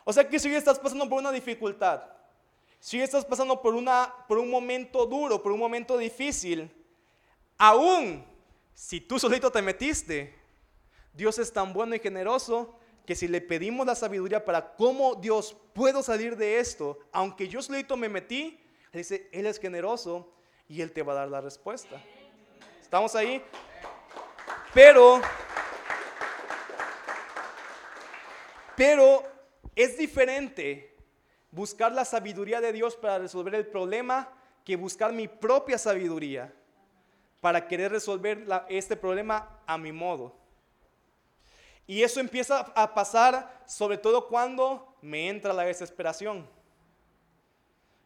O 0.04 0.12
sea 0.12 0.28
que 0.28 0.38
si 0.38 0.50
hoy 0.50 0.56
estás 0.56 0.78
pasando 0.78 1.08
por 1.08 1.18
una 1.18 1.32
dificultad, 1.32 2.04
si 2.82 2.98
hoy 2.98 3.04
estás 3.04 3.24
pasando 3.24 3.62
por, 3.62 3.74
una, 3.74 4.14
por 4.28 4.38
un 4.38 4.52
momento 4.52 5.06
duro, 5.06 5.42
por 5.42 5.54
un 5.54 5.60
momento 5.60 5.98
difícil, 5.98 6.70
aún 7.58 8.26
si 8.74 9.00
tú 9.00 9.18
solito 9.18 9.50
te 9.54 9.62
metiste, 9.62 10.36
Dios 11.14 11.40
es 11.40 11.54
tan 11.54 11.72
bueno 11.72 11.96
y 11.96 12.00
generoso 12.00 12.76
que 13.06 13.16
si 13.16 13.30
le 13.30 13.40
pedimos 13.40 13.88
la 13.88 13.96
sabiduría 13.96 14.44
para 14.44 14.76
cómo 14.76 15.16
Dios 15.16 15.56
puedo 15.72 16.04
salir 16.04 16.36
de 16.36 16.60
esto, 16.60 17.00
aunque 17.14 17.48
yo 17.48 17.62
solito 17.62 17.96
me 17.96 18.10
metí, 18.10 18.60
Él 18.92 19.00
dice, 19.00 19.30
Él 19.32 19.46
es 19.46 19.60
generoso 19.60 20.34
y 20.68 20.82
Él 20.82 20.92
te 20.92 21.04
va 21.04 21.14
a 21.14 21.16
dar 21.16 21.30
la 21.30 21.40
respuesta. 21.40 22.02
¿Estamos 22.82 23.16
ahí? 23.16 23.42
Pero, 24.74 25.22
pero 28.76 29.24
es 29.76 29.98
diferente 29.98 30.96
buscar 31.52 31.92
la 31.92 32.06
sabiduría 32.06 32.62
de 32.62 32.74
Dios 32.74 32.96
para 32.96 33.20
resolver 33.20 33.56
el 33.56 33.68
problema 33.68 34.30
que 34.64 34.76
buscar 34.76 35.14
mi 35.14 35.28
propia 35.28 35.78
sabiduría 35.78 36.54
para 37.42 37.68
querer 37.68 37.92
resolver 37.92 38.46
este 38.70 38.96
problema 38.96 39.60
a 39.68 39.78
mi 39.78 39.92
modo. 39.92 40.34
Y 41.86 42.02
eso 42.02 42.22
empieza 42.22 42.60
a 42.60 42.94
pasar 42.94 43.62
sobre 43.66 43.98
todo 43.98 44.30
cuando 44.30 44.96
me 45.02 45.28
entra 45.28 45.52
la 45.52 45.64
desesperación. 45.64 46.48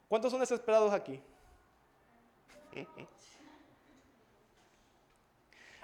¿Cuántos 0.09 0.31
son 0.31 0.39
desesperados 0.39 0.91
aquí? 0.91 1.21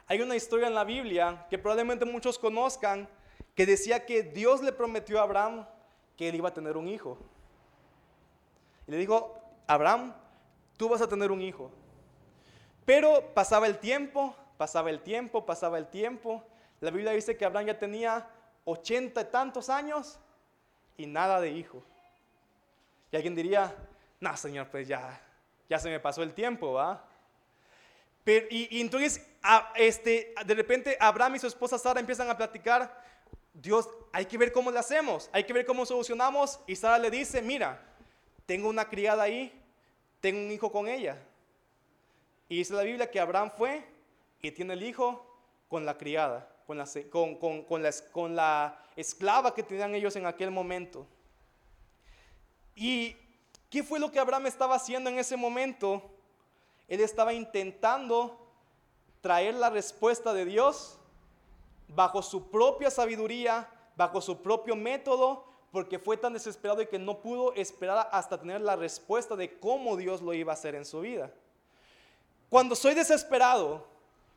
Hay 0.07 0.21
una 0.21 0.35
historia 0.35 0.67
en 0.67 0.73
la 0.73 0.83
Biblia 0.83 1.45
que 1.49 1.57
probablemente 1.59 2.05
muchos 2.05 2.39
conozcan 2.39 3.07
que 3.55 3.65
decía 3.65 4.05
que 4.05 4.23
Dios 4.23 4.61
le 4.61 4.71
prometió 4.71 5.19
a 5.19 5.23
Abraham 5.23 5.65
que 6.17 6.29
él 6.29 6.35
iba 6.35 6.49
a 6.49 6.53
tener 6.53 6.77
un 6.77 6.87
hijo. 6.87 7.17
Y 8.87 8.91
le 8.91 8.97
dijo, 8.97 9.39
Abraham, 9.67 10.13
tú 10.77 10.89
vas 10.89 11.01
a 11.01 11.07
tener 11.07 11.31
un 11.31 11.41
hijo. 11.41 11.71
Pero 12.85 13.33
pasaba 13.33 13.67
el 13.67 13.79
tiempo, 13.79 14.35
pasaba 14.57 14.89
el 14.89 15.01
tiempo, 15.01 15.45
pasaba 15.45 15.77
el 15.77 15.87
tiempo. 15.87 16.43
La 16.81 16.91
Biblia 16.91 17.11
dice 17.11 17.37
que 17.37 17.45
Abraham 17.45 17.67
ya 17.67 17.79
tenía 17.79 18.27
ochenta 18.65 19.21
y 19.21 19.25
tantos 19.25 19.69
años 19.69 20.19
y 20.97 21.05
nada 21.05 21.39
de 21.39 21.49
hijo. 21.51 21.83
Y 23.11 23.15
alguien 23.15 23.35
diría, 23.35 23.75
no, 24.19 24.35
Señor, 24.35 24.69
pues 24.69 24.87
ya, 24.87 25.21
ya 25.69 25.79
se 25.79 25.89
me 25.89 25.99
pasó 25.99 26.23
el 26.23 26.33
tiempo, 26.33 26.73
¿va? 26.73 27.05
Pero, 28.23 28.47
y, 28.49 28.81
entonces, 28.81 29.25
este, 29.75 30.33
de 30.45 30.55
repente, 30.55 30.97
Abraham 30.99 31.35
y 31.35 31.39
su 31.39 31.47
esposa 31.47 31.77
Sara 31.77 31.99
empiezan 31.99 32.29
a 32.29 32.37
platicar 32.37 33.03
Dios, 33.53 33.87
hay 34.11 34.25
que 34.25 34.37
ver 34.37 34.51
cómo 34.51 34.71
le 34.71 34.79
hacemos, 34.79 35.29
hay 35.31 35.43
que 35.43 35.53
ver 35.53 35.65
cómo 35.65 35.85
solucionamos. 35.85 36.59
Y 36.65 36.75
Sara 36.75 36.97
le 36.97 37.11
dice, 37.11 37.41
mira, 37.41 37.79
tengo 38.45 38.67
una 38.67 38.89
criada 38.89 39.23
ahí, 39.23 39.51
tengo 40.19 40.39
un 40.39 40.51
hijo 40.51 40.71
con 40.71 40.87
ella. 40.87 41.17
Y 42.49 42.57
dice 42.57 42.73
la 42.73 42.83
Biblia 42.83 43.09
que 43.09 43.19
Abraham 43.19 43.51
fue 43.57 43.83
y 44.41 44.51
tiene 44.51 44.73
el 44.73 44.83
hijo 44.83 45.25
con 45.69 45.85
la 45.85 45.97
criada, 45.97 46.49
con 46.67 46.77
la, 46.77 46.85
con, 47.09 47.81
la, 47.81 47.91
con 48.11 48.35
la 48.35 48.85
esclava 48.95 49.53
que 49.53 49.63
tenían 49.63 49.95
ellos 49.95 50.15
en 50.15 50.25
aquel 50.25 50.51
momento. 50.51 51.07
¿Y 52.75 53.15
qué 53.69 53.83
fue 53.83 53.99
lo 53.99 54.11
que 54.11 54.19
Abraham 54.19 54.47
estaba 54.47 54.75
haciendo 54.75 55.09
en 55.09 55.19
ese 55.19 55.37
momento? 55.37 56.01
Él 56.87 56.99
estaba 57.01 57.33
intentando 57.33 58.39
traer 59.21 59.53
la 59.55 59.69
respuesta 59.69 60.33
de 60.33 60.45
Dios 60.45 60.99
bajo 61.95 62.21
su 62.21 62.49
propia 62.49 62.89
sabiduría, 62.89 63.69
bajo 63.95 64.21
su 64.21 64.41
propio 64.41 64.75
método, 64.75 65.45
porque 65.71 65.97
fue 65.97 66.17
tan 66.17 66.33
desesperado 66.33 66.81
y 66.81 66.87
que 66.87 66.99
no 66.99 67.19
pudo 67.21 67.53
esperar 67.53 68.07
hasta 68.11 68.39
tener 68.39 68.61
la 68.61 68.75
respuesta 68.75 69.35
de 69.35 69.59
cómo 69.59 69.97
Dios 69.97 70.21
lo 70.21 70.33
iba 70.33 70.51
a 70.51 70.55
hacer 70.55 70.75
en 70.75 70.85
su 70.85 71.01
vida. 71.01 71.31
Cuando 72.49 72.75
soy 72.75 72.93
desesperado, 72.93 73.87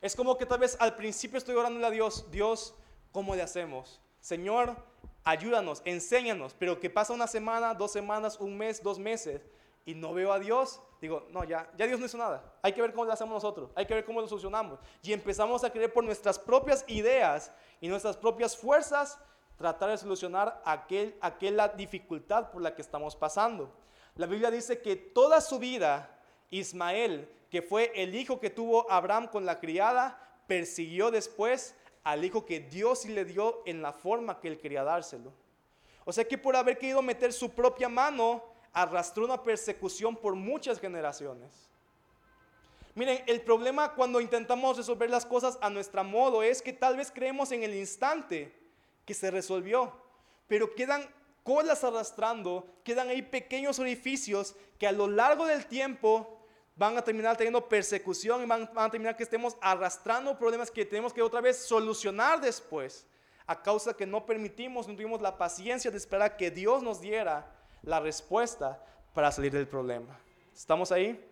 es 0.01 0.15
como 0.15 0.37
que 0.37 0.45
tal 0.45 0.59
vez 0.59 0.75
al 0.79 0.95
principio 0.95 1.37
estoy 1.37 1.55
orándole 1.55 1.85
a 1.85 1.91
Dios, 1.91 2.25
Dios, 2.31 2.73
¿cómo 3.11 3.35
le 3.35 3.43
hacemos? 3.43 3.99
Señor, 4.19 4.75
ayúdanos, 5.23 5.81
enséñanos, 5.85 6.55
pero 6.57 6.79
que 6.79 6.89
pasa 6.89 7.13
una 7.13 7.27
semana, 7.27 7.73
dos 7.73 7.91
semanas, 7.91 8.39
un 8.39 8.57
mes, 8.57 8.81
dos 8.81 8.97
meses, 8.97 9.41
y 9.87 9.95
no 9.95 10.13
veo 10.13 10.33
a 10.33 10.37
Dios, 10.37 10.81
digo, 10.99 11.25
no, 11.31 11.45
ya, 11.45 11.71
ya 11.77 11.87
Dios 11.87 11.97
no 11.97 12.05
hizo 12.05 12.17
nada. 12.17 12.43
Hay 12.61 12.73
que 12.73 12.81
ver 12.81 12.91
cómo 12.91 13.05
lo 13.05 13.13
hacemos 13.13 13.33
nosotros, 13.33 13.71
hay 13.73 13.85
que 13.85 13.93
ver 13.93 14.03
cómo 14.03 14.19
lo 14.19 14.27
solucionamos. 14.27 14.79
Y 15.01 15.13
empezamos 15.13 15.63
a 15.63 15.69
creer 15.69 15.93
por 15.93 16.03
nuestras 16.03 16.37
propias 16.37 16.83
ideas 16.87 17.53
y 17.79 17.87
nuestras 17.87 18.17
propias 18.17 18.55
fuerzas 18.57 19.17
tratar 19.55 19.89
de 19.91 19.97
solucionar 19.97 20.61
aquel, 20.65 21.15
aquella 21.21 21.69
dificultad 21.69 22.51
por 22.51 22.61
la 22.61 22.75
que 22.75 22.81
estamos 22.81 23.15
pasando. 23.15 23.73
La 24.15 24.25
Biblia 24.27 24.51
dice 24.51 24.81
que 24.81 24.97
toda 24.97 25.39
su 25.39 25.57
vida 25.57 26.19
Ismael, 26.49 27.33
que 27.49 27.61
fue 27.61 27.93
el 27.95 28.13
hijo 28.13 28.41
que 28.41 28.49
tuvo 28.49 28.91
Abraham 28.91 29.27
con 29.27 29.45
la 29.45 29.61
criada, 29.61 30.19
persiguió 30.47 31.11
después 31.11 31.75
al 32.03 32.25
hijo 32.25 32.45
que 32.45 32.59
Dios 32.59 33.05
le 33.05 33.23
dio 33.23 33.63
en 33.65 33.81
la 33.81 33.93
forma 33.93 34.41
que 34.41 34.49
él 34.49 34.59
quería 34.59 34.83
dárselo. 34.83 35.31
O 36.03 36.11
sea 36.11 36.27
que 36.27 36.37
por 36.37 36.57
haber 36.57 36.77
querido 36.77 37.01
meter 37.01 37.31
su 37.31 37.51
propia 37.51 37.87
mano, 37.87 38.43
arrastró 38.77 39.25
una 39.25 39.41
persecución 39.41 40.15
por 40.15 40.35
muchas 40.35 40.79
generaciones. 40.79 41.49
Miren, 42.93 43.23
el 43.25 43.41
problema 43.41 43.95
cuando 43.95 44.21
intentamos 44.21 44.77
resolver 44.77 45.09
las 45.09 45.25
cosas 45.25 45.57
a 45.61 45.69
nuestro 45.71 46.03
modo 46.03 46.43
es 46.43 46.61
que 46.61 46.73
tal 46.73 46.95
vez 46.95 47.11
creemos 47.11 47.51
en 47.51 47.63
el 47.63 47.73
instante 47.73 48.53
que 49.03 49.15
se 49.15 49.31
resolvió, 49.31 49.91
pero 50.47 50.75
quedan 50.75 51.09
colas 51.41 51.83
arrastrando, 51.83 52.67
quedan 52.83 53.09
ahí 53.09 53.23
pequeños 53.23 53.79
orificios 53.79 54.55
que 54.77 54.85
a 54.85 54.91
lo 54.91 55.07
largo 55.07 55.47
del 55.47 55.65
tiempo 55.65 56.39
van 56.75 56.97
a 56.97 57.01
terminar 57.01 57.35
teniendo 57.35 57.67
persecución 57.67 58.43
y 58.43 58.45
van, 58.45 58.69
a 58.75 58.91
terminar 58.91 59.17
que 59.17 59.23
estemos 59.23 59.57
arrastrando 59.59 60.37
problemas 60.37 60.69
que 60.69 60.85
tenemos 60.85 61.13
que 61.13 61.23
otra 61.23 61.41
vez 61.41 61.57
solucionar 61.57 62.39
después, 62.39 63.07
a 63.47 63.59
causa 63.59 63.95
que 63.95 64.05
no 64.05 64.23
permitimos, 64.23 64.87
no 64.87 64.93
tuvimos 64.93 65.19
la 65.19 65.35
paciencia 65.35 65.89
de 65.89 65.97
esperar 65.97 66.37
que 66.37 66.51
Dios 66.51 66.83
nos 66.83 67.01
diera 67.01 67.56
la 67.87 68.01
respuesta 68.01 68.83
para 69.13 69.31
salir 69.31 69.53
del 69.53 69.67
problema. 69.67 70.19
¿Estamos 70.53 70.91
ahí? 70.91 71.25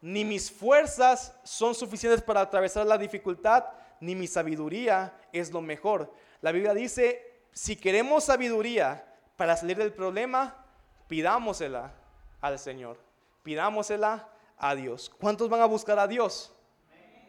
Ni 0.00 0.24
mis 0.24 0.50
fuerzas 0.50 1.38
son 1.44 1.76
suficientes 1.76 2.20
para 2.20 2.40
atravesar 2.40 2.84
la 2.84 2.98
dificultad, 2.98 3.64
ni 4.00 4.16
mi 4.16 4.26
sabiduría 4.26 5.16
es 5.32 5.52
lo 5.52 5.60
mejor. 5.60 6.12
La 6.40 6.50
Biblia 6.50 6.74
dice, 6.74 7.40
si 7.52 7.76
queremos 7.76 8.24
sabiduría 8.24 9.06
para 9.36 9.56
salir 9.56 9.76
del 9.76 9.92
problema, 9.92 10.66
pidámosela 11.06 11.92
al 12.40 12.58
Señor, 12.58 12.98
pidámosela 13.44 14.28
a 14.58 14.74
Dios. 14.74 15.08
¿Cuántos 15.08 15.48
van 15.48 15.60
a 15.60 15.66
buscar 15.66 16.00
a 16.00 16.08
Dios 16.08 16.52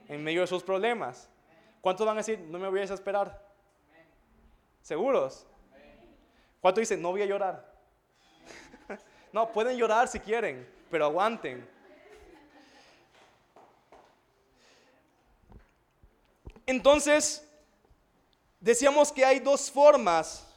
en 0.07 0.23
medio 0.23 0.41
de 0.41 0.47
sus 0.47 0.63
problemas? 0.63 1.29
¿Cuántos 1.79 2.07
van 2.07 2.17
a 2.17 2.21
decir, 2.21 2.39
no 2.39 2.57
me 2.57 2.67
voy 2.67 2.79
a 2.79 2.81
desesperar? 2.81 3.39
¿Seguros? 4.81 5.45
¿Cuántos 6.59 6.81
dicen, 6.81 7.03
no 7.03 7.11
voy 7.11 7.21
a 7.21 7.27
llorar? 7.27 7.72
No, 9.34 9.51
pueden 9.51 9.75
llorar 9.75 10.07
si 10.07 10.19
quieren, 10.19 10.65
pero 10.91 11.05
aguanten. 11.05 11.67
Entonces, 16.67 17.45
decíamos 18.59 19.11
que 19.11 19.25
hay 19.25 19.39
dos 19.39 19.71
formas 19.71 20.47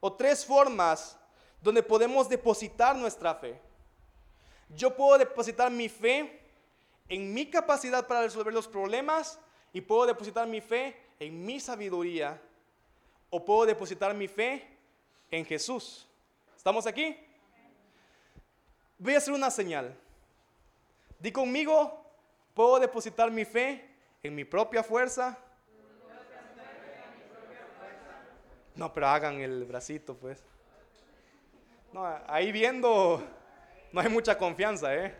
o 0.00 0.12
tres 0.12 0.44
formas 0.44 1.18
donde 1.62 1.82
podemos 1.82 2.28
depositar 2.28 2.94
nuestra 2.94 3.34
fe. 3.34 3.58
Yo 4.68 4.94
puedo 4.94 5.16
depositar 5.16 5.70
mi 5.70 5.88
fe 5.88 6.40
en 7.08 7.32
mi 7.32 7.46
capacidad 7.46 8.06
para 8.06 8.22
resolver 8.22 8.52
los 8.52 8.68
problemas 8.68 9.38
y 9.72 9.80
puedo 9.80 10.06
depositar 10.06 10.46
mi 10.46 10.60
fe 10.60 10.94
en 11.18 11.44
mi 11.44 11.58
sabiduría 11.58 12.40
o 13.30 13.42
puedo 13.42 13.64
depositar 13.64 14.12
mi 14.14 14.28
fe 14.28 14.62
en 15.30 15.44
Jesús. 15.44 16.06
¿Estamos 16.54 16.86
aquí? 16.86 17.16
Voy 18.98 19.14
a 19.14 19.18
hacer 19.18 19.34
una 19.34 19.50
señal. 19.50 19.94
Di 21.18 21.30
conmigo, 21.30 22.02
puedo 22.54 22.78
depositar 22.78 23.30
mi 23.30 23.44
fe 23.44 23.84
en 24.22 24.34
mi 24.34 24.44
propia 24.44 24.82
fuerza. 24.82 25.36
No, 28.74 28.92
pero 28.92 29.08
hagan 29.08 29.40
el 29.40 29.64
bracito, 29.64 30.14
pues. 30.14 30.42
No, 31.92 32.04
ahí 32.26 32.52
viendo, 32.52 33.22
no 33.92 34.00
hay 34.00 34.08
mucha 34.08 34.36
confianza, 34.36 34.94
¿eh? 34.94 35.14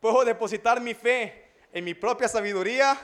Puedo 0.00 0.24
depositar 0.24 0.80
mi 0.80 0.94
fe 0.94 1.50
en 1.72 1.84
mi 1.84 1.94
propia 1.94 2.26
sabiduría. 2.26 2.98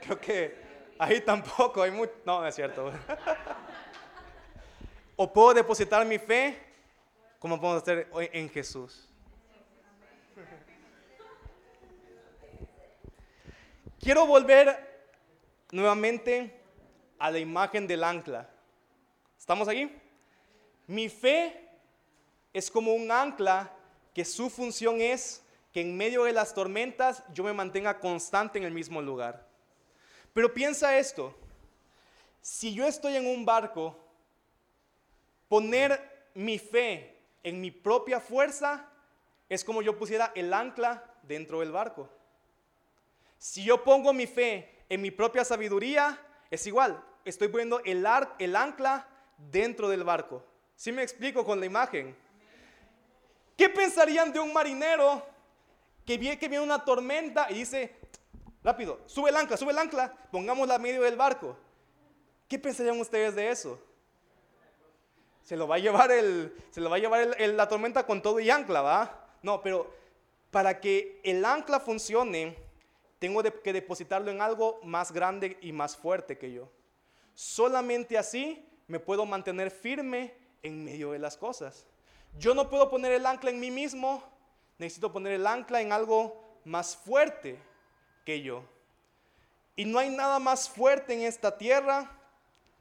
Creo 0.00 0.20
que 0.20 0.56
ahí 0.98 1.20
tampoco 1.20 1.82
hay 1.82 1.90
mucho. 1.90 2.12
No, 2.24 2.40
no 2.40 2.46
es 2.46 2.54
cierto. 2.54 2.92
o 5.16 5.32
puedo 5.32 5.54
depositar 5.54 6.04
mi 6.06 6.18
fe, 6.18 6.67
como 7.38 7.60
podemos 7.60 7.82
hacer 7.82 8.08
hoy 8.12 8.28
en 8.32 8.48
Jesús. 8.50 9.08
Quiero 14.00 14.26
volver 14.26 15.04
nuevamente 15.70 16.60
a 17.18 17.30
la 17.30 17.38
imagen 17.38 17.86
del 17.86 18.04
ancla. 18.04 18.48
¿Estamos 19.38 19.68
aquí? 19.68 19.90
Mi 20.86 21.08
fe 21.08 21.68
es 22.52 22.70
como 22.70 22.94
un 22.94 23.10
ancla 23.10 23.72
que 24.14 24.24
su 24.24 24.50
función 24.50 25.00
es 25.00 25.42
que 25.72 25.80
en 25.80 25.96
medio 25.96 26.24
de 26.24 26.32
las 26.32 26.54
tormentas 26.54 27.22
yo 27.32 27.44
me 27.44 27.52
mantenga 27.52 28.00
constante 28.00 28.58
en 28.58 28.64
el 28.64 28.72
mismo 28.72 29.02
lugar. 29.02 29.46
Pero 30.32 30.52
piensa 30.54 30.98
esto, 30.98 31.36
si 32.40 32.72
yo 32.72 32.86
estoy 32.86 33.16
en 33.16 33.26
un 33.26 33.44
barco, 33.44 33.96
poner 35.48 36.30
mi 36.34 36.58
fe 36.58 37.17
en 37.42 37.60
mi 37.60 37.70
propia 37.70 38.20
fuerza 38.20 38.88
es 39.48 39.64
como 39.64 39.82
yo 39.82 39.96
pusiera 39.98 40.32
el 40.34 40.52
ancla 40.52 41.04
dentro 41.22 41.60
del 41.60 41.72
barco. 41.72 42.08
Si 43.38 43.64
yo 43.64 43.84
pongo 43.84 44.12
mi 44.12 44.26
fe 44.26 44.84
en 44.88 45.00
mi 45.00 45.10
propia 45.10 45.44
sabiduría, 45.44 46.20
es 46.50 46.66
igual, 46.66 47.02
estoy 47.24 47.48
poniendo 47.48 47.80
el, 47.84 48.04
ancla 48.04 49.08
dentro 49.36 49.88
del 49.88 50.04
barco. 50.04 50.44
¿Sí 50.74 50.92
me 50.92 51.02
explico 51.02 51.44
con 51.44 51.60
la 51.60 51.66
imagen? 51.66 52.16
¿Qué 53.56 53.68
pensarían 53.68 54.32
de 54.32 54.40
un 54.40 54.52
marinero 54.52 55.24
que 56.04 56.16
ve 56.16 56.38
que 56.38 56.48
viene 56.48 56.64
una 56.64 56.84
tormenta 56.84 57.50
y 57.50 57.54
dice, 57.54 57.94
rápido, 58.62 59.00
sube 59.06 59.30
el 59.30 59.36
ancla, 59.36 59.56
sube 59.56 59.72
el 59.72 59.78
ancla, 59.78 60.14
pongámosla 60.30 60.76
a 60.76 60.78
medio 60.78 61.02
del 61.02 61.16
barco? 61.16 61.56
¿Qué 62.48 62.58
pensarían 62.58 62.98
ustedes 63.00 63.34
de 63.34 63.50
eso? 63.50 63.80
Se 65.48 65.56
lo 65.56 65.66
va 65.66 65.76
a 65.76 65.78
llevar, 65.78 66.10
el, 66.10 66.54
se 66.68 66.78
lo 66.78 66.90
va 66.90 66.96
a 66.96 66.98
llevar 66.98 67.34
la 67.40 67.68
tormenta 67.68 68.04
con 68.04 68.20
todo 68.20 68.38
y 68.38 68.50
ancla, 68.50 68.82
¿va? 68.82 69.30
No, 69.42 69.62
pero 69.62 69.90
para 70.50 70.78
que 70.78 71.22
el 71.24 71.42
ancla 71.42 71.80
funcione, 71.80 72.54
tengo 73.18 73.42
que 73.42 73.72
depositarlo 73.72 74.30
en 74.30 74.42
algo 74.42 74.78
más 74.82 75.10
grande 75.10 75.56
y 75.62 75.72
más 75.72 75.96
fuerte 75.96 76.36
que 76.36 76.52
yo. 76.52 76.70
Solamente 77.32 78.18
así 78.18 78.62
me 78.88 79.00
puedo 79.00 79.24
mantener 79.24 79.70
firme 79.70 80.34
en 80.62 80.84
medio 80.84 81.12
de 81.12 81.18
las 81.18 81.38
cosas. 81.38 81.86
Yo 82.38 82.52
no 82.52 82.68
puedo 82.68 82.90
poner 82.90 83.12
el 83.12 83.24
ancla 83.24 83.48
en 83.48 83.58
mí 83.58 83.70
mismo, 83.70 84.22
necesito 84.76 85.10
poner 85.10 85.32
el 85.32 85.46
ancla 85.46 85.80
en 85.80 85.92
algo 85.92 86.58
más 86.66 86.94
fuerte 86.94 87.58
que 88.26 88.42
yo. 88.42 88.64
Y 89.76 89.86
no 89.86 89.98
hay 89.98 90.10
nada 90.10 90.40
más 90.40 90.68
fuerte 90.68 91.14
en 91.14 91.22
esta 91.22 91.56
tierra, 91.56 92.10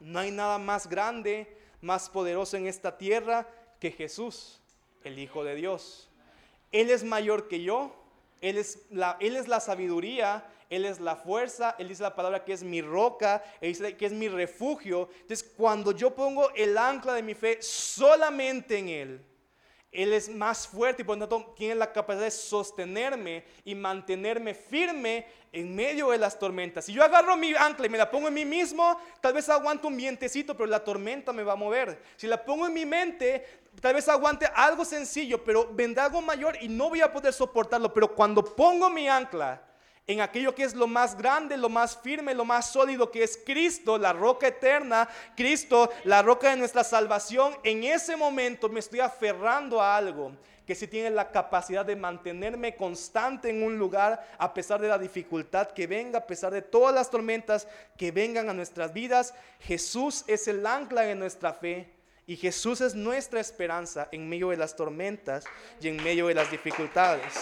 no 0.01 0.19
hay 0.19 0.31
nada 0.31 0.57
más 0.57 0.89
grande, 0.89 1.56
más 1.81 2.09
poderoso 2.09 2.57
en 2.57 2.67
esta 2.67 2.97
tierra 2.97 3.47
que 3.79 3.91
Jesús, 3.91 4.59
el 5.03 5.19
Hijo 5.19 5.43
de 5.43 5.55
Dios. 5.55 6.09
Él 6.71 6.89
es 6.89 7.03
mayor 7.03 7.47
que 7.47 7.61
yo, 7.61 7.95
Él 8.41 8.57
es 8.57 8.85
la, 8.89 9.17
él 9.19 9.35
es 9.35 9.47
la 9.47 9.59
sabiduría, 9.59 10.45
Él 10.69 10.85
es 10.85 10.99
la 10.99 11.15
fuerza, 11.15 11.75
Él 11.79 11.87
dice 11.87 12.03
la 12.03 12.15
palabra 12.15 12.43
que 12.43 12.53
es 12.53 12.63
mi 12.63 12.81
roca, 12.81 13.43
Él 13.61 13.69
dice 13.69 13.95
que 13.95 14.05
es 14.05 14.13
mi 14.13 14.27
refugio. 14.27 15.09
Entonces 15.21 15.49
cuando 15.55 15.91
yo 15.91 16.13
pongo 16.13 16.51
el 16.55 16.77
ancla 16.77 17.13
de 17.13 17.23
mi 17.23 17.33
fe 17.33 17.61
solamente 17.61 18.77
en 18.77 18.89
Él, 18.89 19.25
él 19.91 20.13
es 20.13 20.29
más 20.29 20.67
fuerte 20.67 21.01
y 21.01 21.05
por 21.05 21.17
lo 21.17 21.27
tanto 21.27 21.53
tiene 21.55 21.75
la 21.75 21.91
capacidad 21.91 22.25
de 22.25 22.31
sostenerme 22.31 23.45
y 23.63 23.73
mantenerme 23.73 24.53
firme 24.53 25.25
en 25.51 25.75
medio 25.75 26.09
de 26.09 26.17
las 26.17 26.37
tormentas. 26.37 26.85
Si 26.85 26.93
yo 26.93 27.03
agarro 27.03 27.37
mi 27.37 27.53
ancla 27.55 27.85
y 27.85 27.89
me 27.89 27.97
la 27.97 28.11
pongo 28.11 28.27
en 28.27 28.33
mí 28.33 28.45
mismo, 28.45 28.99
tal 29.21 29.33
vez 29.33 29.47
aguanto 29.49 29.87
un 29.87 29.97
vientecito, 29.97 30.55
pero 30.55 30.67
la 30.67 30.83
tormenta 30.83 31.31
me 31.31 31.43
va 31.43 31.53
a 31.53 31.55
mover. 31.55 32.01
Si 32.17 32.27
la 32.27 32.43
pongo 32.43 32.67
en 32.67 32.73
mi 32.73 32.85
mente, 32.85 33.45
tal 33.81 33.93
vez 33.93 34.07
aguante 34.09 34.45
algo 34.53 34.83
sencillo, 34.83 35.43
pero 35.43 35.73
vendrá 35.73 36.05
algo 36.05 36.21
mayor 36.21 36.57
y 36.61 36.67
no 36.67 36.89
voy 36.89 37.01
a 37.01 37.11
poder 37.11 37.33
soportarlo. 37.33 37.93
Pero 37.93 38.13
cuando 38.13 38.43
pongo 38.43 38.89
mi 38.89 39.07
ancla 39.07 39.66
en 40.07 40.21
aquello 40.21 40.55
que 40.55 40.63
es 40.63 40.73
lo 40.73 40.87
más 40.87 41.17
grande, 41.17 41.57
lo 41.57 41.67
más 41.67 41.97
firme, 41.97 42.33
lo 42.33 42.45
más 42.45 42.71
sólido, 42.71 43.11
que 43.11 43.23
es 43.23 43.37
Cristo, 43.45 43.97
la 43.97 44.13
roca 44.13 44.47
eterna, 44.47 45.09
Cristo, 45.35 45.91
la 46.05 46.21
roca 46.21 46.49
de 46.49 46.55
nuestra 46.55 46.85
salvación, 46.85 47.53
en 47.61 47.83
ese 47.83 48.15
momento 48.15 48.69
me 48.69 48.79
estoy 48.79 49.01
aferrando 49.01 49.81
a 49.81 49.97
algo 49.97 50.31
que 50.65 50.75
si 50.75 50.87
tiene 50.87 51.09
la 51.09 51.31
capacidad 51.31 51.85
de 51.85 51.95
mantenerme 51.95 52.75
constante 52.75 53.49
en 53.49 53.63
un 53.63 53.77
lugar 53.77 54.25
a 54.37 54.53
pesar 54.53 54.81
de 54.81 54.89
la 54.89 54.97
dificultad 54.97 55.71
que 55.71 55.87
venga, 55.87 56.19
a 56.19 56.27
pesar 56.27 56.53
de 56.53 56.61
todas 56.61 56.93
las 56.93 57.09
tormentas 57.09 57.67
que 57.97 58.11
vengan 58.11 58.49
a 58.49 58.53
nuestras 58.53 58.93
vidas. 58.93 59.33
Jesús 59.61 60.25
es 60.27 60.47
el 60.49 60.65
ancla 60.65 61.03
de 61.03 61.15
nuestra 61.15 61.53
fe 61.53 61.89
y 62.25 62.35
Jesús 62.35 62.81
es 62.81 62.95
nuestra 62.95 63.39
esperanza 63.39 64.09
en 64.11 64.27
medio 64.27 64.49
de 64.49 64.57
las 64.57 64.75
tormentas 64.75 65.45
y 65.79 65.87
en 65.87 66.03
medio 66.03 66.27
de 66.27 66.33
las 66.33 66.51
dificultades. 66.51 67.33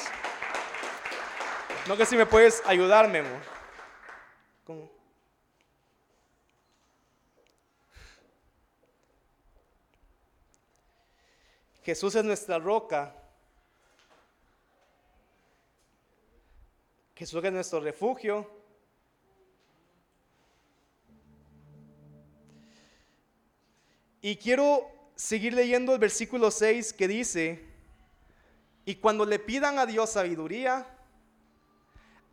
No 1.88 1.96
que 1.96 2.06
si 2.06 2.16
me 2.18 2.26
puedes 2.26 2.64
ayudar, 2.66 3.08
Memo. 3.08 3.30
Jesús 11.84 12.16
es 12.16 12.24
nuestra 12.24 12.58
roca. 12.58 13.16
Jesús 17.16 17.44
es 17.44 17.52
nuestro 17.52 17.80
refugio. 17.80 18.50
Y 24.24 24.38
quiero 24.38 24.90
seguir 25.16 25.54
leyendo 25.54 25.94
el 25.94 26.00
versículo 26.00 26.50
6 26.50 26.94
que 26.94 27.08
dice, 27.08 27.64
y 28.84 28.96
cuando 28.96 29.24
le 29.24 29.38
pidan 29.38 29.78
a 29.78 29.86
Dios 29.86 30.10
sabiduría, 30.10 30.88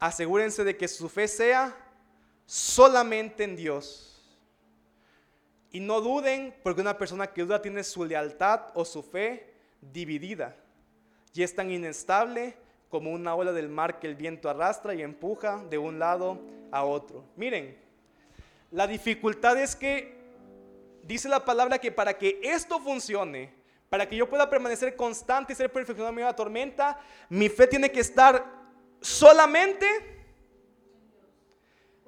asegúrense 0.03 0.65
de 0.65 0.77
que 0.77 0.89
su 0.89 1.09
fe 1.09 1.29
sea 1.29 1.77
solamente 2.45 3.45
en 3.45 3.55
Dios. 3.55 4.21
Y 5.71 5.79
no 5.79 6.01
duden 6.01 6.53
porque 6.65 6.81
una 6.81 6.99
persona 6.99 7.29
que 7.29 7.43
duda 7.43 7.63
tiene 7.63 7.85
su 7.85 8.05
lealtad 8.05 8.63
o 8.75 8.85
su 8.85 9.05
fe 9.05 9.55
dividida 9.81 10.57
y 11.33 11.45
es 11.45 11.55
tan 11.55 11.71
inestable 11.71 12.57
como 12.91 13.13
una 13.13 13.37
ola 13.37 13.53
del 13.53 13.69
mar 13.69 14.01
que 14.01 14.09
el 14.09 14.17
viento 14.17 14.51
arrastra 14.51 14.93
y 14.93 15.03
empuja 15.03 15.63
de 15.71 15.79
un 15.79 16.01
lado 16.01 16.41
a 16.73 16.83
otro. 16.83 17.25
Miren, 17.37 17.79
la 18.73 18.89
dificultad 18.89 19.57
es 19.57 19.77
que 19.77 20.19
dice 21.05 21.29
la 21.29 21.45
palabra 21.45 21.79
que 21.79 21.93
para 21.93 22.19
que 22.19 22.41
esto 22.43 22.81
funcione, 22.81 23.55
para 23.89 24.09
que 24.09 24.17
yo 24.17 24.29
pueda 24.29 24.51
permanecer 24.51 24.97
constante 24.97 25.53
y 25.53 25.57
ser 25.57 25.73
perfeccionado 25.73 26.09
en 26.09 26.17
medio 26.17 26.27
de 26.27 26.33
la 26.33 26.37
tormenta, 26.37 27.01
mi 27.29 27.49
fe 27.49 27.69
tiene 27.69 27.91
que 27.93 28.01
estar 28.01 28.62
solamente 29.03 30.13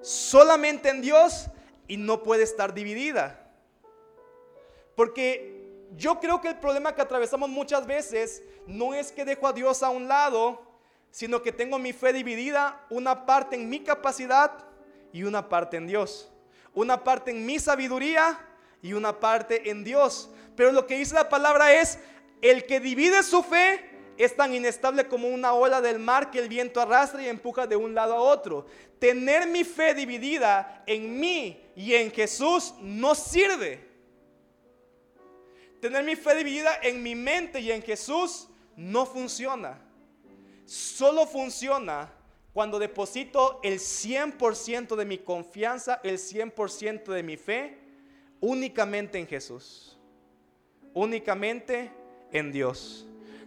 solamente 0.04 0.90
en 0.90 1.00
Dios 1.00 1.46
y 1.88 1.96
no 1.96 2.22
puede 2.22 2.42
estar 2.42 2.74
dividida. 2.74 3.50
Porque 4.94 5.88
yo 5.96 6.20
creo 6.20 6.40
que 6.40 6.48
el 6.48 6.58
problema 6.58 6.94
que 6.94 7.02
atravesamos 7.02 7.48
muchas 7.48 7.86
veces 7.86 8.42
no 8.66 8.94
es 8.94 9.10
que 9.10 9.24
dejo 9.24 9.48
a 9.48 9.52
Dios 9.52 9.82
a 9.82 9.88
un 9.88 10.06
lado, 10.06 10.62
sino 11.10 11.42
que 11.42 11.52
tengo 11.52 11.78
mi 11.78 11.92
fe 11.92 12.12
dividida, 12.12 12.84
una 12.90 13.24
parte 13.24 13.56
en 13.56 13.68
mi 13.68 13.80
capacidad 13.80 14.52
y 15.12 15.22
una 15.22 15.48
parte 15.48 15.78
en 15.78 15.86
Dios. 15.86 16.30
Una 16.74 17.02
parte 17.02 17.30
en 17.30 17.46
mi 17.46 17.58
sabiduría 17.58 18.38
y 18.82 18.92
una 18.92 19.20
parte 19.20 19.70
en 19.70 19.84
Dios. 19.84 20.30
Pero 20.54 20.72
lo 20.72 20.86
que 20.86 20.98
dice 20.98 21.14
la 21.14 21.28
palabra 21.28 21.72
es, 21.72 21.98
el 22.42 22.66
que 22.66 22.78
divide 22.78 23.22
su 23.22 23.42
fe 23.42 23.93
es 24.16 24.36
tan 24.36 24.54
inestable 24.54 25.06
como 25.08 25.28
una 25.28 25.54
ola 25.54 25.80
del 25.80 25.98
mar 25.98 26.30
que 26.30 26.38
el 26.38 26.48
viento 26.48 26.80
arrastra 26.80 27.22
y 27.22 27.28
empuja 27.28 27.66
de 27.66 27.76
un 27.76 27.94
lado 27.94 28.14
a 28.14 28.20
otro. 28.20 28.66
Tener 28.98 29.48
mi 29.48 29.64
fe 29.64 29.94
dividida 29.94 30.82
en 30.86 31.18
mí 31.18 31.60
y 31.74 31.94
en 31.94 32.10
Jesús 32.10 32.74
no 32.80 33.14
sirve. 33.14 33.88
Tener 35.80 36.04
mi 36.04 36.16
fe 36.16 36.34
dividida 36.36 36.78
en 36.82 37.02
mi 37.02 37.14
mente 37.14 37.60
y 37.60 37.70
en 37.70 37.82
Jesús 37.82 38.48
no 38.76 39.04
funciona. 39.04 39.80
Solo 40.64 41.26
funciona 41.26 42.10
cuando 42.52 42.78
deposito 42.78 43.60
el 43.62 43.80
100% 43.80 44.94
de 44.94 45.04
mi 45.04 45.18
confianza, 45.18 46.00
el 46.04 46.18
100% 46.18 47.12
de 47.12 47.22
mi 47.22 47.36
fe 47.36 47.78
únicamente 48.40 49.18
en 49.18 49.26
Jesús. 49.26 49.98
Únicamente 50.94 51.90
en 52.30 52.52
Dios. 52.52 53.06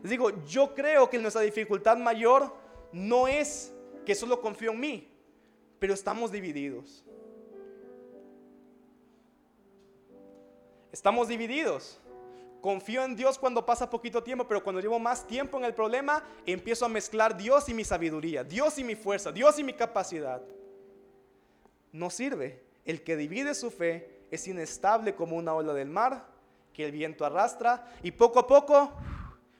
Digo, 0.09 0.31
yo 0.45 0.73
creo 0.73 1.09
que 1.09 1.17
nuestra 1.17 1.41
dificultad 1.41 1.97
mayor 1.97 2.53
no 2.91 3.27
es 3.27 3.73
que 4.05 4.15
solo 4.15 4.41
confío 4.41 4.71
en 4.71 4.79
mí, 4.79 5.07
pero 5.79 5.93
estamos 5.93 6.31
divididos. 6.31 7.03
Estamos 10.91 11.27
divididos. 11.27 11.99
Confío 12.61 13.03
en 13.03 13.15
Dios 13.15 13.37
cuando 13.37 13.65
pasa 13.65 13.89
poquito 13.89 14.23
tiempo, 14.23 14.47
pero 14.47 14.63
cuando 14.63 14.81
llevo 14.81 14.97
más 14.99 15.27
tiempo 15.27 15.57
en 15.57 15.65
el 15.65 15.73
problema, 15.73 16.23
empiezo 16.45 16.85
a 16.85 16.89
mezclar 16.89 17.37
Dios 17.37 17.69
y 17.69 17.73
mi 17.73 17.83
sabiduría, 17.83 18.43
Dios 18.43 18.77
y 18.79 18.83
mi 18.83 18.95
fuerza, 18.95 19.31
Dios 19.31 19.59
y 19.59 19.63
mi 19.63 19.73
capacidad. 19.73 20.41
No 21.91 22.09
sirve. 22.09 22.63
El 22.83 23.03
que 23.03 23.15
divide 23.15 23.53
su 23.53 23.69
fe 23.69 24.23
es 24.31 24.47
inestable 24.47 25.13
como 25.13 25.35
una 25.35 25.53
ola 25.53 25.73
del 25.73 25.89
mar 25.89 26.25
que 26.73 26.85
el 26.85 26.91
viento 26.91 27.25
arrastra 27.25 27.91
y 28.03 28.11
poco 28.11 28.39
a 28.39 28.47
poco 28.47 28.93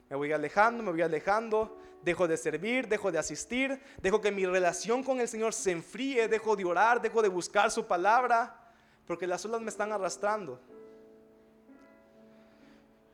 me 0.10 0.16
voy 0.16 0.32
alejando, 0.32 0.84
me 0.84 0.92
voy 0.92 1.02
alejando, 1.02 1.78
dejo 2.02 2.28
de 2.28 2.38
servir, 2.38 2.88
dejo 2.88 3.12
de 3.12 3.20
asistir, 3.20 3.82
dejo 4.02 4.22
que 4.22 4.32
mi 4.32 4.46
relación 4.46 5.04
con 5.04 5.20
el 5.20 5.28
Señor 5.28 5.54
se 5.54 5.72
enfríe, 5.72 6.28
dejo 6.28 6.56
de 6.56 6.66
orar, 6.66 7.02
dejo 7.02 7.22
de 7.22 7.28
buscar 7.28 7.70
su 7.72 7.86
palabra, 7.86 8.74
porque 9.06 9.28
las 9.28 9.44
olas 9.46 9.62
me 9.62 9.70
están 9.70 9.92
arrastrando. 9.92 10.60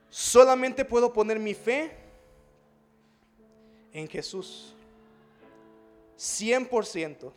Solamente 0.10 0.86
puedo 0.86 1.12
poner 1.12 1.40
mi 1.40 1.56
fe 1.56 1.98
en 3.92 4.08
Jesús. 4.08 4.76
100%. 6.18 7.32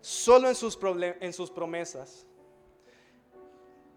Solo 0.00 0.48
en 0.48 0.54
sus, 0.54 0.78
en 1.20 1.32
sus 1.32 1.50
promesas. 1.50 2.26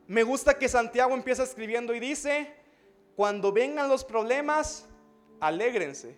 Me 0.07 0.23
gusta 0.23 0.57
que 0.57 0.67
Santiago 0.67 1.13
empieza 1.13 1.43
escribiendo 1.43 1.93
y 1.93 1.99
dice, 1.99 2.58
cuando 3.19 3.51
vengan 3.51 3.89
los 3.89 4.05
problemas, 4.05 4.87
alégrense. 5.41 6.17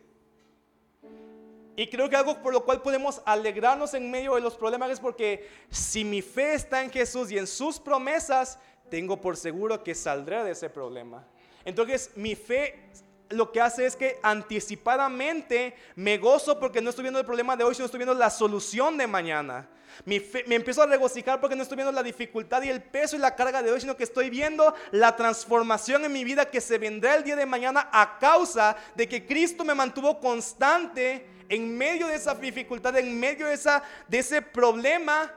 Y 1.75 1.87
creo 1.87 2.07
que 2.07 2.15
algo 2.15 2.39
por 2.43 2.53
lo 2.53 2.63
cual 2.63 2.83
podemos 2.83 3.23
alegrarnos 3.25 3.95
en 3.95 4.11
medio 4.11 4.35
de 4.35 4.41
los 4.41 4.53
problemas 4.53 4.91
es 4.91 4.99
porque 4.99 5.49
si 5.71 6.05
mi 6.05 6.21
fe 6.21 6.53
está 6.53 6.83
en 6.83 6.91
Jesús 6.91 7.31
y 7.31 7.39
en 7.39 7.47
sus 7.47 7.79
promesas, 7.79 8.59
tengo 8.91 9.19
por 9.19 9.35
seguro 9.35 9.83
que 9.83 9.95
saldré 9.95 10.43
de 10.43 10.51
ese 10.51 10.69
problema. 10.69 11.25
Entonces 11.65 12.11
mi 12.13 12.35
fe 12.35 12.91
lo 13.31 13.51
que 13.51 13.61
hace 13.61 13.85
es 13.85 13.95
que 13.95 14.19
anticipadamente 14.21 15.75
me 15.95 16.17
gozo 16.17 16.59
porque 16.59 16.81
no 16.81 16.89
estoy 16.89 17.03
viendo 17.03 17.19
el 17.19 17.25
problema 17.25 17.55
de 17.55 17.63
hoy, 17.63 17.75
sino 17.75 17.85
estoy 17.85 17.99
viendo 17.99 18.13
la 18.13 18.29
solución 18.29 18.97
de 18.97 19.07
mañana. 19.07 19.67
me 20.05 20.55
empiezo 20.55 20.81
a 20.81 20.85
regocijar 20.85 21.39
porque 21.39 21.55
no 21.55 21.63
estoy 21.63 21.75
viendo 21.75 21.91
la 21.91 22.03
dificultad 22.03 22.61
y 22.63 22.69
el 22.69 22.81
peso 22.81 23.15
y 23.15 23.19
la 23.19 23.35
carga 23.35 23.61
de 23.61 23.71
hoy, 23.71 23.81
sino 23.81 23.97
que 23.97 24.03
estoy 24.03 24.29
viendo 24.29 24.73
la 24.91 25.15
transformación 25.15 26.05
en 26.05 26.13
mi 26.13 26.23
vida 26.23 26.49
que 26.49 26.61
se 26.61 26.77
vendrá 26.77 27.15
el 27.15 27.23
día 27.23 27.35
de 27.35 27.45
mañana 27.45 27.89
a 27.91 28.17
causa 28.19 28.75
de 28.95 29.07
que 29.07 29.25
Cristo 29.25 29.63
me 29.63 29.75
mantuvo 29.75 30.19
constante 30.19 31.25
en 31.51 31.77
medio 31.77 32.07
de 32.07 32.15
esa 32.15 32.33
dificultad, 32.33 32.97
en 32.97 33.19
medio 33.19 33.47
de, 33.47 33.53
esa, 33.53 33.83
de 34.07 34.19
ese 34.19 34.41
problema, 34.41 35.33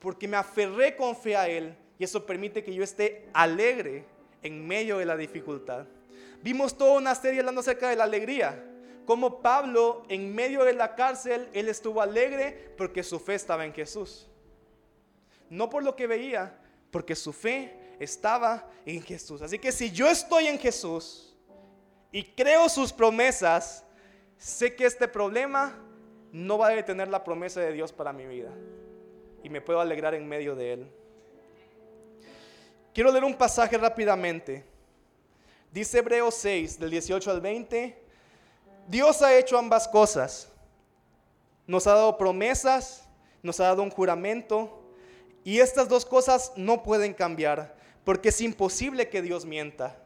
porque 0.00 0.26
me 0.26 0.36
aferré 0.36 0.96
con 0.96 1.16
fe 1.16 1.36
a 1.36 1.48
Él. 1.48 1.76
Y 1.98 2.04
eso 2.04 2.26
permite 2.26 2.64
que 2.64 2.74
yo 2.74 2.82
esté 2.82 3.28
alegre 3.32 4.04
en 4.42 4.66
medio 4.66 4.98
de 4.98 5.04
la 5.04 5.16
dificultad. 5.16 5.86
Vimos 6.42 6.76
toda 6.76 6.98
una 6.98 7.14
serie 7.14 7.40
hablando 7.40 7.60
acerca 7.60 7.88
de 7.88 7.96
la 7.96 8.04
alegría. 8.04 8.64
Como 9.06 9.40
Pablo 9.40 10.04
en 10.08 10.34
medio 10.34 10.64
de 10.64 10.72
la 10.74 10.94
cárcel, 10.94 11.48
él 11.52 11.68
estuvo 11.68 12.00
alegre 12.00 12.74
porque 12.76 13.02
su 13.02 13.18
fe 13.18 13.34
estaba 13.34 13.64
en 13.64 13.72
Jesús. 13.72 14.28
No 15.50 15.68
por 15.70 15.82
lo 15.82 15.94
que 15.96 16.06
veía, 16.06 16.58
porque 16.90 17.14
su 17.14 17.32
fe 17.32 17.94
estaba 17.98 18.68
en 18.86 19.02
Jesús. 19.02 19.42
Así 19.42 19.58
que 19.58 19.72
si 19.72 19.90
yo 19.90 20.08
estoy 20.08 20.46
en 20.46 20.58
Jesús 20.58 21.34
y 22.10 22.24
creo 22.24 22.68
sus 22.68 22.92
promesas, 22.92 23.84
sé 24.36 24.74
que 24.74 24.86
este 24.86 25.08
problema 25.08 25.78
no 26.32 26.58
va 26.58 26.68
a 26.68 26.70
detener 26.70 27.08
la 27.08 27.22
promesa 27.22 27.60
de 27.60 27.72
Dios 27.72 27.92
para 27.92 28.12
mi 28.12 28.26
vida. 28.26 28.50
Y 29.44 29.50
me 29.50 29.60
puedo 29.60 29.80
alegrar 29.80 30.14
en 30.14 30.28
medio 30.28 30.54
de 30.54 30.72
él. 30.72 30.92
Quiero 32.94 33.10
leer 33.10 33.24
un 33.24 33.34
pasaje 33.34 33.76
rápidamente. 33.78 34.71
Dice 35.72 36.00
Hebreos 36.00 36.34
6, 36.34 36.78
del 36.78 36.90
18 36.90 37.30
al 37.30 37.40
20, 37.40 37.98
Dios 38.88 39.22
ha 39.22 39.34
hecho 39.34 39.56
ambas 39.56 39.88
cosas. 39.88 40.52
Nos 41.66 41.86
ha 41.86 41.94
dado 41.94 42.18
promesas, 42.18 43.08
nos 43.42 43.58
ha 43.58 43.64
dado 43.64 43.82
un 43.82 43.88
juramento, 43.88 44.82
y 45.44 45.60
estas 45.60 45.88
dos 45.88 46.04
cosas 46.04 46.52
no 46.56 46.82
pueden 46.82 47.14
cambiar, 47.14 47.74
porque 48.04 48.28
es 48.28 48.42
imposible 48.42 49.08
que 49.08 49.22
Dios 49.22 49.46
mienta. 49.46 49.96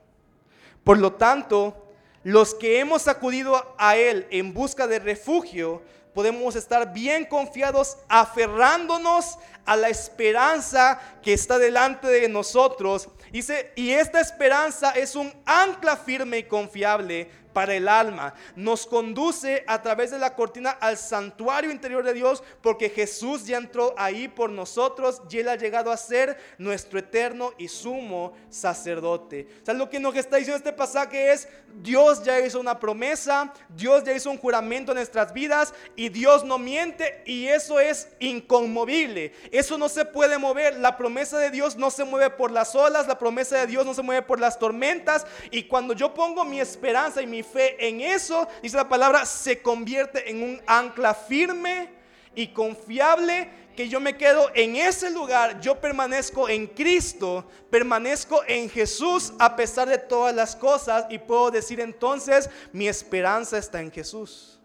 Por 0.85 0.99
lo 0.99 1.15
tanto, 1.15 1.89
los 2.23 2.55
que 2.55 2.79
hemos 2.79 3.09
acudido 3.09 3.75
a 3.77 3.97
Él 3.97 4.29
en 4.31 4.55
busca 4.55 4.87
de 4.87 5.01
refugio, 5.01 5.83
podemos 6.17 6.57
estar 6.57 6.95
bien 6.95 7.27
confiados 7.27 7.99
aferrándonos 8.09 9.39
a 9.67 9.77
la 9.77 9.91
esperanza 9.91 10.99
que 11.23 11.35
está 11.35 11.59
delante 11.59 12.07
de 12.07 12.27
nosotros. 12.27 13.11
Dice, 13.31 13.71
y 13.77 13.91
esta 13.91 14.23
esperanza 14.23 14.93
es 14.93 15.15
un 15.15 15.31
ancla 15.45 15.95
firme 15.95 16.39
y 16.39 16.45
confiable 16.45 17.31
para 17.57 17.75
el 17.75 17.89
alma. 17.89 18.35
Nos 18.55 18.87
conduce 18.87 19.65
a 19.67 19.81
través 19.81 20.11
de 20.11 20.19
la 20.19 20.35
cortina 20.35 20.73
al 20.73 20.99
santuario 20.99 21.71
interior 21.71 22.05
de 22.05 22.13
Dios 22.13 22.43
porque 22.61 22.91
Jesús 22.91 23.47
ya 23.47 23.57
entró 23.57 23.95
ahí 23.97 24.29
por 24.29 24.51
nosotros 24.51 25.23
y 25.31 25.39
Él 25.39 25.49
ha 25.49 25.57
llegado 25.57 25.91
a 25.91 25.97
ser 25.97 26.37
nuestro 26.59 26.99
eterno 26.99 27.55
y 27.57 27.69
sumo 27.69 28.35
sacerdote. 28.51 29.49
O 29.63 29.65
sea, 29.65 29.73
lo 29.73 29.89
que 29.89 29.99
nos 29.99 30.15
está 30.17 30.37
diciendo 30.37 30.59
este 30.59 30.75
pasaje 30.75 31.33
es, 31.33 31.49
Dios 31.77 32.23
ya 32.23 32.39
hizo 32.41 32.61
una 32.61 32.79
promesa, 32.79 33.55
Dios 33.71 34.05
ya 34.05 34.13
hizo 34.13 34.31
un 34.31 34.37
juramento 34.37 34.93
en 34.93 34.97
nuestras 34.97 35.33
vidas 35.33 35.73
y 35.95 36.11
Dios 36.11 36.45
no 36.45 36.59
miente 36.59 37.23
y 37.25 37.47
eso 37.47 37.81
es 37.81 38.09
inconmovible. 38.21 39.33
Eso 39.51 39.79
no 39.79 39.89
se 39.89 40.05
puede 40.05 40.37
mover. 40.37 40.77
La 40.77 40.99
promesa 40.99 41.39
de 41.39 41.51
Dios 41.51 41.77
no 41.77 41.91
se 41.91 42.05
mueve 42.05 42.29
por 42.29 42.51
las 42.51 42.75
olas, 42.75 43.07
la 43.07 43.19
promesa 43.19 43.57
de 43.57 43.67
Dios 43.67 43.87
no 43.87 43.95
se 43.95 44.03
mueve 44.03 44.21
por 44.21 44.41
las 44.41 44.59
tormentas 44.59 45.27
y 45.51 45.63
cuando 45.63 45.95
yo 45.95 46.13
pongo 46.13 46.45
mi 46.45 46.61
esperanza 46.61 47.23
y 47.23 47.27
mi 47.27 47.46
fe 47.47 47.89
en 47.89 48.01
eso, 48.01 48.47
dice 48.63 48.77
la 48.77 48.89
palabra, 48.89 49.25
se 49.25 49.63
convierte 49.63 50.31
en 50.31 50.43
un 50.43 50.63
ancla 50.67 51.15
firme 51.15 51.89
y 52.35 52.49
confiable 52.49 53.51
que 53.77 53.89
yo 53.89 54.01
me 54.01 54.17
quedo 54.17 54.51
en 54.55 54.75
ese 54.75 55.11
lugar, 55.11 55.61
yo 55.61 55.79
permanezco 55.81 56.49
en 56.49 56.67
Cristo, 56.67 57.45
permanezco 57.71 58.43
en 58.47 58.71
Jesús 58.71 59.33
a 59.39 59.55
pesar 59.55 59.89
de 59.89 59.99
todas 59.99 60.35
las 60.35 60.57
cosas 60.57 61.05
y 61.11 61.19
puedo 61.19 61.51
decir 61.51 61.81
entonces, 61.81 62.49
mi 62.73 62.89
esperanza 62.89 63.59
está 63.59 63.81
en 63.83 63.93
Jesús. 63.93 64.59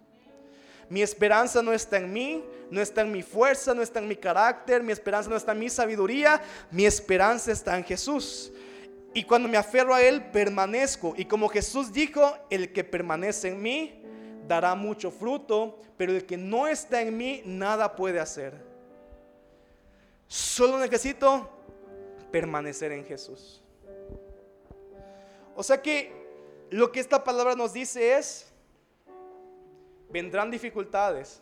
Mi 0.90 1.02
esperanza 1.02 1.62
no 1.62 1.74
está 1.74 1.98
en 1.98 2.12
mí, 2.12 2.44
no 2.70 2.82
está 2.82 3.02
en 3.02 3.12
mi 3.12 3.22
fuerza, 3.22 3.74
no 3.74 3.82
está 3.82 4.00
en 4.00 4.08
mi 4.08 4.16
carácter, 4.16 4.82
mi 4.82 4.94
esperanza 4.94 5.30
no 5.30 5.36
está 5.36 5.52
en 5.52 5.60
mi 5.60 5.70
sabiduría, 5.70 6.42
mi 6.70 6.86
esperanza 6.86 7.52
está 7.52 7.78
en 7.78 7.84
Jesús. 7.84 8.52
Y 9.14 9.24
cuando 9.24 9.50
me 9.50 9.58
aferro 9.58 9.94
a 9.94 10.02
Él, 10.02 10.24
permanezco. 10.32 11.14
Y 11.18 11.26
como 11.26 11.50
Jesús 11.50 11.92
dijo, 11.92 12.34
el 12.50 12.72
que 12.72 12.84
permanece 12.84 13.50
en 13.50 13.62
mí 13.62 14.02
dará 14.48 14.74
mucho 14.76 15.12
fruto, 15.12 15.80
pero 15.98 16.14
el 16.14 16.26
que 16.26 16.38
no 16.38 16.68
está 16.68 17.02
en 17.02 17.18
mí 17.18 17.42
nada 17.46 17.96
puede 17.96 18.20
hacer. 18.20 18.54
Solo 20.28 20.80
necesito 20.80 21.50
permanecer 22.32 22.94
en 22.94 23.06
Jesús. 23.06 23.62
O 25.56 25.64
sea 25.64 25.82
que 25.82 26.14
lo 26.70 26.92
que 26.92 27.02
esta 27.02 27.24
palabra 27.24 27.54
nos 27.56 27.74
dice 27.74 28.18
es, 28.18 28.52
vendrán 30.10 30.50
dificultades, 30.50 31.42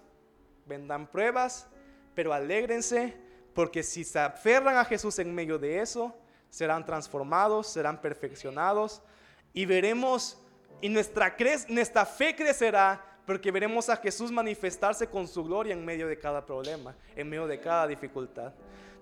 vendrán 0.66 1.06
pruebas, 1.06 1.68
pero 2.16 2.34
alégrense 2.34 3.16
porque 3.54 3.84
si 3.84 4.04
se 4.04 4.20
aferran 4.20 4.78
a 4.78 4.86
Jesús 4.86 5.20
en 5.20 5.34
medio 5.34 5.60
de 5.60 5.82
eso, 5.82 6.16
serán 6.50 6.86
transformados, 6.86 7.68
serán 7.68 8.02
perfeccionados 8.02 9.02
y 9.54 9.66
veremos, 9.66 10.38
y 10.82 10.90
nuestra, 10.90 11.32
fe 12.06 12.36
crecerá 12.36 13.06
porque 13.26 13.52
veremos 13.52 13.90
a 13.90 13.98
Jesús 13.98 14.32
manifestarse 14.32 15.08
con 15.08 15.28
su 15.28 15.44
gloria 15.44 15.74
en 15.74 15.86
medio 15.86 16.08
de 16.08 16.18
cada 16.18 16.46
problema, 16.46 16.96
en 17.16 17.30
medio 17.30 17.48
de 17.48 17.60
cada 17.60 17.88
dificultad. 17.88 18.54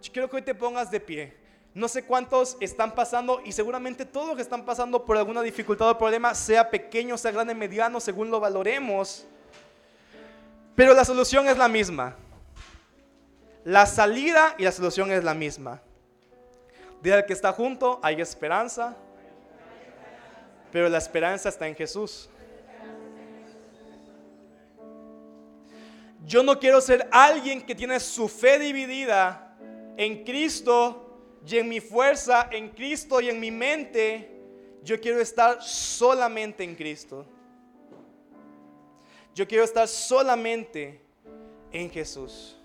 Yo 0.01 0.11
quiero 0.11 0.29
que 0.29 0.37
hoy 0.37 0.41
te 0.41 0.55
pongas 0.55 0.91
de 0.91 0.99
pie. 0.99 1.33
No 1.73 1.87
sé 1.87 2.03
cuántos 2.03 2.57
están 2.59 2.93
pasando 2.95 3.41
y 3.45 3.51
seguramente 3.51 4.05
todos 4.05 4.35
que 4.35 4.41
están 4.41 4.65
pasando 4.65 5.05
por 5.05 5.15
alguna 5.15 5.41
dificultad 5.41 5.89
o 5.89 5.97
problema, 5.97 6.33
sea 6.33 6.69
pequeño, 6.69 7.17
sea 7.17 7.31
grande, 7.31 7.53
mediano, 7.53 7.99
según 7.99 8.31
lo 8.31 8.39
valoremos. 8.39 9.25
Pero 10.75 10.93
la 10.93 11.05
solución 11.05 11.47
es 11.47 11.57
la 11.57 11.67
misma. 11.67 12.15
La 13.63 13.85
salida 13.85 14.55
y 14.57 14.63
la 14.63 14.71
solución 14.71 15.11
es 15.11 15.23
la 15.23 15.33
misma. 15.33 15.81
Al 17.11 17.25
que 17.25 17.33
está 17.33 17.53
junto, 17.53 17.99
hay 18.03 18.21
esperanza, 18.21 18.95
pero 20.71 20.89
la 20.89 20.97
esperanza 20.97 21.49
está 21.49 21.67
en 21.67 21.75
Jesús. 21.75 22.29
Yo 26.25 26.43
no 26.43 26.59
quiero 26.59 26.81
ser 26.81 27.07
alguien 27.11 27.61
que 27.61 27.73
tiene 27.73 27.99
su 28.01 28.27
fe 28.27 28.59
dividida 28.59 29.55
en 29.95 30.25
Cristo 30.25 31.07
y 31.45 31.57
en 31.57 31.69
mi 31.69 31.79
fuerza, 31.79 32.49
en 32.51 32.69
Cristo 32.69 33.21
y 33.21 33.29
en 33.29 33.39
mi 33.39 33.51
mente. 33.51 34.41
Yo 34.83 34.99
quiero 34.99 35.21
estar 35.21 35.61
solamente 35.63 36.65
en 36.65 36.75
Cristo. 36.75 37.25
Yo 39.33 39.47
quiero 39.47 39.63
estar 39.63 39.87
solamente 39.87 41.01
en 41.71 41.89
Jesús. 41.89 42.56